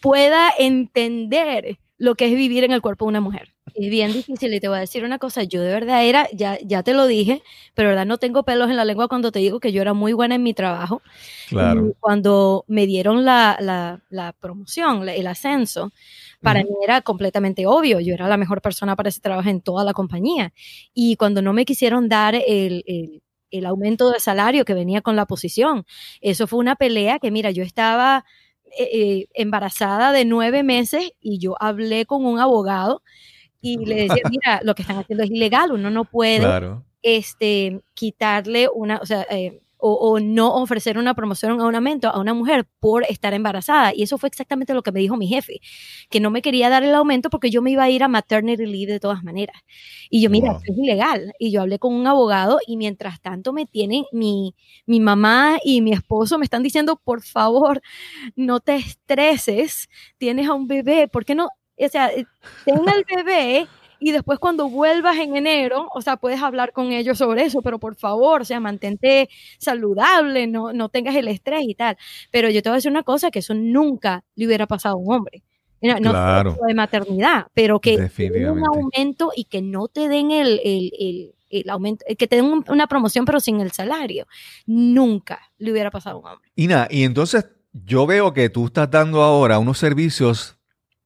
pueda 0.00 0.50
entender 0.58 1.78
lo 1.98 2.14
que 2.14 2.26
es 2.26 2.34
vivir 2.34 2.64
en 2.64 2.72
el 2.72 2.80
cuerpo 2.80 3.04
de 3.04 3.10
una 3.10 3.20
mujer. 3.20 3.52
Es 3.74 3.90
bien 3.90 4.12
difícil 4.12 4.52
y 4.54 4.58
te 4.58 4.68
voy 4.68 4.78
a 4.78 4.80
decir 4.80 5.04
una 5.04 5.18
cosa, 5.18 5.44
yo 5.44 5.62
de 5.62 5.70
verdad 5.70 6.04
era, 6.04 6.28
ya, 6.32 6.58
ya 6.62 6.82
te 6.82 6.94
lo 6.94 7.06
dije, 7.06 7.42
pero 7.74 7.88
de 7.88 7.94
verdad 7.94 8.06
no 8.06 8.18
tengo 8.18 8.42
pelos 8.42 8.70
en 8.70 8.76
la 8.76 8.84
lengua 8.84 9.06
cuando 9.06 9.30
te 9.30 9.38
digo 9.38 9.60
que 9.60 9.70
yo 9.70 9.82
era 9.82 9.92
muy 9.92 10.12
buena 10.12 10.34
en 10.34 10.42
mi 10.42 10.54
trabajo. 10.54 11.02
Claro. 11.48 11.92
cuando 11.98 12.64
me 12.68 12.86
dieron 12.86 13.24
la, 13.24 13.58
la, 13.60 14.00
la 14.08 14.32
promoción, 14.32 15.08
el 15.08 15.26
ascenso, 15.26 15.92
para 16.42 16.62
mí 16.62 16.70
era 16.82 17.02
completamente 17.02 17.66
obvio, 17.66 18.00
yo 18.00 18.14
era 18.14 18.28
la 18.28 18.36
mejor 18.36 18.62
persona 18.62 18.96
para 18.96 19.08
ese 19.08 19.20
trabajo 19.20 19.48
en 19.48 19.60
toda 19.60 19.84
la 19.84 19.92
compañía. 19.92 20.52
Y 20.94 21.16
cuando 21.16 21.42
no 21.42 21.52
me 21.52 21.64
quisieron 21.64 22.08
dar 22.08 22.34
el, 22.34 22.82
el, 22.86 23.22
el 23.50 23.66
aumento 23.66 24.10
de 24.10 24.20
salario 24.20 24.64
que 24.64 24.74
venía 24.74 25.02
con 25.02 25.16
la 25.16 25.26
posición, 25.26 25.84
eso 26.20 26.46
fue 26.46 26.58
una 26.58 26.76
pelea 26.76 27.18
que, 27.18 27.30
mira, 27.30 27.50
yo 27.50 27.62
estaba 27.62 28.24
eh, 28.78 28.88
eh, 28.92 29.26
embarazada 29.34 30.12
de 30.12 30.24
nueve 30.24 30.62
meses 30.62 31.12
y 31.20 31.38
yo 31.38 31.56
hablé 31.60 32.06
con 32.06 32.24
un 32.24 32.38
abogado 32.38 33.02
y 33.60 33.84
le 33.84 34.02
decía, 34.02 34.22
mira, 34.30 34.60
lo 34.62 34.74
que 34.74 34.82
están 34.82 34.98
haciendo 34.98 35.24
es 35.24 35.30
ilegal, 35.30 35.72
uno 35.72 35.90
no 35.90 36.04
puede 36.04 36.46
este, 37.02 37.80
quitarle 37.94 38.68
una, 38.72 38.98
o 38.98 39.06
sea, 39.06 39.26
eh, 39.28 39.60
o, 39.80 40.20
no 40.20 40.54
ofrecer 40.54 40.98
una 40.98 41.14
promoción 41.14 41.60
o 41.60 41.66
un 41.66 41.74
aumento 41.74 42.08
a 42.08 42.20
una 42.20 42.34
mujer 42.34 42.66
por 42.78 43.04
estar 43.04 43.34
embarazada. 43.34 43.92
Y 43.94 44.02
eso 44.02 44.18
fue 44.18 44.28
exactamente 44.28 44.74
lo 44.74 44.82
que 44.82 44.92
me 44.92 45.00
dijo 45.00 45.16
mi 45.16 45.26
jefe, 45.26 45.60
que 46.08 46.20
no 46.20 46.30
me 46.30 46.42
quería 46.42 46.68
dar 46.68 46.82
el 46.82 46.94
aumento 46.94 47.30
porque 47.30 47.50
yo 47.50 47.62
me 47.62 47.70
iba 47.70 47.84
a 47.84 47.90
ir 47.90 48.02
a 48.02 48.08
maternity 48.08 48.66
leave 48.66 48.92
de 48.92 49.00
todas 49.00 49.22
maneras. 49.22 49.56
Y 50.10 50.22
yo, 50.22 50.30
mira, 50.30 50.58
es 50.66 50.76
ilegal. 50.76 51.32
Y 51.38 51.50
yo 51.50 51.62
hablé 51.62 51.78
con 51.78 51.94
un 51.94 52.06
abogado 52.06 52.58
y 52.66 52.76
mientras 52.76 53.20
tanto 53.20 53.52
me 53.52 53.66
tienen, 53.66 54.04
mi, 54.12 54.54
mi 54.86 55.00
mamá 55.00 55.58
y 55.64 55.80
mi 55.80 55.92
esposo 55.92 56.38
me 56.38 56.44
están 56.44 56.62
diciendo, 56.62 57.00
por 57.02 57.22
favor, 57.22 57.80
no 58.36 58.60
te 58.60 58.76
estreses, 58.76 59.88
tienes 60.18 60.48
a 60.48 60.54
un 60.54 60.66
bebé, 60.66 61.08
¿por 61.08 61.24
qué 61.24 61.34
no? 61.34 61.48
O 61.78 61.88
sea, 61.88 62.08
eh, 62.08 62.26
ten 62.64 62.80
el 62.88 63.04
bebé 63.04 63.66
y 64.00 64.12
después 64.12 64.38
cuando 64.38 64.68
vuelvas 64.68 65.18
en 65.18 65.36
enero, 65.36 65.88
o 65.94 66.00
sea, 66.00 66.16
puedes 66.16 66.42
hablar 66.42 66.72
con 66.72 66.92
ellos 66.92 67.18
sobre 67.18 67.44
eso, 67.44 67.60
pero 67.62 67.78
por 67.78 67.94
favor, 67.94 68.40
o 68.40 68.44
sea, 68.44 68.58
mantente 68.58 69.28
saludable, 69.58 70.46
no, 70.46 70.72
no 70.72 70.88
tengas 70.88 71.14
el 71.16 71.28
estrés 71.28 71.62
y 71.64 71.74
tal. 71.74 71.96
Pero 72.30 72.48
yo 72.48 72.62
te 72.62 72.70
voy 72.70 72.74
a 72.74 72.78
decir 72.78 72.90
una 72.90 73.02
cosa, 73.02 73.30
que 73.30 73.40
eso 73.40 73.54
nunca 73.54 74.24
le 74.34 74.46
hubiera 74.46 74.66
pasado 74.66 74.94
a 74.94 74.98
un 74.98 75.12
hombre. 75.12 75.42
No, 75.82 75.96
claro. 75.96 76.58
de 76.66 76.74
maternidad, 76.74 77.46
pero 77.54 77.80
que 77.80 77.96
un 77.96 78.64
aumento 78.66 79.32
y 79.34 79.44
que 79.44 79.62
no 79.62 79.88
te 79.88 80.08
den 80.08 80.30
el, 80.30 80.60
el, 80.62 80.92
el, 80.98 81.34
el 81.48 81.70
aumento, 81.70 82.04
que 82.18 82.26
te 82.26 82.36
den 82.36 82.64
una 82.68 82.86
promoción 82.86 83.24
pero 83.24 83.40
sin 83.40 83.60
el 83.60 83.70
salario. 83.70 84.26
Nunca 84.66 85.40
le 85.56 85.72
hubiera 85.72 85.90
pasado 85.90 86.16
a 86.16 86.20
un 86.20 86.26
hombre. 86.26 86.50
Ina, 86.54 86.86
y 86.90 87.04
entonces 87.04 87.46
yo 87.72 88.06
veo 88.06 88.34
que 88.34 88.50
tú 88.50 88.66
estás 88.66 88.90
dando 88.90 89.22
ahora 89.22 89.58
unos 89.58 89.78
servicios 89.78 90.59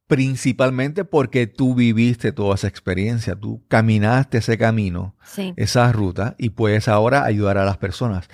principalmente 0.07 1.05
porque 1.05 1.46
tú 1.46 1.74
viviste 1.74 2.32
toda 2.32 2.55
esa 2.57 2.68
experiencia, 2.68 3.34
tú 3.36 3.62
caminaste 3.68 4.38
ese 4.38 4.59
camino, 4.59 5.16
esa 5.57 5.90
ruta 5.92 6.34
y 6.38 6.50
puedes 6.50 6.88
ahora 6.88 7.24
ayudar 7.24 7.57
a 7.57 7.64
las 7.64 7.78
personas. 7.78 8.28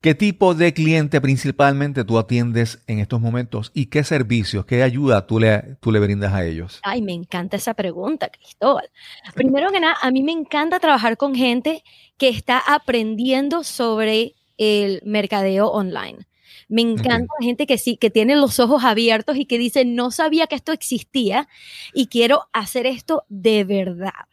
¿Qué 0.00 0.14
tipo 0.14 0.54
de 0.54 0.72
cliente 0.72 1.20
principalmente 1.20 2.04
tú 2.04 2.18
atiendes 2.18 2.82
en 2.86 3.00
estos 3.00 3.20
momentos 3.20 3.72
y 3.74 3.86
qué 3.86 4.04
servicios, 4.04 4.64
qué 4.64 4.82
ayuda 4.82 5.26
tú 5.26 5.40
le, 5.40 5.76
tú 5.80 5.90
le 5.90 5.98
brindas 5.98 6.32
a 6.32 6.44
ellos? 6.44 6.78
Ay, 6.84 7.02
me 7.02 7.12
encanta 7.12 7.56
esa 7.56 7.74
pregunta, 7.74 8.28
Cristóbal. 8.28 8.88
Primero 9.34 9.72
que 9.72 9.80
nada, 9.80 9.96
a 10.00 10.10
mí 10.12 10.22
me 10.22 10.32
encanta 10.32 10.78
trabajar 10.78 11.16
con 11.16 11.34
gente 11.34 11.82
que 12.16 12.28
está 12.28 12.58
aprendiendo 12.58 13.64
sobre 13.64 14.36
el 14.56 15.02
mercadeo 15.04 15.68
online. 15.68 16.28
Me 16.68 16.82
encanta 16.82 17.32
la 17.40 17.44
gente 17.44 17.66
que 17.66 17.78
sí, 17.78 17.96
que 17.96 18.10
tiene 18.10 18.36
los 18.36 18.60
ojos 18.60 18.84
abiertos 18.84 19.36
y 19.36 19.46
que 19.46 19.58
dice, 19.58 19.86
no 19.86 20.10
sabía 20.10 20.46
que 20.46 20.54
esto 20.54 20.72
existía 20.72 21.48
y 21.94 22.08
quiero 22.08 22.48
hacer 22.52 22.84
esto 22.86 23.24
de 23.28 23.64
verdad, 23.64 24.26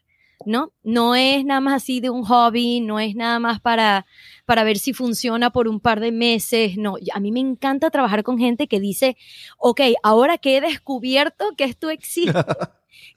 ¿no? 0.46 0.74
No 0.84 1.16
es 1.16 1.46
nada 1.46 1.62
más 1.62 1.84
así 1.84 2.02
de 2.02 2.10
un 2.10 2.26
hobby, 2.26 2.82
no 2.82 3.00
es 3.00 3.16
nada 3.16 3.40
más 3.40 3.62
para, 3.62 4.06
para 4.46 4.66
ver 4.66 4.78
si 4.78 4.92
funciona 4.92 5.52
por 5.52 5.70
un 5.70 5.80
par 5.80 6.02
de 6.02 6.12
meses, 6.12 6.78
no. 6.78 6.98
A 7.14 7.20
mí 7.22 7.32
me 7.32 7.40
encanta 7.40 7.90
trabajar 7.90 8.24
con 8.24 8.38
gente 8.38 8.68
que 8.68 8.82
dice, 8.82 9.16
ok, 9.58 9.82
ahora 10.04 10.38
que 10.38 10.58
he 10.58 10.62
descubierto 10.62 11.54
que 11.56 11.64
esto 11.64 11.90
existe, 11.90 12.34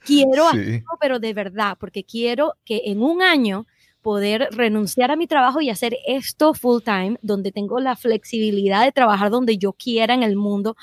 quiero 0.04 0.46
hacerlo, 0.46 0.96
pero 1.00 1.18
de 1.18 1.34
verdad, 1.34 1.76
porque 1.80 2.04
quiero 2.04 2.54
que 2.64 2.82
en 2.84 3.02
un 3.02 3.22
año 3.22 3.66
poder 4.02 4.48
renunciar 4.52 5.10
a 5.10 5.16
mi 5.16 5.26
trabajo 5.26 5.60
y 5.60 5.70
hacer 5.70 5.96
esto 6.06 6.54
full 6.54 6.82
time, 6.82 7.18
donde 7.22 7.52
tengo 7.52 7.80
la 7.80 7.96
flexibilidad 7.96 8.84
de 8.84 8.92
trabajar 8.92 9.30
donde 9.30 9.58
yo 9.58 9.72
quiera 9.72 10.14
en 10.14 10.22
el 10.22 10.36
mundo, 10.36 10.76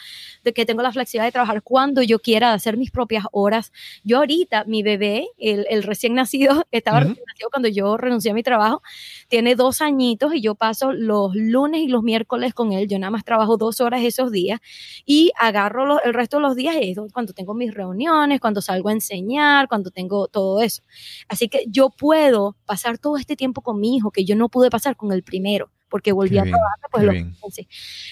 de 0.44 0.54
que 0.54 0.66
tengo 0.66 0.82
la 0.82 0.92
flexibilidad 0.92 1.28
de 1.28 1.32
trabajar 1.32 1.64
cuando 1.64 2.02
yo 2.02 2.20
quiera, 2.20 2.50
de 2.50 2.56
hacer 2.56 2.78
mis 2.78 2.92
propias 2.92 3.26
horas. 3.32 3.72
Yo 4.04 4.18
ahorita, 4.18 4.66
mi 4.66 4.84
bebé, 4.84 5.28
el, 5.38 5.84
recién 5.84 6.14
nacido, 6.14 6.66
estaba 6.72 7.00
recién 7.00 7.24
nacido 7.28 7.50
cuando 7.50 7.68
yo 7.70 7.98
renuncié 7.98 8.32
a 8.32 8.34
mi 8.34 8.44
trabajo, 8.44 8.82
tiene 9.28 9.56
dos 9.56 9.82
añitos 9.82 10.34
y 10.34 10.42
yo 10.42 10.56
paso 10.56 10.94
los 10.94 11.36
lunes 11.36 11.82
y 11.82 11.88
los 11.88 12.04
miércoles 12.04 12.54
con 12.54 12.74
él. 12.74 12.88
Yo 12.88 13.00
nada 13.00 13.12
más 13.12 13.24
trabajo 13.24 13.58
dos 13.58 13.82
horas 13.82 14.04
esos 14.04 14.32
días 14.32 14.60
y 15.06 15.32
agarro 15.40 16.02
el 16.04 16.14
resto 16.14 16.38
de 16.38 16.44
los 16.44 16.56
días 16.56 16.76
cuando 17.14 17.34
tengo 17.34 17.54
mis 17.54 17.74
reuniones, 17.74 18.40
cuando 18.40 18.62
salgo 18.62 18.90
a 18.90 18.92
enseñar, 18.92 19.68
cuando 19.68 19.92
tengo 19.92 20.28
todo 20.28 20.62
eso. 20.62 20.84
Así 21.28 21.48
que 21.48 21.66
yo 21.68 21.90
puedo 21.90 22.56
pasar 22.66 22.98
todo 23.06 23.18
este 23.18 23.36
tiempo 23.36 23.62
con 23.62 23.80
mi 23.80 23.96
hijo 23.96 24.10
que 24.10 24.26
yo 24.26 24.36
no 24.36 24.50
pude 24.50 24.72
pasar 24.72 24.96
con 24.96 25.12
el 25.12 25.22
primero 25.22 25.70
porque 25.90 26.12
volví 26.12 26.40
a 26.40 26.42
trabajar, 26.42 26.90
pues 26.92 27.04
lo 27.04 27.14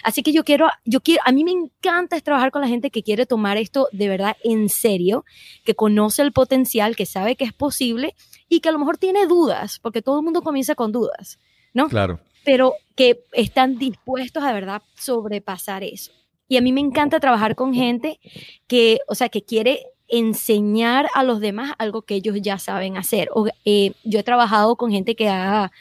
Así 0.03 0.21
que 0.21 0.31
yo 0.31 0.43
quiero, 0.43 0.67
yo 0.85 1.01
quiero, 1.01 1.23
a 1.25 1.31
mí 1.31 1.43
me 1.43 1.49
encanta 1.49 2.21
trabajar 2.21 2.51
con 2.51 2.61
la 2.61 2.67
gente 2.67 2.91
que 2.91 3.01
quiere 3.01 3.25
tomar 3.25 3.57
esto 3.57 3.87
de 3.91 4.07
verdad 4.07 4.37
en 4.43 4.69
serio, 4.69 5.25
que 5.65 5.73
conoce 5.73 6.21
el 6.21 6.31
potencial, 6.31 6.95
que 6.95 7.07
sabe 7.07 7.35
que 7.35 7.43
es 7.43 7.53
posible 7.53 8.15
y 8.47 8.59
que 8.59 8.69
a 8.69 8.71
lo 8.71 8.77
mejor 8.77 8.99
tiene 8.99 9.25
dudas, 9.25 9.79
porque 9.79 10.03
todo 10.03 10.19
el 10.19 10.23
mundo 10.23 10.43
comienza 10.43 10.75
con 10.75 10.91
dudas, 10.91 11.39
¿no? 11.73 11.89
Claro. 11.89 12.19
Pero 12.45 12.73
que 12.95 13.23
están 13.31 13.79
dispuestos 13.79 14.43
a 14.43 14.49
de 14.49 14.53
verdad 14.53 14.83
sobrepasar 14.93 15.83
eso. 15.83 16.11
Y 16.47 16.57
a 16.57 16.61
mí 16.61 16.71
me 16.71 16.81
encanta 16.81 17.19
trabajar 17.19 17.55
con 17.55 17.73
gente 17.73 18.19
que, 18.67 18.99
o 19.07 19.15
sea, 19.15 19.29
que 19.29 19.43
quiere 19.43 19.87
enseñar 20.14 21.07
a 21.16 21.24
los 21.24 21.39
demás 21.39 21.74
algo 21.80 22.03
que 22.03 22.14
ellos 22.14 22.38
ya 22.39 22.59
saben 22.59 22.97
hacer. 22.97 23.30
O, 23.34 23.47
eh, 23.66 23.93
yo 24.03 24.20
he 24.20 24.24
trabajado 24.24 24.76
con 24.76 24.91
gente 24.91 25.16
que 25.16 25.28
ha 25.28 25.72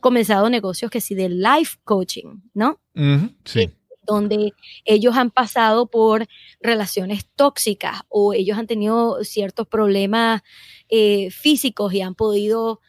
comenzado 0.00 0.50
negocios 0.50 0.90
que 0.90 1.00
sí 1.00 1.14
de 1.14 1.30
life 1.30 1.78
coaching, 1.84 2.42
¿no? 2.52 2.78
sí. 3.44 3.60
Eh, 3.60 3.72
donde 4.02 4.52
ellos 4.86 5.16
han 5.16 5.30
pasado 5.30 5.86
por 5.86 6.26
relaciones 6.62 7.26
tóxicas 7.36 8.00
o 8.08 8.32
ellos 8.32 8.56
han 8.56 8.66
tenido 8.66 9.22
ciertos 9.22 9.66
problemas 9.66 10.40
eh, 10.88 11.30
físicos 11.30 11.92
y 11.92 12.00
han 12.00 12.14
podido 12.14 12.80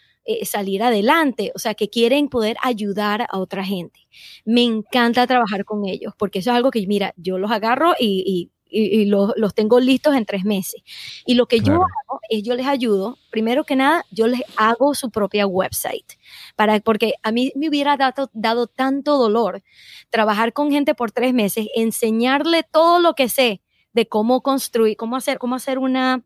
salir 0.43 0.84
adelante, 0.84 1.52
o 1.56 1.60
sea, 1.60 1.74
que 1.74 1.89
quieren 1.89 2.30
poder 2.30 2.56
ayudar 2.62 3.26
a 3.32 3.39
otra 3.39 3.66
gente. 3.66 4.02
Me 4.45 4.62
encanta 4.62 5.26
trabajar 5.26 5.66
con 5.66 5.88
ellos 5.88 6.14
porque 6.20 6.38
eso 6.39 6.52
es 6.52 6.56
algo 6.56 6.70
que, 6.70 6.86
mira, 6.86 7.16
yo 7.18 7.39
los 7.39 7.50
agarro 7.50 7.95
y 8.00 8.24
y, 8.28 8.52
los, 8.72 9.53
tengo 9.53 9.80
listos 9.80 10.15
en 10.15 10.26
tres 10.26 10.45
meses. 10.45 10.82
Y 11.26 11.36
lo 11.36 11.47
que 11.47 11.59
yo 11.59 11.74
hago 11.74 12.20
es 12.30 12.43
yo 12.43 12.55
les 12.55 12.67
ayudo, 12.67 13.17
primero 13.30 13.63
que 13.63 13.76
nada, 13.76 14.05
yo 14.11 14.28
les 14.28 14.41
hago 14.55 14.93
su 14.95 15.09
propia 15.09 15.47
website, 15.47 16.13
para, 16.55 16.80
porque 16.80 17.13
a 17.24 17.32
mí 17.32 17.51
me 17.55 17.70
hubiera 17.70 17.97
dado, 17.97 18.30
dado 18.34 18.67
tanto 18.67 19.17
dolor 19.17 19.63
trabajar 20.09 20.53
con 20.53 20.72
gente 20.72 20.95
por 20.95 21.11
tres 21.11 21.34
meses, 21.34 21.67
enseñarle 21.76 22.63
todo 22.63 22.99
lo 22.99 23.13
que 23.13 23.30
sé 23.30 23.61
de 23.93 24.07
cómo 24.07 24.41
construir, 24.41 24.97
cómo 24.97 25.15
hacer, 25.15 25.39
cómo 25.39 25.55
hacer 25.55 25.80
una 25.80 26.24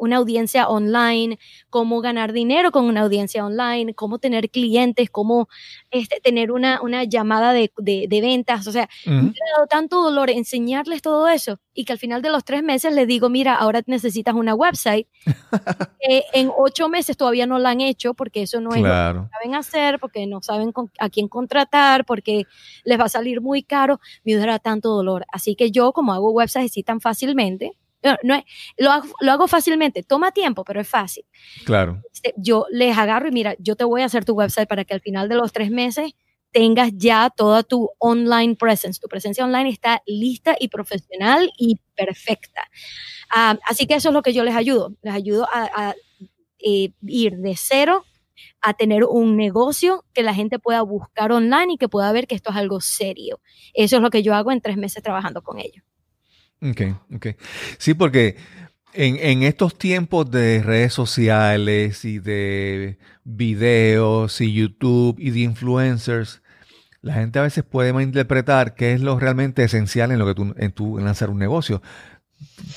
una 0.00 0.16
audiencia 0.16 0.68
online, 0.68 1.38
cómo 1.70 2.00
ganar 2.00 2.32
dinero 2.32 2.70
con 2.70 2.84
una 2.84 3.02
audiencia 3.02 3.44
online, 3.44 3.94
cómo 3.94 4.18
tener 4.18 4.50
clientes, 4.50 5.10
cómo 5.10 5.48
este, 5.90 6.20
tener 6.20 6.52
una, 6.52 6.80
una 6.82 7.04
llamada 7.04 7.52
de, 7.52 7.70
de, 7.76 8.20
ventas. 8.20 8.66
O 8.66 8.72
sea, 8.72 8.88
me 9.06 9.12
ha 9.14 9.56
dado 9.56 9.66
tanto 9.68 10.02
dolor 10.02 10.30
enseñarles 10.30 11.02
todo 11.02 11.28
eso 11.28 11.60
y 11.74 11.84
que 11.84 11.92
al 11.92 11.98
final 11.98 12.22
de 12.22 12.30
los 12.30 12.44
tres 12.44 12.62
meses 12.62 12.92
les 12.92 13.06
digo, 13.06 13.28
mira, 13.28 13.54
ahora 13.54 13.82
necesitas 13.86 14.34
una 14.34 14.54
website. 14.54 15.06
en 16.32 16.50
ocho 16.56 16.88
meses 16.88 17.16
todavía 17.16 17.46
no 17.46 17.58
la 17.58 17.70
han 17.70 17.80
hecho 17.80 18.14
porque 18.14 18.42
eso 18.42 18.60
no 18.60 18.70
es 18.70 18.82
lo 18.82 18.88
que 18.88 19.28
saben 19.30 19.54
hacer, 19.54 19.98
porque 19.98 20.26
no 20.26 20.42
saben 20.42 20.72
a 20.98 21.10
quién 21.10 21.28
contratar, 21.28 22.04
porque 22.04 22.46
les 22.84 22.98
va 22.98 23.04
a 23.04 23.08
salir 23.08 23.40
muy 23.40 23.62
caro. 23.62 24.00
Me 24.24 24.34
da 24.34 24.58
tanto 24.58 24.90
dolor. 24.90 25.26
Así 25.32 25.54
que 25.54 25.70
yo, 25.70 25.92
como 25.92 26.12
hago 26.12 26.30
websites 26.30 26.70
así 26.72 26.82
tan 26.82 27.00
fácilmente, 27.00 27.76
no, 28.02 28.42
lo, 28.76 28.90
hago, 28.90 29.08
lo, 29.20 29.32
hago, 29.32 29.48
fácilmente, 29.48 30.02
toma 30.02 30.32
tiempo, 30.32 30.64
pero 30.64 30.80
es 30.80 30.88
fácil. 30.88 31.24
Claro. 31.64 32.02
Este, 32.12 32.34
yo 32.36 32.66
les 32.70 32.96
agarro 32.96 33.28
y 33.28 33.32
mira, 33.32 33.56
yo 33.58 33.76
te 33.76 33.84
voy 33.84 34.02
a 34.02 34.06
hacer 34.06 34.24
tu 34.24 34.34
website 34.34 34.68
para 34.68 34.84
que 34.84 34.94
al 34.94 35.00
final 35.00 35.28
de 35.28 35.36
los 35.36 35.52
tres 35.52 35.70
meses 35.70 36.12
tengas 36.52 36.92
ya 36.94 37.30
toda 37.30 37.62
tu 37.62 37.90
online 37.98 38.56
presence. 38.56 39.00
Tu 39.00 39.08
presencia 39.08 39.44
online 39.44 39.70
está 39.70 40.02
lista 40.06 40.56
y 40.58 40.68
profesional 40.68 41.50
y 41.58 41.80
perfecta. 41.94 42.62
Ah, 43.30 43.58
así 43.66 43.86
que 43.86 43.94
eso 43.94 44.08
es 44.08 44.14
lo 44.14 44.22
que 44.22 44.32
yo 44.32 44.44
les 44.44 44.56
ayudo. 44.56 44.94
Les 45.02 45.14
ayudo 45.14 45.46
a, 45.52 45.94
eh, 46.58 46.90
ir 47.06 47.36
de 47.36 47.54
cero 47.56 48.04
a 48.60 48.74
tener 48.74 49.04
un 49.04 49.36
negocio 49.36 50.04
que 50.12 50.22
la 50.22 50.34
gente 50.34 50.58
pueda 50.58 50.82
buscar 50.82 51.32
online 51.32 51.74
y 51.74 51.78
que 51.78 51.88
pueda 51.88 52.10
ver 52.12 52.26
que 52.26 52.34
esto 52.34 52.50
es 52.50 52.56
algo 52.56 52.80
serio. 52.80 53.40
Eso 53.74 53.96
es 53.96 54.02
lo 54.02 54.10
que 54.10 54.22
yo 54.22 54.34
hago 54.34 54.52
en 54.52 54.60
tres 54.60 54.76
meses 54.76 55.02
trabajando 55.02 55.42
con 55.42 55.58
ellos. 55.58 55.84
Ok, 56.60 56.80
ok. 57.14 57.26
Sí, 57.78 57.94
porque 57.94 58.36
en, 58.92 59.42
estos 59.42 59.76
tiempos 59.76 60.30
de 60.30 60.62
redes 60.62 60.92
sociales 60.92 62.04
y 62.04 62.18
de 62.18 62.98
videos 63.24 64.40
y 64.40 64.52
YouTube 64.52 65.16
y 65.18 65.30
de 65.30 65.40
influencers, 65.40 66.42
la 67.00 67.14
gente 67.14 67.38
a 67.38 67.42
veces 67.42 67.64
puede 67.64 67.92
malinterpretar 67.92 68.74
qué 68.74 68.92
es 68.92 69.00
lo 69.00 69.18
realmente 69.18 69.62
esencial 69.62 70.10
en 70.10 70.18
lo 70.18 70.26
que 70.26 70.34
tú, 70.34 70.54
en 70.56 70.72
tu 70.72 70.98
lanzar 70.98 71.30
un 71.30 71.38
negocio. 71.38 71.80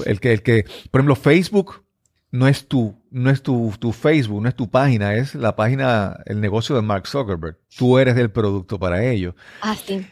El 0.05 0.19
que, 0.19 0.33
el 0.33 0.43
que, 0.43 0.65
por 0.91 1.01
ejemplo, 1.01 1.15
Facebook 1.15 1.83
no 2.31 2.47
es 2.47 2.67
tu, 2.67 2.95
no 3.09 3.29
es 3.29 3.41
tu, 3.41 3.73
tu 3.79 3.91
Facebook, 3.91 4.41
no 4.41 4.49
es 4.49 4.55
tu 4.55 4.69
página, 4.69 5.15
es 5.15 5.35
la 5.35 5.55
página, 5.55 6.19
el 6.25 6.39
negocio 6.39 6.75
de 6.75 6.81
Mark 6.81 7.07
Zuckerberg. 7.07 7.57
Tú 7.77 7.97
eres 7.97 8.15
el 8.17 8.31
producto 8.31 8.79
para 8.79 9.03
ello. 9.03 9.35
Ah, 9.61 9.75
sí. 9.75 10.05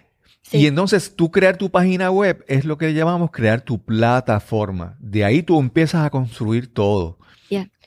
Y 0.52 0.68
entonces 0.68 1.16
tú 1.16 1.32
crear 1.32 1.58
tu 1.58 1.70
página 1.70 2.10
web 2.12 2.44
es 2.48 2.66
lo 2.66 2.78
que 2.78 2.94
llamamos 2.94 3.32
crear 3.32 3.62
tu 3.62 3.84
plataforma. 3.84 4.98
De 5.00 5.24
ahí 5.24 5.44
tú 5.44 5.60
empiezas 5.60 6.06
a 6.06 6.10
construir 6.10 6.74
todo. 6.74 7.18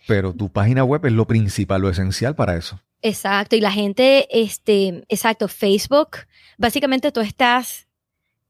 Pero 0.09 0.33
tu 0.33 0.51
página 0.51 0.83
web 0.83 1.07
es 1.07 1.13
lo 1.13 1.29
principal, 1.29 1.81
lo 1.81 1.89
esencial 1.89 2.35
para 2.35 2.57
eso. 2.57 2.81
Exacto. 3.03 3.55
Y 3.55 3.61
la 3.61 3.71
gente, 3.71 4.27
este, 4.31 5.05
exacto, 5.09 5.47
Facebook, 5.47 6.19
básicamente 6.59 7.13
tú 7.13 7.21
estás 7.21 7.87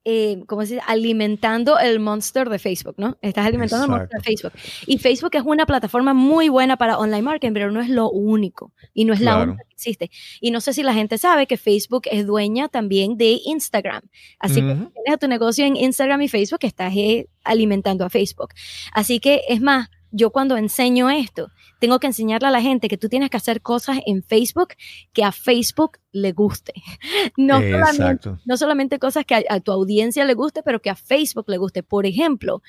eh, 0.05 0.43
¿cómo 0.47 0.63
se 0.63 0.75
dice? 0.75 0.85
Alimentando 0.87 1.79
el 1.79 2.01
monster 2.01 2.49
de 2.49 2.59
Facebook, 2.59 2.95
¿no? 2.99 3.19
Estás 3.23 3.47
alimentando 3.47 3.85
el 3.85 3.91
monster 3.91 4.21
de 4.21 4.25
Facebook. 4.25 4.53
Y 4.87 4.99
Facebook 4.99 5.31
es 5.35 5.43
una 5.45 5.65
plataforma 5.65 6.13
muy 6.13 6.49
buena 6.49 6.77
para 6.77 6.99
online 6.99 7.23
marketing, 7.23 7.53
pero 7.53 7.71
no 7.71 7.81
es 7.81 7.89
lo 7.89 8.11
único 8.11 8.73
y 8.95 9.05
no 9.05 9.13
es 9.13 9.21
la 9.21 9.41
única 9.41 9.63
que 9.69 9.75
existe. 9.75 10.11
Y 10.41 10.51
no 10.51 10.61
sé 10.61 10.73
si 10.73 10.83
la 10.83 10.93
gente 10.93 11.19
sabe 11.19 11.47
que 11.47 11.57
Facebook 11.57 12.03
es 12.11 12.27
dueña 12.27 12.69
también 12.69 13.17
de 13.17 13.39
Instagram. 13.45 14.03
Así 14.41 14.61
que 14.61 14.75
tienes 15.05 15.21
tu 15.21 15.29
negocio 15.29 15.65
en 15.65 15.77
Instagram 15.77 16.23
y 16.23 16.29
Facebook, 16.29 16.61
estás 16.63 16.93
eh, 16.97 17.29
alimentando 17.45 18.05
a 18.05 18.11
Facebook. 18.11 18.55
Así 18.93 19.21
que 19.21 19.43
es 19.49 19.61
más, 19.61 19.89
yo 20.13 20.31
cuando 20.31 20.57
enseño 20.57 21.11
esto, 21.11 21.51
tengo 21.81 21.99
que 21.99 22.07
enseñarle 22.07 22.49
a 22.49 22.51
la 22.51 22.61
gente 22.61 22.89
que 22.89 22.99
tú 22.99 23.09
tienes 23.09 23.31
que 23.31 23.39
hacer 23.39 23.63
cosas 23.63 23.99
en 24.07 24.23
Facebook 24.23 24.75
que 25.13 25.25
a 25.25 25.33
Facebook 25.33 25.99
le 26.13 26.33
guste. 26.33 26.75
No, 27.37 27.61
solamente, 27.61 28.31
no 28.45 28.57
solamente, 28.57 28.99
cosas 28.99 29.25
que 29.25 29.45
a, 29.49 29.61
tu 29.61 29.73
audiencia 29.73 30.25
le 30.25 30.35
guste, 30.35 30.63
pero 30.63 30.81
que 30.81 30.91
a 30.91 30.95
Facebook 30.95 31.47
le 31.49 31.57
guste. 31.57 31.83
Por 31.83 32.05
ejemplo, 32.07 32.63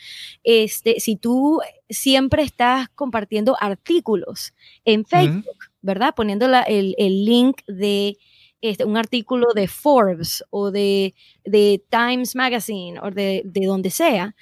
este, 0.44 1.00
si 1.00 1.16
tú 1.16 1.60
siempre 1.90 2.44
estás 2.44 2.88
compartiendo 2.90 3.56
artículos 3.60 4.54
en 4.86 5.06
Facebook, 5.06 5.58
¿verdad? 5.82 6.14
Poniendo 6.16 6.46
el, 6.68 7.26
link 7.26 7.62
de 7.68 8.18
este, 8.62 8.86
un 8.86 8.96
artículo 8.96 9.54
de 9.54 9.68
Forbes 9.68 10.44
o 10.50 10.72
de, 10.72 11.14
de 11.44 11.84
Times 11.90 12.36
Magazine 12.36 13.00
o 13.02 13.12
de, 13.12 13.44
donde 13.54 13.90
sea 13.90 14.34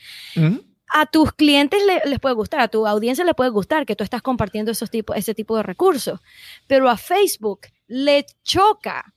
a 0.91 1.05
tus 1.05 1.31
clientes 1.31 1.81
les 2.05 2.19
puede 2.19 2.35
gustar, 2.35 2.59
a 2.59 2.67
tu 2.67 2.85
audiencia 2.85 3.23
le 3.23 3.33
puede 3.33 3.49
gustar 3.49 3.85
que 3.85 3.95
tú 3.95 4.03
estás 4.03 4.21
compartiendo 4.21 4.71
esos 4.71 4.89
tipo, 4.89 5.13
ese 5.13 5.33
tipo 5.33 5.55
de 5.55 5.63
recursos, 5.63 6.19
pero 6.67 6.89
a 6.89 6.97
Facebook 6.97 7.61
le 7.87 8.25
choca 8.43 9.13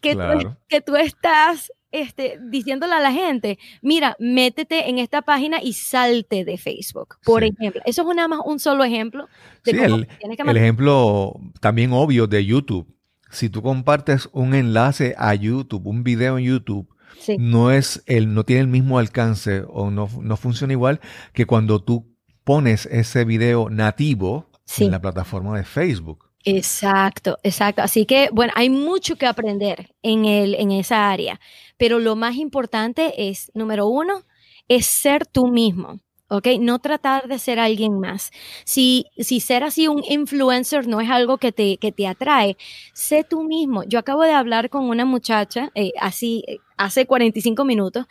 que, 0.00 0.16
tú, 0.16 0.56
que 0.68 0.80
tú 0.80 0.96
estás 0.96 1.72
este, 1.92 2.38
diciéndole 2.42 2.94
a 2.94 3.00
la 3.00 3.12
gente, 3.12 3.58
mira, 3.82 4.16
métete 4.18 4.88
en 4.88 4.98
esta 4.98 5.22
página 5.22 5.62
y 5.62 5.74
salte 5.74 6.44
de 6.44 6.58
Facebook, 6.58 7.18
por 7.24 7.44
ejemplo. 7.44 7.82
Eso 7.84 8.08
es 8.08 8.16
nada 8.16 8.28
más 8.28 8.40
un 8.44 8.58
solo 8.58 8.82
ejemplo. 8.82 9.28
De 9.64 9.76
cómo 9.76 9.96
el, 9.96 10.06
que 10.06 10.42
el 10.50 10.56
ejemplo 10.56 11.38
también 11.60 11.92
obvio 11.92 12.26
de 12.26 12.44
YouTube. 12.44 12.92
Si 13.30 13.48
tú 13.48 13.62
compartes 13.62 14.28
un 14.32 14.54
enlace 14.54 15.14
a 15.16 15.34
YouTube, 15.34 15.86
un 15.86 16.02
video 16.02 16.36
en 16.36 16.44
YouTube, 16.44 16.91
no 17.38 17.70
es 17.70 18.02
el, 18.06 18.34
no 18.34 18.44
tiene 18.44 18.62
el 18.62 18.68
mismo 18.68 18.98
alcance 18.98 19.64
o 19.68 19.90
no, 19.90 20.08
no 20.20 20.36
funciona 20.36 20.72
igual 20.72 21.00
que 21.32 21.46
cuando 21.46 21.82
tú 21.82 22.12
pones 22.44 22.86
ese 22.86 23.24
video 23.24 23.70
nativo 23.70 24.50
en 24.78 24.90
la 24.90 25.00
plataforma 25.00 25.56
de 25.56 25.64
Facebook. 25.64 26.30
Exacto, 26.44 27.38
exacto. 27.42 27.82
Así 27.82 28.04
que, 28.04 28.28
bueno, 28.32 28.52
hay 28.56 28.68
mucho 28.68 29.16
que 29.16 29.26
aprender 29.26 29.94
en, 30.02 30.24
el, 30.24 30.54
en 30.56 30.72
esa 30.72 31.10
área, 31.10 31.40
pero 31.76 31.98
lo 31.98 32.16
más 32.16 32.36
importante 32.36 33.28
es, 33.28 33.50
número 33.54 33.86
uno, 33.86 34.24
es 34.68 34.86
ser 34.86 35.26
tú 35.26 35.46
mismo. 35.46 36.00
¿Ok? 36.32 36.48
No 36.60 36.78
tratar 36.78 37.28
de 37.28 37.38
ser 37.38 37.60
alguien 37.60 38.00
más. 38.00 38.30
Si, 38.64 39.06
si 39.18 39.40
ser 39.40 39.64
así 39.64 39.86
un 39.86 40.02
influencer 40.08 40.88
no 40.88 41.00
es 41.00 41.10
algo 41.10 41.36
que 41.36 41.52
te, 41.52 41.76
que 41.76 41.92
te 41.92 42.06
atrae, 42.06 42.56
sé 42.94 43.24
tú 43.24 43.44
mismo. 43.44 43.84
Yo 43.84 43.98
acabo 43.98 44.22
de 44.22 44.32
hablar 44.32 44.70
con 44.70 44.88
una 44.88 45.04
muchacha, 45.04 45.70
eh, 45.74 45.92
así, 46.00 46.42
eh, 46.48 46.58
hace 46.78 47.06
45 47.06 47.64
minutos, 47.64 48.06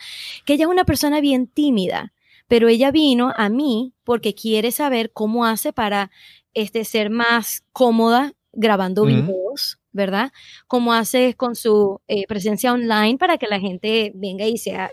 que 0.45 0.53
ella 0.53 0.65
es 0.65 0.69
una 0.69 0.85
persona 0.85 1.19
bien 1.19 1.47
tímida, 1.47 2.13
pero 2.47 2.67
ella 2.67 2.91
vino 2.91 3.33
a 3.35 3.49
mí 3.49 3.93
porque 4.03 4.35
quiere 4.35 4.71
saber 4.71 5.11
cómo 5.11 5.45
hace 5.45 5.73
para 5.73 6.11
este, 6.53 6.85
ser 6.85 7.09
más 7.09 7.63
cómoda 7.71 8.33
grabando 8.53 9.05
videos, 9.05 9.79
¿verdad? 9.93 10.31
Cómo 10.67 10.93
hace 10.93 11.33
con 11.35 11.55
su 11.55 12.01
eh, 12.07 12.27
presencia 12.27 12.73
online 12.73 13.17
para 13.17 13.37
que 13.37 13.47
la 13.47 13.59
gente 13.59 14.11
venga 14.13 14.45
y 14.45 14.57
sea, 14.57 14.91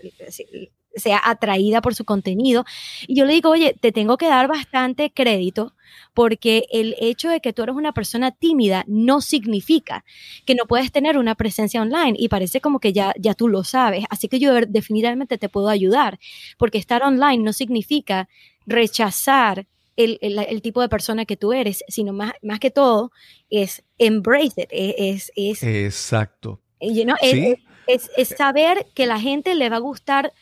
sea 0.98 1.20
atraída 1.24 1.80
por 1.80 1.94
su 1.94 2.04
contenido. 2.04 2.64
Y 3.06 3.16
yo 3.16 3.24
le 3.24 3.34
digo, 3.34 3.50
oye, 3.50 3.76
te 3.80 3.92
tengo 3.92 4.16
que 4.16 4.26
dar 4.26 4.48
bastante 4.48 5.10
crédito 5.12 5.74
porque 6.14 6.66
el 6.70 6.94
hecho 7.00 7.28
de 7.28 7.40
que 7.40 7.52
tú 7.52 7.62
eres 7.62 7.76
una 7.76 7.92
persona 7.92 8.30
tímida 8.30 8.84
no 8.86 9.20
significa 9.20 10.04
que 10.44 10.54
no 10.54 10.66
puedes 10.66 10.92
tener 10.92 11.18
una 11.18 11.34
presencia 11.34 11.82
online 11.82 12.14
y 12.18 12.28
parece 12.28 12.60
como 12.60 12.80
que 12.80 12.92
ya, 12.92 13.14
ya 13.18 13.34
tú 13.34 13.48
lo 13.48 13.64
sabes. 13.64 14.04
Así 14.10 14.28
que 14.28 14.38
yo 14.38 14.54
definitivamente 14.66 15.38
te 15.38 15.48
puedo 15.48 15.68
ayudar 15.68 16.18
porque 16.56 16.78
estar 16.78 17.02
online 17.02 17.42
no 17.42 17.52
significa 17.52 18.28
rechazar 18.66 19.66
el, 19.98 20.62
tipo 20.62 20.80
de 20.80 20.88
persona 20.88 21.24
que 21.24 21.36
tú 21.36 21.52
eres, 21.52 21.82
sino 21.88 22.12
más, 22.12 22.32
más 22.42 22.60
que 22.60 22.70
todo 22.70 23.10
es 23.50 23.82
embrace 23.98 24.62
it, 24.62 24.68
es... 24.70 25.32
es, 25.34 25.62
Exacto. 25.62 26.60
es, 26.78 28.10
es 28.16 28.28
saber 28.28 28.86
que 28.94 29.06
la 29.06 29.18
gente 29.18 29.54
le 29.56 29.68
va 29.68 29.76
a 29.76 29.80
gustar 29.80 30.32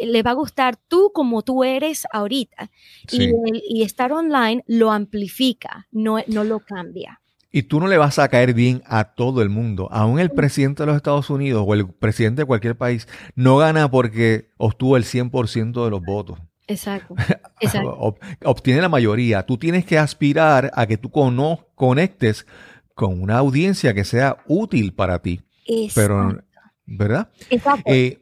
le 0.00 0.22
va 0.22 0.32
a 0.32 0.34
gustar 0.34 0.76
tú 0.88 1.10
como 1.14 1.42
tú 1.42 1.64
eres 1.64 2.06
ahorita. 2.12 2.70
Y, 3.10 3.82
estar 3.82 4.12
online 4.12 4.64
lo 4.66 4.90
amplifica, 4.90 5.86
no, 5.92 6.18
no 6.26 6.44
lo 6.44 6.60
cambia. 6.60 7.20
Y 7.50 7.64
tú 7.64 7.78
no 7.78 7.86
le 7.86 7.98
vas 7.98 8.18
a 8.18 8.28
caer 8.28 8.52
bien 8.52 8.82
a 8.86 9.14
todo 9.14 9.40
el 9.40 9.48
mundo. 9.48 9.88
Aún 9.92 10.18
el 10.18 10.30
presidente 10.30 10.82
de 10.82 10.88
los 10.88 10.96
Estados 10.96 11.30
Unidos 11.30 11.64
o 11.66 11.74
el 11.74 11.86
presidente 11.86 12.42
de 12.42 12.46
cualquier 12.46 12.76
país 12.76 13.06
no 13.36 13.58
gana 13.58 13.88
porque 13.88 14.50
obtuvo 14.56 14.96
el 14.96 15.04
100% 15.04 15.84
de 15.84 15.90
los 15.90 16.02
votos. 16.02 16.38
Exacto. 16.66 17.14
Obtiene 18.44 18.80
la 18.80 18.88
mayoría. 18.88 19.44
Tú 19.44 19.56
tienes 19.56 19.84
que 19.84 19.98
aspirar 19.98 20.72
a 20.74 20.86
que 20.86 20.96
tú 20.96 21.10
conectes 21.74 22.46
con 22.94 23.22
una 23.22 23.38
audiencia 23.38 23.94
que 23.94 24.04
sea 24.04 24.38
útil 24.46 24.92
para 24.92 25.20
ti. 25.20 25.40
Pero, 25.94 26.42
¿verdad? 26.86 27.30
Exacto. 27.50 27.84
Eh, 27.86 28.20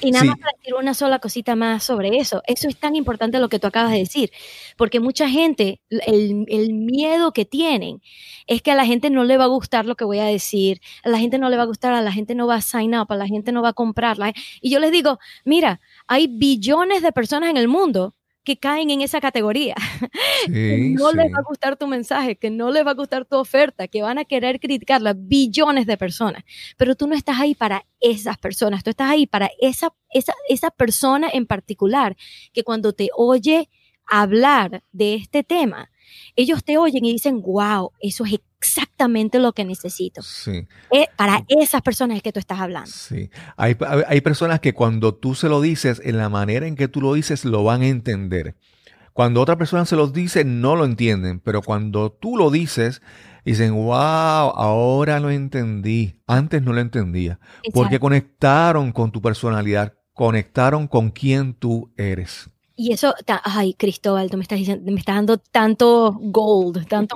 y 0.00 0.10
nada 0.10 0.24
más 0.24 0.38
para 0.38 0.56
decir 0.56 0.74
una 0.74 0.94
sola 0.94 1.18
cosita 1.18 1.56
más 1.56 1.84
sobre 1.84 2.16
eso. 2.16 2.42
Eso 2.46 2.68
es 2.68 2.76
tan 2.78 2.96
importante 2.96 3.38
lo 3.38 3.48
que 3.48 3.58
tú 3.58 3.66
acabas 3.66 3.92
de 3.92 3.98
decir, 3.98 4.30
porque 4.76 5.00
mucha 5.00 5.28
gente, 5.28 5.80
el, 5.90 6.46
el, 6.48 6.72
miedo 6.72 7.32
que 7.32 7.44
tienen 7.44 8.00
es 8.46 8.62
que 8.62 8.70
a 8.70 8.74
la 8.74 8.86
gente 8.86 9.10
no 9.10 9.24
le 9.24 9.36
va 9.36 9.44
a 9.44 9.48
gustar 9.48 9.84
lo 9.84 9.94
que 9.94 10.04
voy 10.04 10.18
a 10.18 10.24
decir, 10.24 10.80
a 11.02 11.10
la 11.10 11.18
gente 11.18 11.38
no 11.38 11.50
le 11.50 11.56
va 11.56 11.64
a 11.64 11.66
gustar, 11.66 11.92
a 11.92 12.00
la 12.00 12.12
gente 12.12 12.34
no 12.34 12.46
va 12.46 12.56
a 12.56 12.60
sign 12.62 12.94
up, 12.94 13.06
a 13.10 13.16
la 13.16 13.26
gente 13.26 13.52
no 13.52 13.62
va 13.62 13.70
a 13.70 13.72
comprarla. 13.74 14.32
Y 14.60 14.70
yo 14.70 14.78
les 14.78 14.90
digo, 14.90 15.18
mira, 15.44 15.80
hay 16.06 16.28
billones 16.28 17.02
de 17.02 17.12
personas 17.12 17.50
en 17.50 17.56
el 17.58 17.68
mundo 17.68 18.14
que 18.44 18.58
caen 18.58 18.90
en 18.90 19.00
esa 19.00 19.20
categoría. 19.20 19.74
que 20.46 20.94
no 20.96 21.12
les 21.12 21.32
va 21.32 21.38
a 21.38 21.42
gustar 21.42 21.76
tu 21.76 21.86
mensaje, 21.86 22.36
que 22.36 22.50
no 22.50 22.70
les 22.70 22.86
va 22.86 22.92
a 22.92 22.94
gustar 22.94 23.24
tu 23.24 23.36
oferta, 23.36 23.88
que 23.88 24.02
van 24.02 24.18
a 24.18 24.24
querer 24.24 24.60
criticarla 24.60 25.14
billones 25.16 25.86
de 25.86 25.96
personas. 25.96 26.44
Pero 26.76 26.94
tú 26.94 27.06
no 27.06 27.14
estás 27.14 27.40
ahí 27.40 27.54
para 27.54 27.86
esas 28.00 28.38
personas, 28.38 28.84
tú 28.84 28.90
estás 28.90 29.10
ahí 29.10 29.26
para 29.26 29.50
esa, 29.60 29.94
esa, 30.10 30.34
esa 30.48 30.70
persona 30.70 31.28
en 31.32 31.46
particular 31.46 32.16
que 32.52 32.62
cuando 32.62 32.92
te 32.92 33.08
oye 33.16 33.68
hablar 34.06 34.82
de 34.92 35.14
este 35.14 35.42
tema, 35.42 35.90
ellos 36.36 36.64
te 36.64 36.76
oyen 36.76 37.04
y 37.04 37.12
dicen, 37.12 37.40
wow, 37.40 37.92
eso 38.00 38.24
es 38.24 38.34
exactamente 38.64 39.38
lo 39.38 39.52
que 39.52 39.64
necesito. 39.64 40.22
Sí. 40.22 40.66
Eh, 40.90 41.06
para 41.16 41.44
esas 41.48 41.82
personas 41.82 42.16
es 42.16 42.22
que 42.22 42.32
tú 42.32 42.40
estás 42.40 42.60
hablando. 42.60 42.90
Sí. 42.90 43.30
Hay, 43.56 43.76
hay 44.06 44.20
personas 44.20 44.60
que 44.60 44.72
cuando 44.72 45.14
tú 45.14 45.34
se 45.34 45.48
lo 45.48 45.60
dices, 45.60 46.00
en 46.04 46.16
la 46.16 46.28
manera 46.28 46.66
en 46.66 46.76
que 46.76 46.88
tú 46.88 47.00
lo 47.00 47.14
dices, 47.14 47.44
lo 47.44 47.64
van 47.64 47.82
a 47.82 47.88
entender. 47.88 48.56
Cuando 49.12 49.40
otra 49.40 49.56
persona 49.56 49.84
se 49.84 49.96
los 49.96 50.12
dice, 50.12 50.44
no 50.44 50.74
lo 50.74 50.84
entienden, 50.84 51.38
pero 51.38 51.62
cuando 51.62 52.10
tú 52.10 52.36
lo 52.36 52.50
dices, 52.50 53.00
dicen, 53.44 53.74
wow, 53.74 53.92
ahora 53.94 55.20
lo 55.20 55.30
entendí. 55.30 56.20
Antes 56.26 56.62
no 56.62 56.72
lo 56.72 56.80
entendía. 56.80 57.38
Porque 57.72 58.00
conectaron 58.00 58.90
con 58.90 59.12
tu 59.12 59.22
personalidad, 59.22 59.94
conectaron 60.14 60.88
con 60.88 61.10
quien 61.10 61.54
tú 61.54 61.92
eres. 61.96 62.50
Y 62.76 62.92
eso, 62.92 63.14
ay, 63.44 63.74
Cristóbal, 63.74 64.30
tú 64.30 64.36
me 64.36 64.42
estás 64.42 64.58
diciendo, 64.58 64.90
me 64.90 64.98
estás 64.98 65.14
dando 65.14 65.38
tanto 65.38 66.18
gold, 66.20 66.88
tanto. 66.88 67.14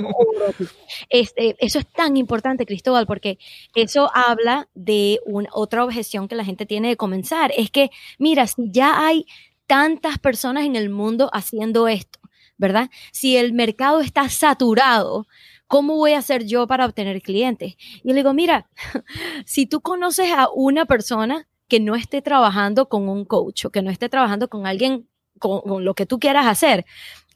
Este, 1.09 1.57
eso 1.59 1.81
es 1.81 1.87
tan 1.89 2.17
importante, 2.17 2.65
Cristóbal, 2.65 3.07
porque 3.07 3.39
eso 3.75 4.09
habla 4.15 4.69
de 4.75 5.19
una, 5.27 5.49
otra 5.53 5.85
objeción 5.85 6.29
que 6.29 6.37
la 6.37 6.45
gente 6.45 6.65
tiene 6.65 6.89
de 6.89 6.97
comenzar. 6.97 7.53
Es 7.57 7.73
que, 7.73 7.91
mira, 8.19 8.47
si 8.47 8.71
ya 8.71 9.05
hay 9.05 9.27
tantas 9.67 10.19
personas 10.19 10.65
en 10.65 10.77
el 10.77 10.91
mundo 10.91 11.29
haciendo 11.33 11.89
esto, 11.89 12.21
¿verdad? 12.57 12.89
Si 13.11 13.37
el 13.37 13.53
mercado 13.53 14.01
está 14.01 14.29
saturado, 14.29 15.27
¿cómo 15.67 15.97
voy 15.97 16.13
a 16.13 16.19
hacer 16.19 16.47
yo 16.47 16.69
para 16.69 16.87
obtener 16.87 17.21
clientes? 17.21 17.75
Y 18.05 18.09
le 18.09 18.15
digo, 18.15 18.33
mira, 18.33 18.69
si 19.45 19.67
tú 19.67 19.81
conoces 19.81 20.31
a 20.31 20.49
una 20.55 20.87
persona 20.87 21.49
que 21.67 21.81
no 21.81 21.97
esté 21.97 22.23
trabajando 22.23 22.89
con 22.89 23.09
un 23.09 23.25
coach 23.25 23.67
o 23.67 23.71
que 23.71 23.83
no 23.83 23.91
esté 23.91 24.09
trabajando 24.09 24.49
con 24.49 24.67
alguien 24.67 25.09
con, 25.39 25.85
lo 25.85 25.95
que 25.95 26.07
tú 26.07 26.19
quieras 26.19 26.47
hacer, 26.47 26.85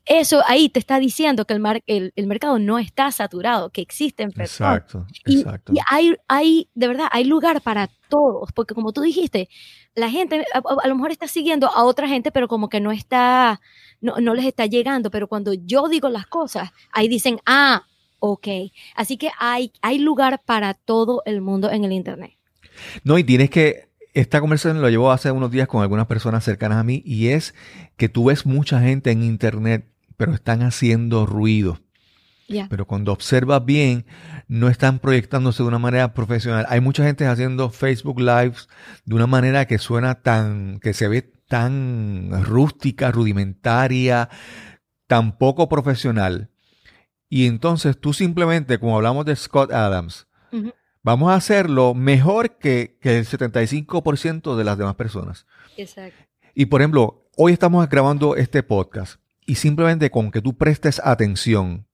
eso 0.05 0.42
ahí 0.46 0.68
te 0.68 0.80
está 0.80 0.98
diciendo 0.98 1.44
que 1.44 1.55
el, 1.86 2.12
el, 2.16 2.26
mercado 2.26 2.59
no 2.59 2.78
está 2.78 3.12
saturado, 3.12 3.70
que 3.70 3.80
existen 3.80 4.32
personas. 4.32 4.78
Exacto, 4.78 5.07
exacto. 5.24 5.72
Y, 5.72 5.78
hay, 5.88 6.16
hay, 6.26 6.68
de 6.74 6.88
verdad, 6.88 7.09
hay 7.12 7.24
lugar 7.24 7.61
para 7.61 7.88
todos, 8.09 8.50
porque 8.53 8.74
como 8.74 8.92
tú 8.92 9.00
dijiste, 9.03 9.48
la 9.94 10.11
gente 10.11 10.44
a, 10.53 10.88
lo 10.88 10.94
mejor 10.96 11.12
está 11.12 11.28
siguiendo 11.28 11.68
a 11.68 11.84
otra 11.84 12.09
gente, 12.09 12.32
pero 12.32 12.48
como 12.48 12.68
que 12.68 12.80
no 12.80 12.90
está, 12.90 13.61
no, 14.00 14.16
no 14.18 14.34
les 14.34 14.46
está 14.46 14.66
llegando, 14.66 15.11
pero 15.11 15.28
cuando 15.28 15.53
yo 15.55 15.88
digo 15.88 16.09
las 16.09 16.26
cosas, 16.26 16.70
ahí 16.90 17.07
dicen, 17.07 17.38
ah, 17.46 17.84
ok. 18.18 18.48
Así 18.96 19.16
que 19.16 19.30
hay, 19.38 19.72
hay 19.82 19.98
lugar 19.98 20.42
para 20.44 20.74
todo 20.74 21.22
el 21.26 21.40
mundo 21.40 21.70
en 21.70 21.84
el 21.84 21.92
Internet. 21.92 22.32
No, 23.05 23.18
y 23.18 23.24
tienes 23.24 23.50
que 23.50 23.91
esta 24.14 24.40
conversación 24.40 24.82
lo 24.82 24.90
llevo 24.90 25.10
hace 25.10 25.30
unos 25.30 25.50
días 25.50 25.68
con 25.68 25.82
algunas 25.82 26.06
personas 26.06 26.44
cercanas 26.44 26.78
a 26.78 26.84
mí 26.84 27.02
y 27.04 27.28
es 27.28 27.54
que 27.96 28.08
tú 28.08 28.26
ves 28.26 28.46
mucha 28.46 28.80
gente 28.80 29.10
en 29.10 29.22
internet, 29.22 29.88
pero 30.16 30.34
están 30.34 30.62
haciendo 30.62 31.26
ruido. 31.26 31.78
Pero 32.68 32.86
cuando 32.86 33.12
observas 33.12 33.64
bien, 33.64 34.04
no 34.46 34.68
están 34.68 34.98
proyectándose 34.98 35.62
de 35.62 35.68
una 35.68 35.78
manera 35.78 36.12
profesional. 36.12 36.66
Hay 36.68 36.80
mucha 36.80 37.02
gente 37.02 37.26
haciendo 37.26 37.70
Facebook 37.70 38.20
Lives 38.20 38.68
de 39.06 39.14
una 39.14 39.26
manera 39.26 39.66
que 39.66 39.78
suena 39.78 40.16
tan, 40.16 40.78
que 40.80 40.92
se 40.92 41.08
ve 41.08 41.22
tan 41.48 42.44
rústica, 42.44 43.10
rudimentaria, 43.10 44.28
tan 45.06 45.38
poco 45.38 45.68
profesional. 45.68 46.50
Y 47.30 47.46
entonces 47.46 47.98
tú 47.98 48.12
simplemente, 48.12 48.78
como 48.78 48.96
hablamos 48.96 49.24
de 49.24 49.36
Scott 49.36 49.72
Adams, 49.72 50.26
vamos 51.03 51.30
a 51.30 51.34
hacerlo 51.34 51.94
mejor 51.94 52.59
que, 52.59 52.98
el 53.03 53.26
75% 53.26 54.57
de 54.57 54.64
las 54.64 54.78
demás 54.78 54.94
personas. 54.94 55.46
Exacto. 55.76 56.24
Y 56.55 56.66
por 56.66 56.80
ejemplo, 56.80 57.28
hoy 57.36 57.53
estamos 57.53 57.88
grabando 57.88 58.36
este 58.36 58.62
podcast 58.62 59.20
y 59.46 59.57
simplemente 59.57 60.11
con 60.11 60.30
que 60.30 60.40
tú 60.40 60.57
prestes 60.57 61.00
atención 61.05 61.86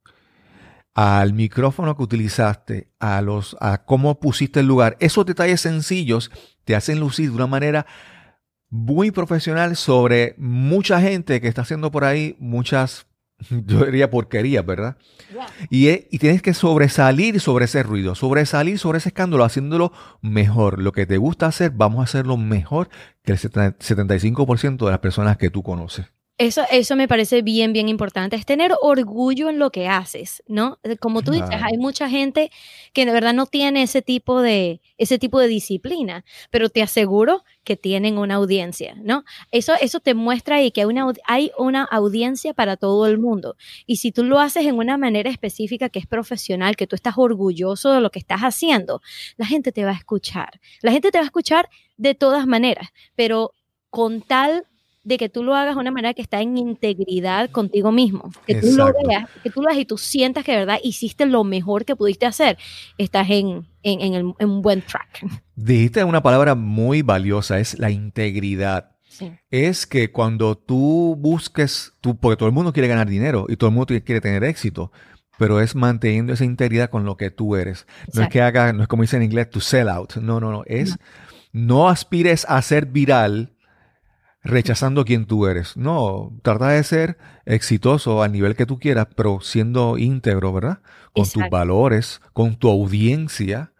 al 0.94 1.32
micrófono 1.32 1.96
que 1.96 2.02
utilizaste, 2.02 2.88
a 2.98 3.22
los 3.22 3.56
a 3.60 3.84
cómo 3.84 4.18
pusiste 4.18 4.60
el 4.60 4.66
lugar, 4.66 4.96
esos 5.00 5.24
detalles 5.24 5.60
sencillos 5.60 6.30
te 6.64 6.74
hacen 6.74 6.98
lucir 6.98 7.30
de 7.30 7.36
una 7.36 7.46
manera 7.46 7.86
muy 8.68 9.10
profesional 9.10 9.76
sobre 9.76 10.34
mucha 10.36 11.00
gente 11.00 11.40
que 11.40 11.48
está 11.48 11.62
haciendo 11.62 11.90
por 11.90 12.04
ahí 12.04 12.36
muchas, 12.38 13.06
yo 13.66 13.84
diría 13.84 14.10
porquerías, 14.10 14.64
¿verdad? 14.64 14.96
Y, 15.70 15.88
y, 15.88 16.18
tienes 16.18 16.42
que 16.42 16.54
sobresalir 16.54 17.40
sobre 17.40 17.66
ese 17.66 17.82
ruido, 17.82 18.14
sobresalir 18.14 18.78
sobre 18.78 18.98
ese 18.98 19.10
escándalo, 19.10 19.44
haciéndolo 19.44 19.92
mejor. 20.22 20.80
Lo 20.80 20.92
que 20.92 21.06
te 21.06 21.18
gusta 21.18 21.46
hacer, 21.46 21.70
vamos 21.70 22.00
a 22.00 22.04
hacerlo 22.04 22.36
mejor 22.36 22.88
que 23.22 23.32
el 23.32 23.38
75% 23.38 24.84
de 24.84 24.90
las 24.90 25.00
personas 25.00 25.36
que 25.36 25.50
tú 25.50 25.62
conoces. 25.62 26.06
Eso, 26.40 26.62
eso 26.70 26.94
me 26.94 27.08
parece 27.08 27.42
bien, 27.42 27.72
bien 27.72 27.88
importante, 27.88 28.36
es 28.36 28.46
tener 28.46 28.72
orgullo 28.80 29.48
en 29.48 29.58
lo 29.58 29.72
que 29.72 29.88
haces, 29.88 30.40
¿no? 30.46 30.78
Eh, 30.84 30.96
como 30.96 31.22
tú 31.22 31.32
dices, 31.32 31.50
hay 31.60 31.76
mucha 31.78 32.08
gente 32.08 32.52
que 32.92 33.04
de 33.04 33.12
verdad 33.12 33.34
no 33.34 33.46
tiene 33.46 33.82
ese 33.82 34.02
tipo 34.02 34.40
de, 34.40 34.80
ese 34.98 35.18
tipo 35.18 35.40
de 35.40 35.48
disciplina, 35.48 36.24
pero 36.50 36.68
te 36.68 36.80
aseguro 36.80 37.42
que 37.64 37.76
tienen 37.76 38.18
una 38.18 38.36
audiencia, 38.36 38.94
¿no? 39.02 39.24
Eso, 39.50 39.72
eso 39.80 39.98
te 39.98 40.14
muestra 40.14 40.56
ahí 40.56 40.70
que 40.70 40.82
hay 40.82 40.86
una, 40.86 41.12
hay 41.26 41.50
una 41.58 41.82
audiencia 41.82 42.54
para 42.54 42.76
todo 42.76 43.08
el 43.08 43.18
mundo. 43.18 43.56
Y 43.84 43.96
si 43.96 44.12
tú 44.12 44.22
lo 44.22 44.38
haces 44.38 44.64
en 44.64 44.76
una 44.76 44.96
manera 44.96 45.30
específica 45.30 45.88
que 45.88 45.98
es 45.98 46.06
profesional, 46.06 46.76
que 46.76 46.86
tú 46.86 46.94
estás 46.94 47.14
orgulloso 47.16 47.90
de 47.90 48.00
lo 48.00 48.10
que 48.12 48.20
estás 48.20 48.42
haciendo, 48.42 49.02
la 49.38 49.46
gente 49.46 49.72
te 49.72 49.84
va 49.84 49.90
a 49.90 49.94
escuchar. 49.94 50.60
La 50.82 50.92
gente 50.92 51.10
te 51.10 51.18
va 51.18 51.22
a 51.22 51.26
escuchar 51.26 51.68
de 51.96 52.14
todas 52.14 52.46
maneras, 52.46 52.90
pero 53.16 53.54
con 53.90 54.22
tal 54.22 54.67
de 55.08 55.16
que 55.16 55.30
tú 55.30 55.42
lo 55.42 55.54
hagas 55.54 55.74
de 55.74 55.80
una 55.80 55.90
manera 55.90 56.12
que 56.12 56.20
está 56.20 56.42
en 56.42 56.58
integridad 56.58 57.50
contigo 57.50 57.90
mismo. 57.90 58.30
Que 58.46 58.56
tú 58.56 58.66
lo 58.76 58.92
veas, 58.92 59.26
que 59.42 59.48
tú 59.48 59.62
lo 59.62 59.68
hagas 59.68 59.80
y 59.80 59.86
tú 59.86 59.96
sientas 59.96 60.44
que 60.44 60.52
de 60.52 60.58
verdad 60.58 60.78
hiciste 60.82 61.24
lo 61.24 61.44
mejor 61.44 61.86
que 61.86 61.96
pudiste 61.96 62.26
hacer. 62.26 62.58
Estás 62.98 63.30
en, 63.30 63.66
un 63.82 64.62
buen 64.62 64.82
track. 64.82 65.24
Dijiste 65.56 66.04
una 66.04 66.22
palabra 66.22 66.54
muy 66.54 67.00
valiosa, 67.00 67.58
es 67.58 67.78
la 67.78 67.90
integridad. 67.90 68.96
Es 69.50 69.86
que 69.86 70.12
cuando 70.12 70.58
tú 70.58 71.16
busques, 71.18 71.94
tú, 72.02 72.18
porque 72.18 72.36
todo 72.36 72.48
el 72.48 72.54
mundo 72.54 72.74
quiere 72.74 72.86
ganar 72.86 73.08
dinero 73.08 73.46
y 73.48 73.56
todo 73.56 73.70
el 73.70 73.74
mundo 73.74 73.94
quiere 74.04 74.20
tener 74.20 74.44
éxito, 74.44 74.92
pero 75.38 75.62
es 75.62 75.74
manteniendo 75.74 76.34
esa 76.34 76.44
integridad 76.44 76.90
con 76.90 77.06
lo 77.06 77.16
que 77.16 77.30
tú 77.30 77.56
eres. 77.56 77.86
No 78.12 78.22
es 78.22 78.28
que 78.28 78.42
haga, 78.42 78.74
no 78.74 78.82
es 78.82 78.88
como 78.88 79.02
dice 79.02 79.16
en 79.16 79.22
inglés, 79.22 79.48
to 79.48 79.60
sell 79.60 79.88
out. 79.88 80.16
No, 80.16 80.38
no, 80.38 80.52
no. 80.52 80.64
Es 80.66 80.98
no 81.52 81.88
aspires 81.88 82.44
a 82.46 82.60
ser 82.60 82.84
viral 82.84 83.54
rechazando 84.42 85.04
quien 85.04 85.26
tú 85.26 85.46
eres. 85.46 85.76
No, 85.76 86.32
trata 86.42 86.70
de 86.70 86.82
ser 86.84 87.18
exitoso 87.44 88.22
al 88.22 88.32
nivel 88.32 88.56
que 88.56 88.66
tú 88.66 88.78
quieras, 88.78 89.08
pero 89.14 89.40
siendo 89.40 89.98
íntegro, 89.98 90.52
¿verdad? 90.52 90.80
Con 91.12 91.28
tus 91.28 91.48
valores, 91.50 92.20
con 92.32 92.56
tu 92.56 92.70
audiencia, 92.70 93.72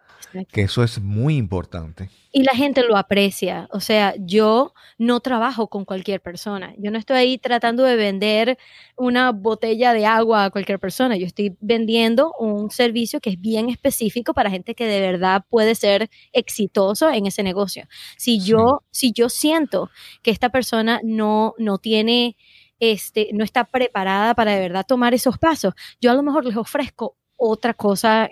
que 0.51 0.61
eso 0.61 0.83
es 0.83 0.99
muy 0.99 1.37
importante. 1.37 2.09
Y 2.31 2.43
la 2.43 2.53
gente 2.53 2.83
lo 2.83 2.95
aprecia. 2.95 3.67
O 3.71 3.79
sea, 3.79 4.13
yo 4.19 4.73
no 4.97 5.19
trabajo 5.19 5.67
con 5.67 5.83
cualquier 5.83 6.21
persona. 6.21 6.73
Yo 6.77 6.91
no 6.91 6.99
estoy 6.99 7.17
ahí 7.17 7.37
tratando 7.37 7.83
de 7.83 7.95
vender 7.95 8.57
una 8.95 9.31
botella 9.31 9.93
de 9.93 10.05
agua 10.05 10.45
a 10.45 10.49
cualquier 10.51 10.79
persona. 10.79 11.17
Yo 11.17 11.25
estoy 11.25 11.57
vendiendo 11.59 12.33
un 12.39 12.69
servicio 12.69 13.19
que 13.19 13.31
es 13.31 13.41
bien 13.41 13.69
específico 13.69 14.33
para 14.33 14.51
gente 14.51 14.75
que 14.75 14.85
de 14.85 15.01
verdad 15.01 15.43
puede 15.49 15.73
ser 15.73 16.09
exitoso 16.31 17.09
en 17.09 17.25
ese 17.25 17.41
negocio. 17.41 17.87
Si 18.17 18.39
yo, 18.39 18.83
si 18.91 19.11
yo 19.11 19.29
siento 19.29 19.89
que 20.21 20.31
esta 20.31 20.49
persona 20.49 20.99
no, 21.03 21.55
no 21.57 21.79
tiene 21.79 22.35
este, 22.79 23.29
no 23.33 23.43
está 23.43 23.65
preparada 23.65 24.33
para 24.35 24.53
de 24.53 24.59
verdad 24.61 24.85
tomar 24.87 25.13
esos 25.13 25.37
pasos, 25.37 25.73
yo 25.99 26.11
a 26.11 26.13
lo 26.13 26.23
mejor 26.23 26.45
les 26.45 26.55
ofrezco 26.55 27.17
otra 27.39 27.73
cosa 27.73 28.29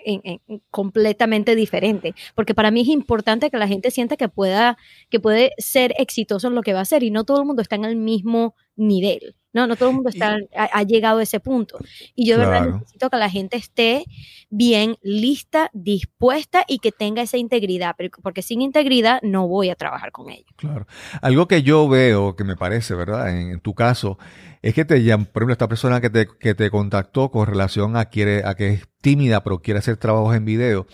completamente 0.70 1.54
diferente, 1.54 2.14
porque 2.34 2.54
para 2.54 2.70
mí 2.70 2.82
es 2.82 2.88
importante 2.88 3.50
que 3.50 3.56
la 3.56 3.68
gente 3.68 3.90
sienta 3.90 4.16
que 4.16 4.28
pueda, 4.28 4.76
que 5.08 5.18
puede 5.20 5.52
ser 5.58 5.94
exitoso 5.98 6.48
en 6.48 6.54
lo 6.54 6.62
que 6.62 6.72
va 6.72 6.80
a 6.80 6.82
hacer 6.82 7.02
y 7.02 7.10
no 7.10 7.24
todo 7.24 7.40
el 7.40 7.46
mundo 7.46 7.62
está 7.62 7.76
en 7.76 7.84
el 7.84 7.96
mismo 7.96 8.54
nivel. 8.76 9.34
No, 9.52 9.66
no 9.66 9.76
todo 9.76 9.88
el 9.88 9.94
mundo 9.94 10.10
está, 10.10 10.36
ha, 10.54 10.82
llegado 10.82 11.18
a 11.18 11.22
ese 11.22 11.40
punto. 11.40 11.78
Y 12.14 12.26
yo 12.26 12.38
de 12.38 12.44
verdad 12.44 12.68
necesito 12.68 13.08
que 13.08 13.16
la 13.16 13.30
gente 13.30 13.56
esté 13.56 14.04
bien 14.50 14.96
lista, 15.02 15.70
dispuesta 15.72 16.64
y 16.68 16.78
que 16.78 16.92
tenga 16.92 17.22
esa 17.22 17.38
integridad, 17.38 17.96
porque 18.22 18.42
sin 18.42 18.60
integridad 18.60 19.20
no 19.22 19.48
voy 19.48 19.70
a 19.70 19.74
trabajar 19.74 20.12
con 20.12 20.30
ellos. 20.30 20.52
Claro. 20.56 20.86
Algo 21.22 21.48
que 21.48 21.62
yo 21.62 21.88
veo, 21.88 22.36
que 22.36 22.44
me 22.44 22.56
parece, 22.56 22.94
¿verdad? 22.94 23.36
En, 23.36 23.58
tu 23.60 23.74
caso, 23.74 24.18
es 24.62 24.74
que 24.74 24.84
te 24.84 25.02
llaman, 25.02 25.26
por 25.26 25.42
ejemplo, 25.42 25.52
esta 25.52 25.68
persona 25.68 26.00
que 26.00 26.10
te, 26.10 26.26
que 26.26 26.54
te 26.54 26.70
contactó 26.70 27.30
con 27.30 27.46
relación 27.46 27.96
a, 27.96 28.06
quiere, 28.06 28.44
a 28.44 28.54
que 28.54 28.68
es 28.70 28.88
tímida, 29.00 29.42
pero 29.44 29.60
quiere 29.60 29.78
hacer 29.78 29.96
trabajos 29.96 30.34
en 30.34 30.44
video. 30.44 30.86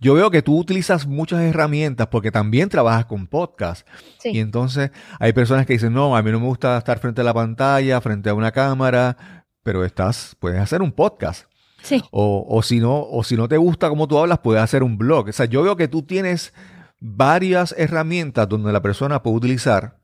Yo 0.00 0.14
veo 0.14 0.30
que 0.30 0.42
tú 0.42 0.58
utilizas 0.58 1.06
muchas 1.06 1.40
herramientas 1.42 2.08
porque 2.08 2.30
también 2.30 2.68
trabajas 2.68 3.06
con 3.06 3.26
podcast. 3.26 3.86
Y 4.24 4.40
entonces 4.40 4.90
hay 5.18 5.32
personas 5.32 5.66
que 5.66 5.74
dicen, 5.74 5.92
no, 5.92 6.16
a 6.16 6.22
mí 6.22 6.30
no 6.30 6.40
me 6.40 6.46
gusta 6.46 6.76
estar 6.76 6.98
frente 6.98 7.22
a 7.22 7.24
la 7.24 7.34
pantalla, 7.34 8.00
frente 8.00 8.28
a 8.28 8.34
una 8.34 8.52
cámara, 8.52 9.46
pero 9.62 9.84
estás, 9.84 10.36
puedes 10.38 10.60
hacer 10.60 10.82
un 10.82 10.92
podcast. 10.92 11.46
Sí. 11.82 12.02
O, 12.10 12.44
o, 12.48 12.62
si 12.62 12.80
no, 12.80 13.02
o 13.02 13.22
si 13.24 13.36
no 13.36 13.48
te 13.48 13.56
gusta 13.56 13.88
cómo 13.88 14.08
tú 14.08 14.18
hablas, 14.18 14.40
puedes 14.40 14.62
hacer 14.62 14.82
un 14.82 14.98
blog. 14.98 15.28
O 15.28 15.32
sea, 15.32 15.46
yo 15.46 15.62
veo 15.62 15.76
que 15.76 15.88
tú 15.88 16.02
tienes 16.02 16.52
varias 17.00 17.74
herramientas 17.78 18.48
donde 18.48 18.72
la 18.72 18.82
persona 18.82 19.22
puede 19.22 19.36
utilizar 19.36 19.97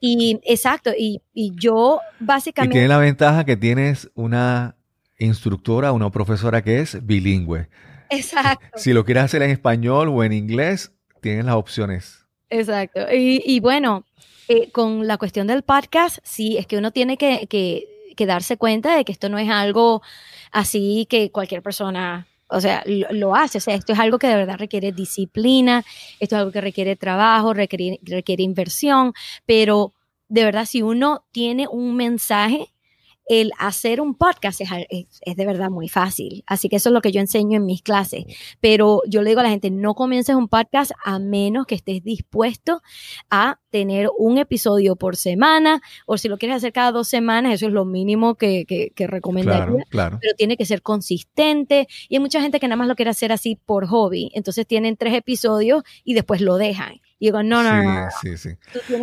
Y 0.00 0.40
exacto, 0.42 0.90
y, 0.98 1.22
y 1.32 1.52
yo 1.54 2.00
básicamente... 2.18 2.76
Y 2.76 2.80
tiene 2.80 2.88
la 2.88 2.98
ventaja 2.98 3.44
que 3.44 3.56
tienes 3.56 4.10
una 4.14 4.77
instructora, 5.18 5.92
una 5.92 6.10
profesora 6.10 6.62
que 6.62 6.80
es 6.80 7.04
bilingüe. 7.04 7.68
Exacto. 8.10 8.66
Si 8.76 8.92
lo 8.92 9.04
quieres 9.04 9.24
hacer 9.24 9.42
en 9.42 9.50
español 9.50 10.08
o 10.08 10.24
en 10.24 10.32
inglés, 10.32 10.92
tienes 11.20 11.44
las 11.44 11.56
opciones. 11.56 12.24
Exacto. 12.50 13.00
Y, 13.12 13.60
bueno, 13.60 14.04
eh, 14.48 14.70
con 14.70 15.06
la 15.06 15.18
cuestión 15.18 15.46
del 15.46 15.62
podcast, 15.62 16.18
sí, 16.22 16.56
es 16.56 16.66
que 16.66 16.78
uno 16.78 16.92
tiene 16.92 17.18
que, 17.18 17.46
que, 17.46 18.26
darse 18.26 18.56
cuenta 18.56 18.96
de 18.96 19.04
que 19.04 19.12
esto 19.12 19.28
no 19.28 19.38
es 19.38 19.48
algo 19.48 20.02
así 20.50 21.06
que 21.08 21.30
cualquier 21.30 21.62
persona 21.62 22.26
o 22.48 22.60
sea, 22.60 22.82
lo, 22.86 23.36
hace. 23.36 23.58
O 23.58 23.60
sea, 23.60 23.74
esto 23.74 23.92
es 23.92 23.98
algo 23.98 24.18
que 24.18 24.26
de 24.26 24.34
verdad 24.34 24.58
requiere 24.58 24.90
disciplina, 24.90 25.84
esto 26.18 26.34
es 26.34 26.40
algo 26.40 26.50
que 26.50 26.60
requiere 26.60 26.96
trabajo, 26.96 27.54
requiere, 27.54 28.00
requiere 28.02 28.42
inversión, 28.42 29.12
pero 29.46 29.92
de 30.28 30.44
verdad, 30.44 30.64
si 30.64 30.82
uno 30.82 31.24
tiene 31.30 31.68
un 31.68 31.94
mensaje 31.94 32.72
el 33.28 33.52
hacer 33.58 34.00
un 34.00 34.14
podcast 34.14 34.60
es, 34.60 35.36
de 35.36 35.46
verdad 35.46 35.70
muy 35.70 35.88
fácil. 35.88 36.42
Así 36.46 36.68
que 36.68 36.76
eso 36.76 36.88
es 36.88 36.92
lo 36.94 37.02
que 37.02 37.12
yo 37.12 37.20
enseño 37.20 37.58
en 37.58 37.66
mis 37.66 37.82
clases. 37.82 38.24
Pero 38.60 39.02
yo 39.06 39.22
le 39.22 39.30
digo 39.30 39.40
a 39.40 39.44
la 39.44 39.50
gente, 39.50 39.70
no 39.70 39.94
comiences 39.94 40.34
un 40.34 40.48
podcast 40.48 40.92
a 41.04 41.18
menos 41.18 41.66
que 41.66 41.74
estés 41.74 42.02
dispuesto 42.02 42.82
a 43.30 43.60
tener 43.70 44.08
un 44.16 44.38
episodio 44.38 44.96
por 44.96 45.16
semana, 45.16 45.82
o 46.06 46.16
si 46.16 46.28
lo 46.28 46.38
quieres 46.38 46.56
hacer 46.56 46.72
cada 46.72 46.90
dos 46.90 47.06
semanas, 47.06 47.52
eso 47.52 47.66
es 47.66 47.72
lo 47.72 47.84
mínimo 47.84 48.36
que, 48.36 48.64
que, 48.64 49.06
recomendaría. 49.06 49.84
Pero 49.90 50.34
tiene 50.36 50.56
que 50.56 50.64
ser 50.64 50.80
consistente. 50.80 51.86
Y 52.08 52.16
hay 52.16 52.20
mucha 52.20 52.40
gente 52.40 52.58
que 52.58 52.66
nada 52.66 52.76
más 52.76 52.88
lo 52.88 52.96
quiere 52.96 53.10
hacer 53.10 53.30
así 53.30 53.56
por 53.56 53.86
hobby. 53.86 54.30
Entonces 54.34 54.66
tienen 54.66 54.96
tres 54.96 55.14
episodios 55.14 55.82
y 56.02 56.14
después 56.14 56.40
lo 56.40 56.56
dejan. 56.56 57.00
Y 57.18 57.26
digo, 57.26 57.42
no, 57.42 57.62
no, 57.62 57.82
no. 57.82 58.08
Sí, 58.22 58.36
sí, 58.36 58.50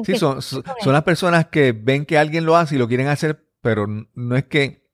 sí. 0.04 0.18
son, 0.18 0.42
son 0.42 0.64
las 0.86 1.04
personas 1.04 1.48
que 1.48 1.74
ven 1.74 2.06
que 2.06 2.18
alguien 2.18 2.46
lo 2.46 2.56
hace 2.56 2.76
y 2.76 2.78
lo 2.78 2.88
quieren 2.88 3.08
hacer 3.08 3.45
pero 3.66 3.88
no 3.88 4.36
es 4.36 4.44
que 4.44 4.88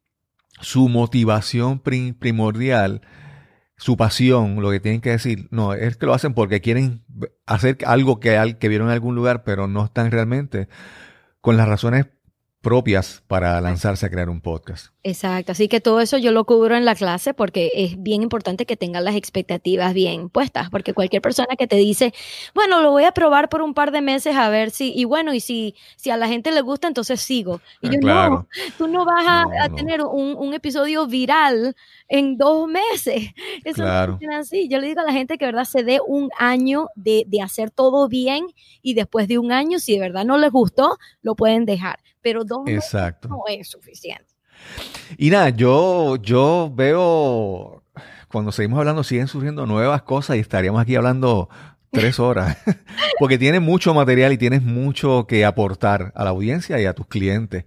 su 0.61 0.87
motivación 0.87 1.81
primordial, 1.81 3.01
su 3.75 3.97
pasión, 3.97 4.61
lo 4.61 4.71
que 4.71 4.79
tienen 4.79 5.01
que 5.01 5.09
decir, 5.09 5.49
no, 5.51 5.73
es 5.73 5.97
que 5.97 6.05
lo 6.05 6.13
hacen 6.13 6.33
porque 6.33 6.61
quieren 6.61 7.03
hacer 7.45 7.79
algo 7.85 8.21
que, 8.21 8.55
vieron 8.69 8.87
en 8.87 8.93
algún 8.93 9.13
lugar, 9.13 9.43
pero 9.43 9.67
no 9.67 9.83
están 9.83 10.09
realmente. 10.09 10.69
Con 11.41 11.57
las 11.57 11.67
razones 11.67 12.05
propias 12.61 13.23
para 13.27 13.59
lanzarse 13.59 14.05
a 14.05 14.09
crear 14.09 14.29
un 14.29 14.39
podcast. 14.39 14.93
Exacto, 15.03 15.51
así 15.51 15.67
que 15.67 15.81
todo 15.81 15.99
eso 15.99 16.19
yo 16.19 16.31
lo 16.31 16.45
cubro 16.45 16.75
en 16.75 16.85
la 16.85 16.93
clase 16.93 17.33
porque 17.33 17.71
es 17.73 18.01
bien 18.01 18.21
importante 18.21 18.67
que 18.67 18.77
tengan 18.77 19.03
las 19.03 19.15
expectativas 19.15 19.95
bien 19.95 20.29
puestas, 20.29 20.69
porque 20.69 20.93
cualquier 20.93 21.23
persona 21.23 21.55
que 21.57 21.65
te 21.65 21.75
dice, 21.77 22.13
bueno, 22.53 22.81
lo 22.81 22.91
voy 22.91 23.05
a 23.05 23.13
probar 23.13 23.49
por 23.49 23.63
un 23.63 23.73
par 23.73 23.91
de 23.91 24.01
meses 24.01 24.35
a 24.35 24.49
ver 24.49 24.69
si, 24.69 24.93
y 24.95 25.05
bueno, 25.05 25.33
y 25.33 25.39
si, 25.39 25.75
si 25.95 26.11
a 26.11 26.17
la 26.17 26.27
gente 26.27 26.51
le 26.51 26.61
gusta, 26.61 26.87
entonces 26.87 27.19
sigo. 27.19 27.61
Y 27.81 27.89
yo, 27.89 27.99
no, 27.99 28.47
tú 28.77 28.87
no 28.87 29.05
vas 29.05 29.25
a, 29.25 29.69
tener 29.75 30.01
un, 30.01 30.51
episodio 30.53 31.07
viral 31.07 31.75
en 32.11 32.37
dos 32.37 32.67
meses. 32.67 33.29
Eso 33.63 33.81
claro. 33.81 34.19
no 34.21 34.37
así. 34.37 34.67
Yo 34.69 34.79
le 34.79 34.87
digo 34.87 34.99
a 34.99 35.05
la 35.05 35.13
gente 35.13 35.37
que, 35.37 35.45
verdad, 35.45 35.63
se 35.63 35.83
dé 35.83 35.99
un 36.05 36.29
año 36.37 36.89
de, 36.95 37.23
de 37.25 37.41
hacer 37.41 37.71
todo 37.71 38.07
bien 38.07 38.45
y 38.81 38.93
después 38.93 39.27
de 39.27 39.39
un 39.39 39.51
año, 39.51 39.79
si 39.79 39.93
de 39.93 40.01
verdad 40.01 40.25
no 40.25 40.37
les 40.37 40.51
gustó, 40.51 40.97
lo 41.21 41.35
pueden 41.35 41.65
dejar. 41.65 41.99
Pero 42.21 42.43
dos 42.43 42.67
Exacto. 42.67 43.29
no 43.29 43.43
es 43.47 43.69
suficiente. 43.69 44.25
Y 45.17 45.29
nada, 45.29 45.49
yo, 45.49 46.17
yo 46.17 46.71
veo, 46.73 47.83
cuando 48.29 48.51
seguimos 48.51 48.79
hablando, 48.79 49.03
siguen 49.03 49.27
surgiendo 49.27 49.65
nuevas 49.65 50.03
cosas 50.03 50.35
y 50.35 50.39
estaríamos 50.39 50.81
aquí 50.81 50.95
hablando 50.95 51.49
tres 51.91 52.19
horas, 52.19 52.57
porque 53.19 53.37
tienes 53.37 53.61
mucho 53.61 53.93
material 53.93 54.33
y 54.33 54.37
tienes 54.37 54.61
mucho 54.61 55.25
que 55.27 55.45
aportar 55.45 56.11
a 56.15 56.23
la 56.23 56.29
audiencia 56.29 56.79
y 56.79 56.85
a 56.85 56.93
tus 56.93 57.07
clientes. 57.07 57.65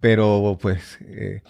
Pero 0.00 0.56
pues, 0.60 0.98
eh, 1.02 1.42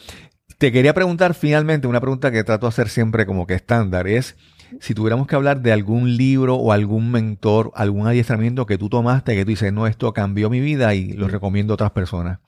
te 0.59 0.73
quería 0.73 0.95
preguntar 0.95 1.35
finalmente, 1.35 1.87
una 1.87 2.01
pregunta 2.01 2.31
que 2.31 2.45
trato 2.45 2.67
de 2.67 2.71
hacer 2.71 2.89
siempre 2.89 3.27
como 3.27 3.47
que 3.47 3.55
estándar, 3.55 4.07
es 4.07 4.37
si 4.81 4.95
tuviéramos 4.95 5.27
que 5.27 5.37
hablar 5.37 5.61
de 5.61 5.73
algún 5.73 6.17
libro 6.17 6.57
o 6.57 6.73
algún 6.73 7.11
mentor, 7.11 7.73
algún 7.75 8.07
adiestramiento 8.07 8.67
que 8.67 8.79
tú 8.79 8.89
tomaste, 8.89 9.35
que 9.35 9.45
tú 9.45 9.51
dices, 9.51 9.73
no, 9.73 9.87
esto 9.87 10.13
cambió 10.13 10.51
mi 10.51 10.61
vida 10.61 10.95
y 10.95 11.13
lo 11.13 11.29
recomiendo 11.29 11.73
a 11.73 11.77
otras 11.77 11.93
personas. 11.93 12.41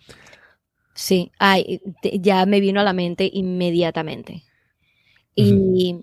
Sí, 0.94 1.30
ay, 1.38 1.80
ya 2.20 2.44
me 2.46 2.61
vino 2.61 2.80
a 2.80 2.84
la 2.84 2.92
mente 2.92 3.30
inmediatamente. 3.32 4.42
Y 5.36 5.94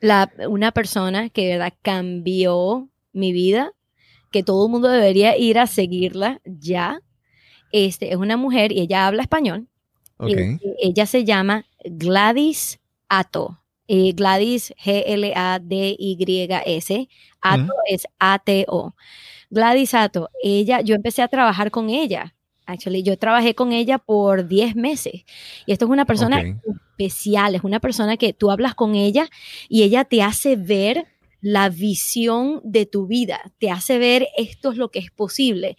la, 0.00 0.32
una 0.48 0.72
persona 0.72 1.28
que 1.28 1.48
¿verdad? 1.48 1.74
cambió 1.82 2.88
mi 3.12 3.32
vida, 3.32 3.72
que 4.30 4.42
todo 4.42 4.64
el 4.64 4.72
mundo 4.72 4.88
debería 4.88 5.36
ir 5.36 5.58
a 5.58 5.66
seguirla 5.66 6.40
ya, 6.46 7.00
este, 7.70 8.12
es 8.12 8.16
una 8.16 8.38
mujer 8.38 8.72
y 8.72 8.80
ella 8.80 9.06
habla 9.06 9.22
español. 9.22 9.68
Ella 10.18 11.06
se 11.06 11.24
llama 11.24 11.66
Gladys 11.84 12.80
Ato. 13.08 13.60
Eh, 13.86 14.12
Gladys, 14.12 14.74
G-L-A-D-Y-S. 14.82 15.28
Ato 17.42 17.72
es 17.88 18.06
A-T-O. 18.18 18.94
Gladys 19.50 19.94
Ato, 19.94 20.30
ella, 20.42 20.80
yo 20.80 20.94
empecé 20.94 21.22
a 21.22 21.28
trabajar 21.28 21.70
con 21.70 21.90
ella 21.90 22.34
Actually, 22.66 23.02
yo 23.02 23.18
trabajé 23.18 23.54
con 23.54 23.72
ella 23.72 23.98
por 23.98 24.48
10 24.48 24.76
meses. 24.76 25.24
Y 25.66 25.72
esto 25.72 25.84
es 25.84 25.90
una 25.90 26.06
persona 26.06 26.42
especial, 26.92 27.54
es 27.54 27.62
una 27.62 27.80
persona 27.80 28.16
que 28.16 28.32
tú 28.32 28.50
hablas 28.50 28.74
con 28.74 28.94
ella 28.94 29.28
y 29.68 29.82
ella 29.82 30.04
te 30.04 30.22
hace 30.22 30.56
ver 30.56 31.06
la 31.42 31.68
visión 31.68 32.62
de 32.64 32.86
tu 32.86 33.06
vida, 33.06 33.52
te 33.58 33.70
hace 33.70 33.98
ver 33.98 34.28
esto 34.38 34.72
es 34.72 34.78
lo 34.78 34.90
que 34.90 35.00
es 35.00 35.10
posible. 35.10 35.76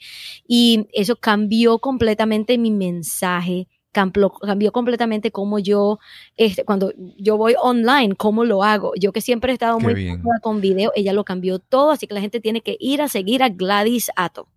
Y 0.47 0.87
eso 0.93 1.15
cambió 1.15 1.79
completamente 1.79 2.59
mi 2.59 2.69
mensaje, 2.69 3.67
cambió, 3.95 4.29
cambió 4.29 4.73
completamente 4.73 5.31
cómo 5.31 5.57
yo, 5.57 5.99
este, 6.35 6.65
cuando 6.65 6.91
yo 7.17 7.37
voy 7.37 7.55
online, 7.61 8.13
cómo 8.15 8.43
lo 8.43 8.61
hago. 8.61 8.91
Yo 8.99 9.13
que 9.13 9.21
siempre 9.21 9.51
he 9.51 9.53
estado 9.53 9.79
muy 9.79 10.19
con 10.41 10.59
video, 10.59 10.91
ella 10.95 11.13
lo 11.13 11.23
cambió 11.23 11.59
todo, 11.59 11.91
así 11.91 12.05
que 12.05 12.13
la 12.13 12.19
gente 12.19 12.41
tiene 12.41 12.59
que 12.59 12.75
ir 12.81 13.01
a 13.01 13.07
seguir 13.07 13.41
a 13.41 13.47
Gladys 13.47 14.11
Ato. 14.17 14.49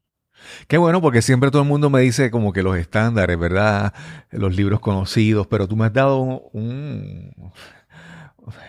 Qué 0.67 0.77
bueno, 0.77 1.01
porque 1.01 1.23
siempre 1.23 1.51
todo 1.51 1.63
el 1.63 1.69
mundo 1.69 1.89
me 1.89 2.01
dice 2.01 2.33
como 2.33 2.53
que 2.53 2.63
los 2.63 2.77
estándares, 2.77 3.39
¿verdad? 3.39 3.95
Los 4.31 4.57
libros 4.57 4.81
conocidos, 4.81 5.47
pero 5.47 5.69
tú 5.69 5.77
me 5.77 5.87
has 5.87 5.93
dado 5.93 6.21
un, 6.53 7.33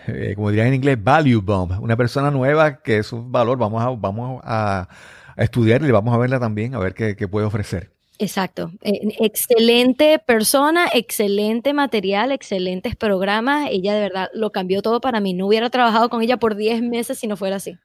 eh, 0.06 0.34
como 0.36 0.50
dirían 0.50 0.68
en 0.68 0.74
inglés, 0.74 1.02
value 1.02 1.40
bomb, 1.40 1.80
una 1.80 1.96
persona 1.96 2.30
nueva 2.30 2.80
que 2.82 2.98
es 2.98 3.12
un 3.12 3.32
valor, 3.32 3.58
vamos 3.58 3.82
a, 3.82 3.90
vamos 3.90 4.40
a, 4.44 4.88
estudiarla 5.36 5.88
y 5.88 5.90
vamos 5.90 6.14
a 6.14 6.18
verla 6.18 6.38
también, 6.38 6.74
a 6.74 6.78
ver 6.78 6.94
qué, 6.94 7.28
puede 7.28 7.46
ofrecer. 7.46 7.92
Exacto. 8.20 8.70
Eh, 8.82 9.16
excelente 9.18 10.18
persona, 10.18 10.88
excelente 10.92 11.72
material, 11.72 12.32
excelentes 12.32 12.94
programas. 12.94 13.68
Ella 13.70 13.94
de 13.94 14.00
verdad 14.02 14.28
lo 14.34 14.52
cambió 14.52 14.82
todo 14.82 15.00
para 15.00 15.20
mí. 15.20 15.32
No 15.32 15.46
hubiera 15.46 15.70
trabajado 15.70 16.10
con 16.10 16.20
ella 16.20 16.36
por 16.36 16.54
10 16.54 16.82
meses 16.82 17.18
si 17.18 17.26
no 17.26 17.38
fuera 17.38 17.56
así. 17.56 17.78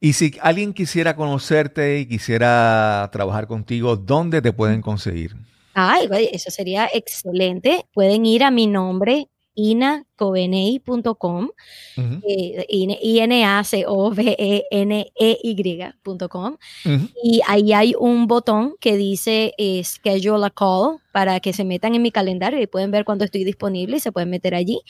Y 0.00 0.14
si 0.14 0.32
alguien 0.40 0.72
quisiera 0.72 1.14
conocerte 1.14 1.98
y 1.98 2.06
quisiera 2.06 3.10
trabajar 3.12 3.46
contigo, 3.46 3.96
¿dónde 3.96 4.40
te 4.40 4.54
pueden 4.54 4.80
conseguir? 4.80 5.36
Ay, 5.74 6.08
eso 6.32 6.50
sería 6.50 6.88
excelente. 6.92 7.84
Pueden 7.92 8.24
ir 8.24 8.44
a 8.44 8.50
mi 8.50 8.66
nombre, 8.66 9.28
inacoveney.com, 10.18 11.50
eh, 11.96 12.66
I-N-A-C-O-V-E-N-E-Y.com, 12.68 13.76
y 17.22 17.40
ahí 17.46 17.72
hay 17.72 17.94
un 17.98 18.26
botón 18.26 18.74
que 18.80 18.96
dice 18.96 19.54
eh, 19.58 19.82
Schedule 19.84 20.46
a 20.46 20.50
Call 20.50 20.98
para 21.18 21.40
que 21.40 21.52
se 21.52 21.64
metan 21.64 21.94
en 21.96 22.02
mi 22.02 22.12
calendario 22.12 22.62
y 22.62 22.68
pueden 22.68 22.92
ver 22.92 23.04
cuando 23.04 23.24
estoy 23.24 23.42
disponible 23.42 23.96
y 23.96 24.00
se 24.00 24.12
pueden 24.12 24.30
meter 24.30 24.54
allí. 24.54 24.82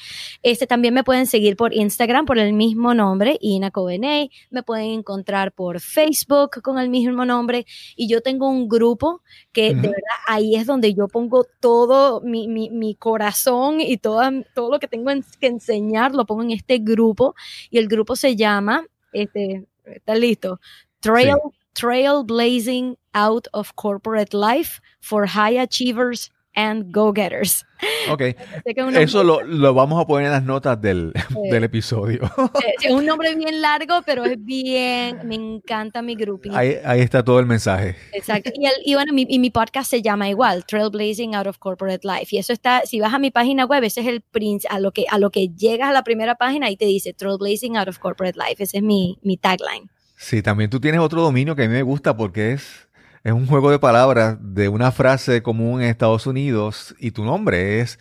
Este 0.42 0.66
también 0.66 0.92
me 0.92 1.02
pueden 1.02 1.26
seguir 1.26 1.56
por 1.56 1.72
Instagram 1.72 2.26
por 2.26 2.38
el 2.38 2.52
mismo 2.52 2.92
nombre, 2.92 3.38
Ina 3.40 3.70
Coveney. 3.70 4.30
Me 4.50 4.62
pueden 4.62 4.90
encontrar 4.90 5.52
por 5.52 5.80
Facebook 5.80 6.60
con 6.62 6.78
el 6.78 6.90
mismo 6.90 7.24
nombre. 7.24 7.64
Y 7.96 8.08
yo 8.08 8.20
tengo 8.20 8.46
un 8.46 8.68
grupo 8.68 9.22
que 9.52 9.68
de 9.68 9.88
verdad 9.88 10.18
ahí 10.26 10.54
es 10.54 10.66
donde 10.66 10.92
yo 10.92 11.08
pongo 11.08 11.46
todo 11.60 12.20
mi, 12.20 12.46
mi, 12.46 12.68
mi 12.68 12.94
corazón 12.94 13.80
y 13.80 13.96
todo, 13.96 14.20
todo 14.54 14.70
lo 14.70 14.78
que 14.80 14.88
tengo 14.88 15.10
que 15.40 15.46
enseñar, 15.46 16.14
lo 16.14 16.26
pongo 16.26 16.42
en 16.42 16.50
este 16.52 16.78
grupo. 16.78 17.34
Y 17.70 17.78
el 17.78 17.88
grupo 17.88 18.16
se 18.16 18.36
llama, 18.36 18.86
este, 19.12 19.66
¿está 19.84 20.14
listo? 20.14 20.60
Trail, 21.00 21.36
Trailblazing 21.74 22.96
Out 23.12 23.48
of 23.52 23.72
Corporate 23.74 24.36
Life 24.36 24.80
for 25.00 25.26
High 25.26 25.58
Achievers 25.58 26.30
and 26.58 26.92
Go-Getters. 26.92 27.64
Ok. 28.10 28.22
Eso 28.94 29.22
lo, 29.22 29.74
vamos 29.74 30.02
a 30.02 30.06
poner 30.06 30.26
en 30.26 30.32
las 30.32 30.42
notas 30.42 30.80
del, 30.80 31.12
episodio. 31.52 32.20
Es 32.82 32.90
un 32.90 33.06
nombre 33.06 33.34
bien 33.36 33.62
largo, 33.62 34.02
pero 34.04 34.24
es 34.24 34.42
bien, 34.44 35.20
me 35.24 35.36
encanta 35.36 36.02
mi 36.02 36.16
grupo. 36.16 36.50
Ahí, 36.52 37.00
está 37.00 37.22
todo 37.22 37.38
el 37.38 37.46
mensaje. 37.46 37.94
Exacto. 38.12 38.50
Y, 38.54 38.66
el, 38.66 38.72
y 38.84 38.94
bueno, 38.94 39.12
mi, 39.12 39.24
y 39.28 39.38
mi 39.38 39.50
podcast 39.50 39.88
se 39.88 40.02
llama 40.02 40.28
igual, 40.28 40.64
Trailblazing 40.66 41.36
Out 41.36 41.46
of 41.46 41.58
Corporate 41.58 42.06
Life. 42.06 42.34
Y 42.34 42.38
eso 42.38 42.52
está, 42.52 42.82
si 42.84 42.98
vas 42.98 43.14
a 43.14 43.20
mi 43.20 43.30
página 43.30 43.64
web, 43.64 43.84
ese 43.84 44.00
es 44.00 44.08
el 44.08 44.20
prince, 44.20 44.66
a 44.68 44.80
lo 44.80 44.90
que, 44.90 45.04
a 45.08 45.18
lo 45.18 45.30
que 45.30 45.48
llegas 45.48 45.90
a 45.90 45.92
la 45.92 46.02
primera 46.02 46.34
página 46.34 46.70
y 46.70 46.76
te 46.76 46.86
dice 46.86 47.12
Trailblazing 47.12 47.76
Out 47.76 47.88
of 47.88 47.98
Corporate 47.98 48.36
Life. 48.36 48.62
Ese 48.62 48.78
es 48.78 48.82
mi, 48.82 49.18
mi 49.22 49.36
tagline. 49.36 49.88
Sí, 50.20 50.42
también 50.42 50.68
tú 50.68 50.80
tienes 50.80 51.00
otro 51.00 51.22
dominio 51.22 51.54
que 51.54 51.62
a 51.62 51.68
mí 51.68 51.72
me 51.72 51.82
gusta 51.82 52.16
porque 52.16 52.52
es, 52.52 52.87
es 53.28 53.34
un 53.34 53.46
juego 53.46 53.70
de 53.70 53.78
palabras 53.78 54.38
de 54.40 54.70
una 54.70 54.90
frase 54.90 55.42
común 55.42 55.82
en 55.82 55.90
Estados 55.90 56.26
Unidos 56.26 56.94
y 56.98 57.10
tu 57.10 57.24
nombre 57.24 57.80
es 57.80 57.98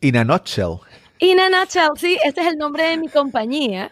In 0.00 0.18
a 0.18 0.24
Nutshell. 0.24 0.80
In 1.18 1.40
a 1.40 1.48
Nutshell, 1.48 1.92
sí, 1.96 2.18
este 2.22 2.42
es 2.42 2.46
el 2.48 2.58
nombre 2.58 2.84
de 2.84 2.98
mi 2.98 3.08
compañía. 3.08 3.90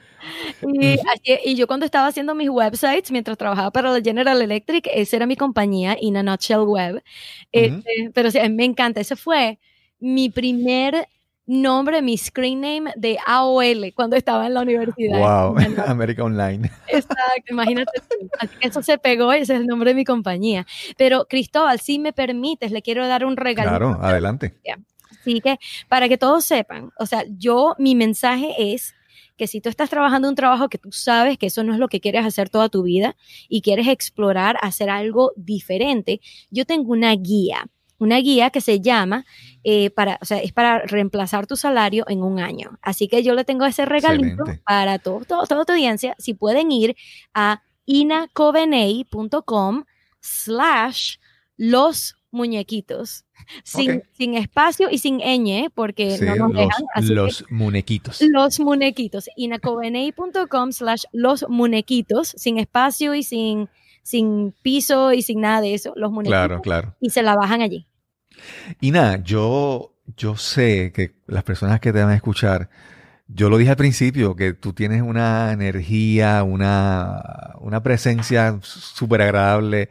Y, 0.61 0.99
y, 1.47 1.55
yo 1.55 1.67
cuando 1.67 1.87
estaba 1.87 2.09
haciendo 2.09 2.35
mis 2.35 2.51
websites, 2.51 3.11
mientras 3.11 3.39
trabajaba 3.39 3.71
para 3.71 3.91
la 3.93 4.03
General 4.03 4.43
Electric, 4.43 4.87
esa 4.93 5.17
era 5.17 5.27
mi 5.27 5.37
compañía, 5.37 5.97
In 6.01 6.19
a 6.19 6.23
Nutshell 6.23 6.65
Web. 6.67 7.03
Este, 7.51 8.11
pero 8.13 8.31
sí, 8.31 8.39
me 8.51 8.65
encanta, 8.65 9.01
ese 9.01 9.17
fue 9.17 9.59
mi 9.99 10.29
primer 10.29 11.09
nombre, 11.49 12.03
mi 12.03 12.17
screen 12.17 12.61
name 12.61 12.93
de 12.97 13.19
AOL 13.27 13.93
cuando 13.95 14.15
estaba 14.17 14.47
en 14.47 14.55
la 14.55 14.61
universidad. 14.61 15.19
Wow, 15.19 15.57
América 15.87 16.23
Online. 16.23 16.71
Exacto, 16.87 17.51
imagínate. 17.51 17.91
eso 18.61 18.83
se 18.83 18.99
pegó 18.99 19.35
y 19.35 19.39
ese 19.39 19.55
es 19.55 19.61
el 19.61 19.67
nombre 19.67 19.91
de 19.91 19.95
mi 19.95 20.05
compañía. 20.05 20.67
Pero 20.97 21.27
Cristóbal, 21.29 21.81
si 21.81 21.99
me 21.99 22.13
permites, 22.13 22.71
le 22.71 22.83
quiero 22.83 23.09
dar 23.09 23.25
un 23.25 23.37
regalo. 23.37 23.71
Claro, 23.71 23.99
adelante. 24.01 24.55
Así 25.21 25.41
que 25.41 25.59
para 25.89 26.09
que 26.09 26.19
todos 26.19 26.45
sepan, 26.45 26.93
o 26.99 27.07
sea, 27.07 27.25
yo, 27.29 27.75
mi 27.79 27.95
mensaje 27.95 28.55
es 28.75 28.95
que 29.37 29.47
si 29.47 29.61
tú 29.61 29.69
estás 29.69 29.89
trabajando 29.89 30.29
un 30.29 30.35
trabajo 30.35 30.69
que 30.69 30.79
tú 30.79 30.93
sabes 30.93 31.39
que 31.39 31.47
eso 31.47 31.65
no 31.65 31.73
es 31.73 31.79
lo 31.79 31.89
que 31.89 32.01
quieres 32.01 32.27
hacer 32.27 32.51
toda 32.51 32.69
tu 32.69 32.83
vida 32.83 33.17
y 33.49 33.63
quieres 33.63 33.87
explorar, 33.87 34.59
hacer 34.61 34.91
algo 34.91 35.33
diferente, 35.37 36.21
yo 36.51 36.67
tengo 36.67 36.93
una 36.93 37.15
guía 37.15 37.69
una 37.99 38.19
guía 38.19 38.51
que 38.51 38.61
se 38.61 38.81
llama, 38.81 39.27
eh, 39.65 39.91
para, 39.91 40.19
o 40.23 40.25
sea, 40.25 40.39
es 40.39 40.53
para 40.53 40.81
reemplazar 40.81 41.47
tu 41.47 41.57
salario 41.57 42.05
en 42.09 42.23
un 42.23 42.39
año. 42.39 42.79
Así 42.83 43.09
que 43.09 43.23
yo 43.23 43.35
le 43.35 43.45
tengo 43.45 43.67
ese 43.67 43.85
regalito 43.85 44.45
para 44.65 44.99
todo, 44.99 45.25
toda 45.27 45.65
tu 45.65 45.73
audiencia. 45.73 46.15
Si 46.19 46.35
pueden 46.35 46.71
ir 46.73 46.97
a 47.35 47.63
inacoveney.com 47.87 49.85
slash 50.21 51.17
los 51.57 52.17
muñequitos. 52.31 53.25
Sin, 53.65 54.03
sin, 54.13 54.35
espacio 54.35 54.91
y 54.91 54.99
sin 54.99 55.19
ñ, 55.19 55.71
porque 55.75 56.19
no 56.21 56.49
nos 56.49 56.53
dejan. 56.53 57.15
los 57.15 57.45
muñequitos. 57.51 58.21
Los 58.21 58.61
muñequitos. 58.61 59.29
inacoveney.com 59.37 60.73
slash 60.73 61.05
los 61.13 61.47
muñequitos, 61.49 62.29
sin 62.37 62.59
espacio 62.59 63.15
y 63.15 63.23
sin, 63.23 63.69
sin 64.09 64.55
piso 64.63 65.13
y 65.13 65.21
sin 65.21 65.43
nada 65.43 65.61
de 65.61 65.75
eso. 65.75 65.93
Los 65.95 66.11
muñequitos. 66.11 66.39
Claro, 66.39 66.63
claro. 66.63 66.95
Y 66.99 67.11
se 67.11 67.23
la 67.23 67.35
bajan 67.35 67.61
allí. 67.61 67.87
Y 68.81 68.91
nada, 68.91 69.23
yo, 69.23 69.97
yo 70.17 70.35
sé 70.37 70.93
que 70.95 71.17
las 71.27 71.43
personas 71.45 71.79
que 71.81 71.93
te 71.93 72.01
van 72.01 72.09
a 72.09 72.15
escuchar, 72.15 72.71
yo 73.27 73.51
lo 73.51 73.59
dije 73.59 73.71
al 73.71 73.77
principio, 73.77 74.35
que 74.35 74.55
tú 74.55 74.73
tienes 74.73 75.03
una 75.03 75.53
energía, 75.53 76.43
una, 76.43 77.53
una 77.61 77.83
presencia 77.83 78.59
súper 78.63 79.21
agradable, 79.21 79.91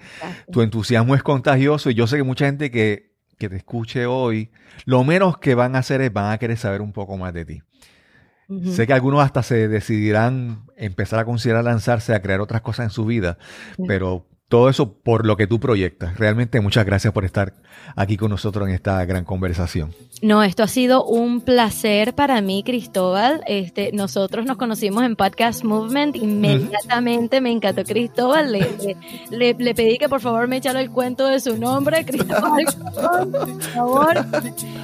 tu 0.51 0.63
entusiasmo 0.63 1.13
es 1.13 1.21
contagioso 1.21 1.91
y 1.91 1.93
yo 1.93 2.07
sé 2.07 2.17
que 2.17 2.23
mucha 2.23 2.47
gente 2.47 2.71
que, 2.71 3.11
que, 3.37 3.49
te 3.49 3.57
escuche 3.57 4.07
hoy, 4.07 4.49
lo 4.85 5.03
menos 5.03 5.37
que 5.37 5.53
van 5.53 5.75
a 5.75 5.79
hacer 5.79 6.01
es 6.01 6.11
van 6.11 6.31
a 6.31 6.39
querer 6.39 6.57
saber 6.57 6.81
un 6.81 6.91
poco 6.91 7.17
más 7.17 7.35
de 7.35 7.45
ti. 7.45 7.61
Sé 8.63 8.87
que 8.87 8.93
algunos 8.93 9.21
hasta 9.23 9.43
se 9.43 9.67
decidirán 9.67 10.63
empezar 10.77 11.19
a 11.19 11.25
considerar 11.25 11.65
lanzarse 11.65 12.15
a 12.15 12.21
crear 12.21 12.39
otras 12.39 12.61
cosas 12.61 12.85
en 12.85 12.89
su 12.91 13.05
vida, 13.05 13.37
pero 13.87 14.25
todo 14.49 14.69
eso 14.69 14.93
por 14.93 15.25
lo 15.25 15.35
que 15.35 15.45
tú 15.45 15.59
proyectas. 15.59 16.17
Realmente 16.17 16.61
muchas 16.61 16.85
gracias 16.85 17.11
por 17.13 17.25
estar 17.25 17.53
aquí 17.95 18.15
con 18.15 18.29
nosotros 18.29 18.67
en 18.67 18.73
esta 18.73 19.03
gran 19.05 19.25
conversación. 19.25 19.93
No, 20.21 20.41
esto 20.41 20.63
ha 20.63 20.67
sido 20.67 21.03
un 21.03 21.41
placer 21.41 22.15
para 22.15 22.41
mí, 22.41 22.63
Cristóbal. 22.63 23.41
Este, 23.45 23.91
nosotros 23.91 24.45
nos 24.45 24.55
conocimos 24.55 25.03
en 25.03 25.17
Podcast 25.17 25.65
Movement. 25.65 26.15
Inmediatamente 26.15 27.41
me 27.41 27.51
encantó 27.51 27.83
Cristóbal. 27.83 28.51
Le, 28.51 29.55
le, 29.59 29.75
pedí 29.75 29.97
que 29.97 30.07
por 30.07 30.21
favor 30.21 30.47
me 30.47 30.57
echara 30.57 30.79
el 30.79 30.91
cuento 30.91 31.27
de 31.27 31.41
su 31.41 31.57
nombre, 31.57 32.05
Cristóbal. 32.05 32.65
por 33.31 33.61
favor. 33.61 34.25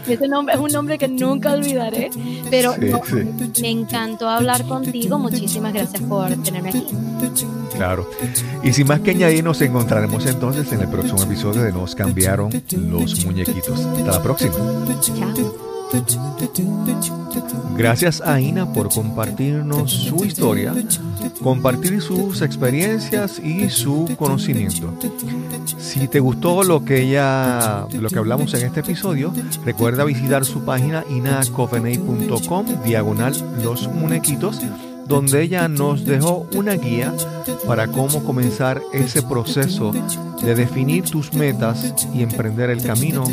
Ese 0.08 0.28
nombre 0.28 0.56
es 0.56 0.62
un 0.62 0.72
nombre 0.72 0.98
que 0.98 1.08
nunca 1.08 1.54
olvidaré. 1.54 2.10
Pero 2.50 2.76
me 3.62 3.70
encantó 3.70 4.28
hablar 4.28 4.66
contigo. 4.68 5.18
Muchísimas 5.18 5.74
gracias 5.74 6.02
por 6.02 6.30
tenerme 6.44 6.70
aquí. 6.70 6.86
Claro. 7.74 8.10
Y 8.64 8.72
sin 8.74 8.88
más 8.88 9.00
que 9.00 9.12
añadir, 9.12 9.44
nos 9.54 9.62
encontraremos 9.62 10.26
entonces 10.26 10.72
en 10.72 10.82
el 10.82 10.88
próximo 10.88 11.22
episodio 11.22 11.62
de 11.62 11.72
Nos 11.72 11.94
cambiaron 11.94 12.50
los 12.72 13.24
muñequitos. 13.24 13.86
Hasta 13.86 14.12
la 14.12 14.24
próxima. 14.24 14.56
Gracias 17.78 18.20
a 18.22 18.42
Ina 18.42 18.74
por 18.74 18.90
compartirnos 18.90 19.92
su 19.92 20.26
historia, 20.26 20.74
compartir 21.44 22.02
sus 22.02 22.42
experiencias 22.42 23.38
y 23.38 23.70
su 23.70 24.10
conocimiento. 24.18 24.92
Si 25.78 26.08
te 26.08 26.20
gustó 26.20 26.64
lo 26.64 26.84
que 26.84 27.04
ella, 27.04 27.86
lo 27.92 28.10
que 28.10 28.18
hablamos 28.18 28.56
en 28.56 28.66
este 28.66 28.80
episodio, 28.80 29.32
recuerda 29.64 30.04
visitar 30.04 30.46
su 30.46 30.66
página 30.66 31.04
inacoveney.com 31.12 32.66
diagonal 32.84 33.36
los 33.64 33.88
muñequitos 33.88 34.60
donde 35.06 35.42
ella 35.42 35.68
nos 35.68 36.06
dejó 36.06 36.48
una 36.56 36.74
guía 36.74 37.14
para 37.68 37.88
cómo 37.88 38.24
comenzar 38.24 38.82
ese 38.94 39.24
proceso 39.24 39.92
de 40.42 40.56
definir 40.56 41.04
tus 41.06 41.34
metas 41.34 41.94
y 42.14 42.22
emprender 42.22 42.70
el 42.70 42.84
camino 42.84 43.24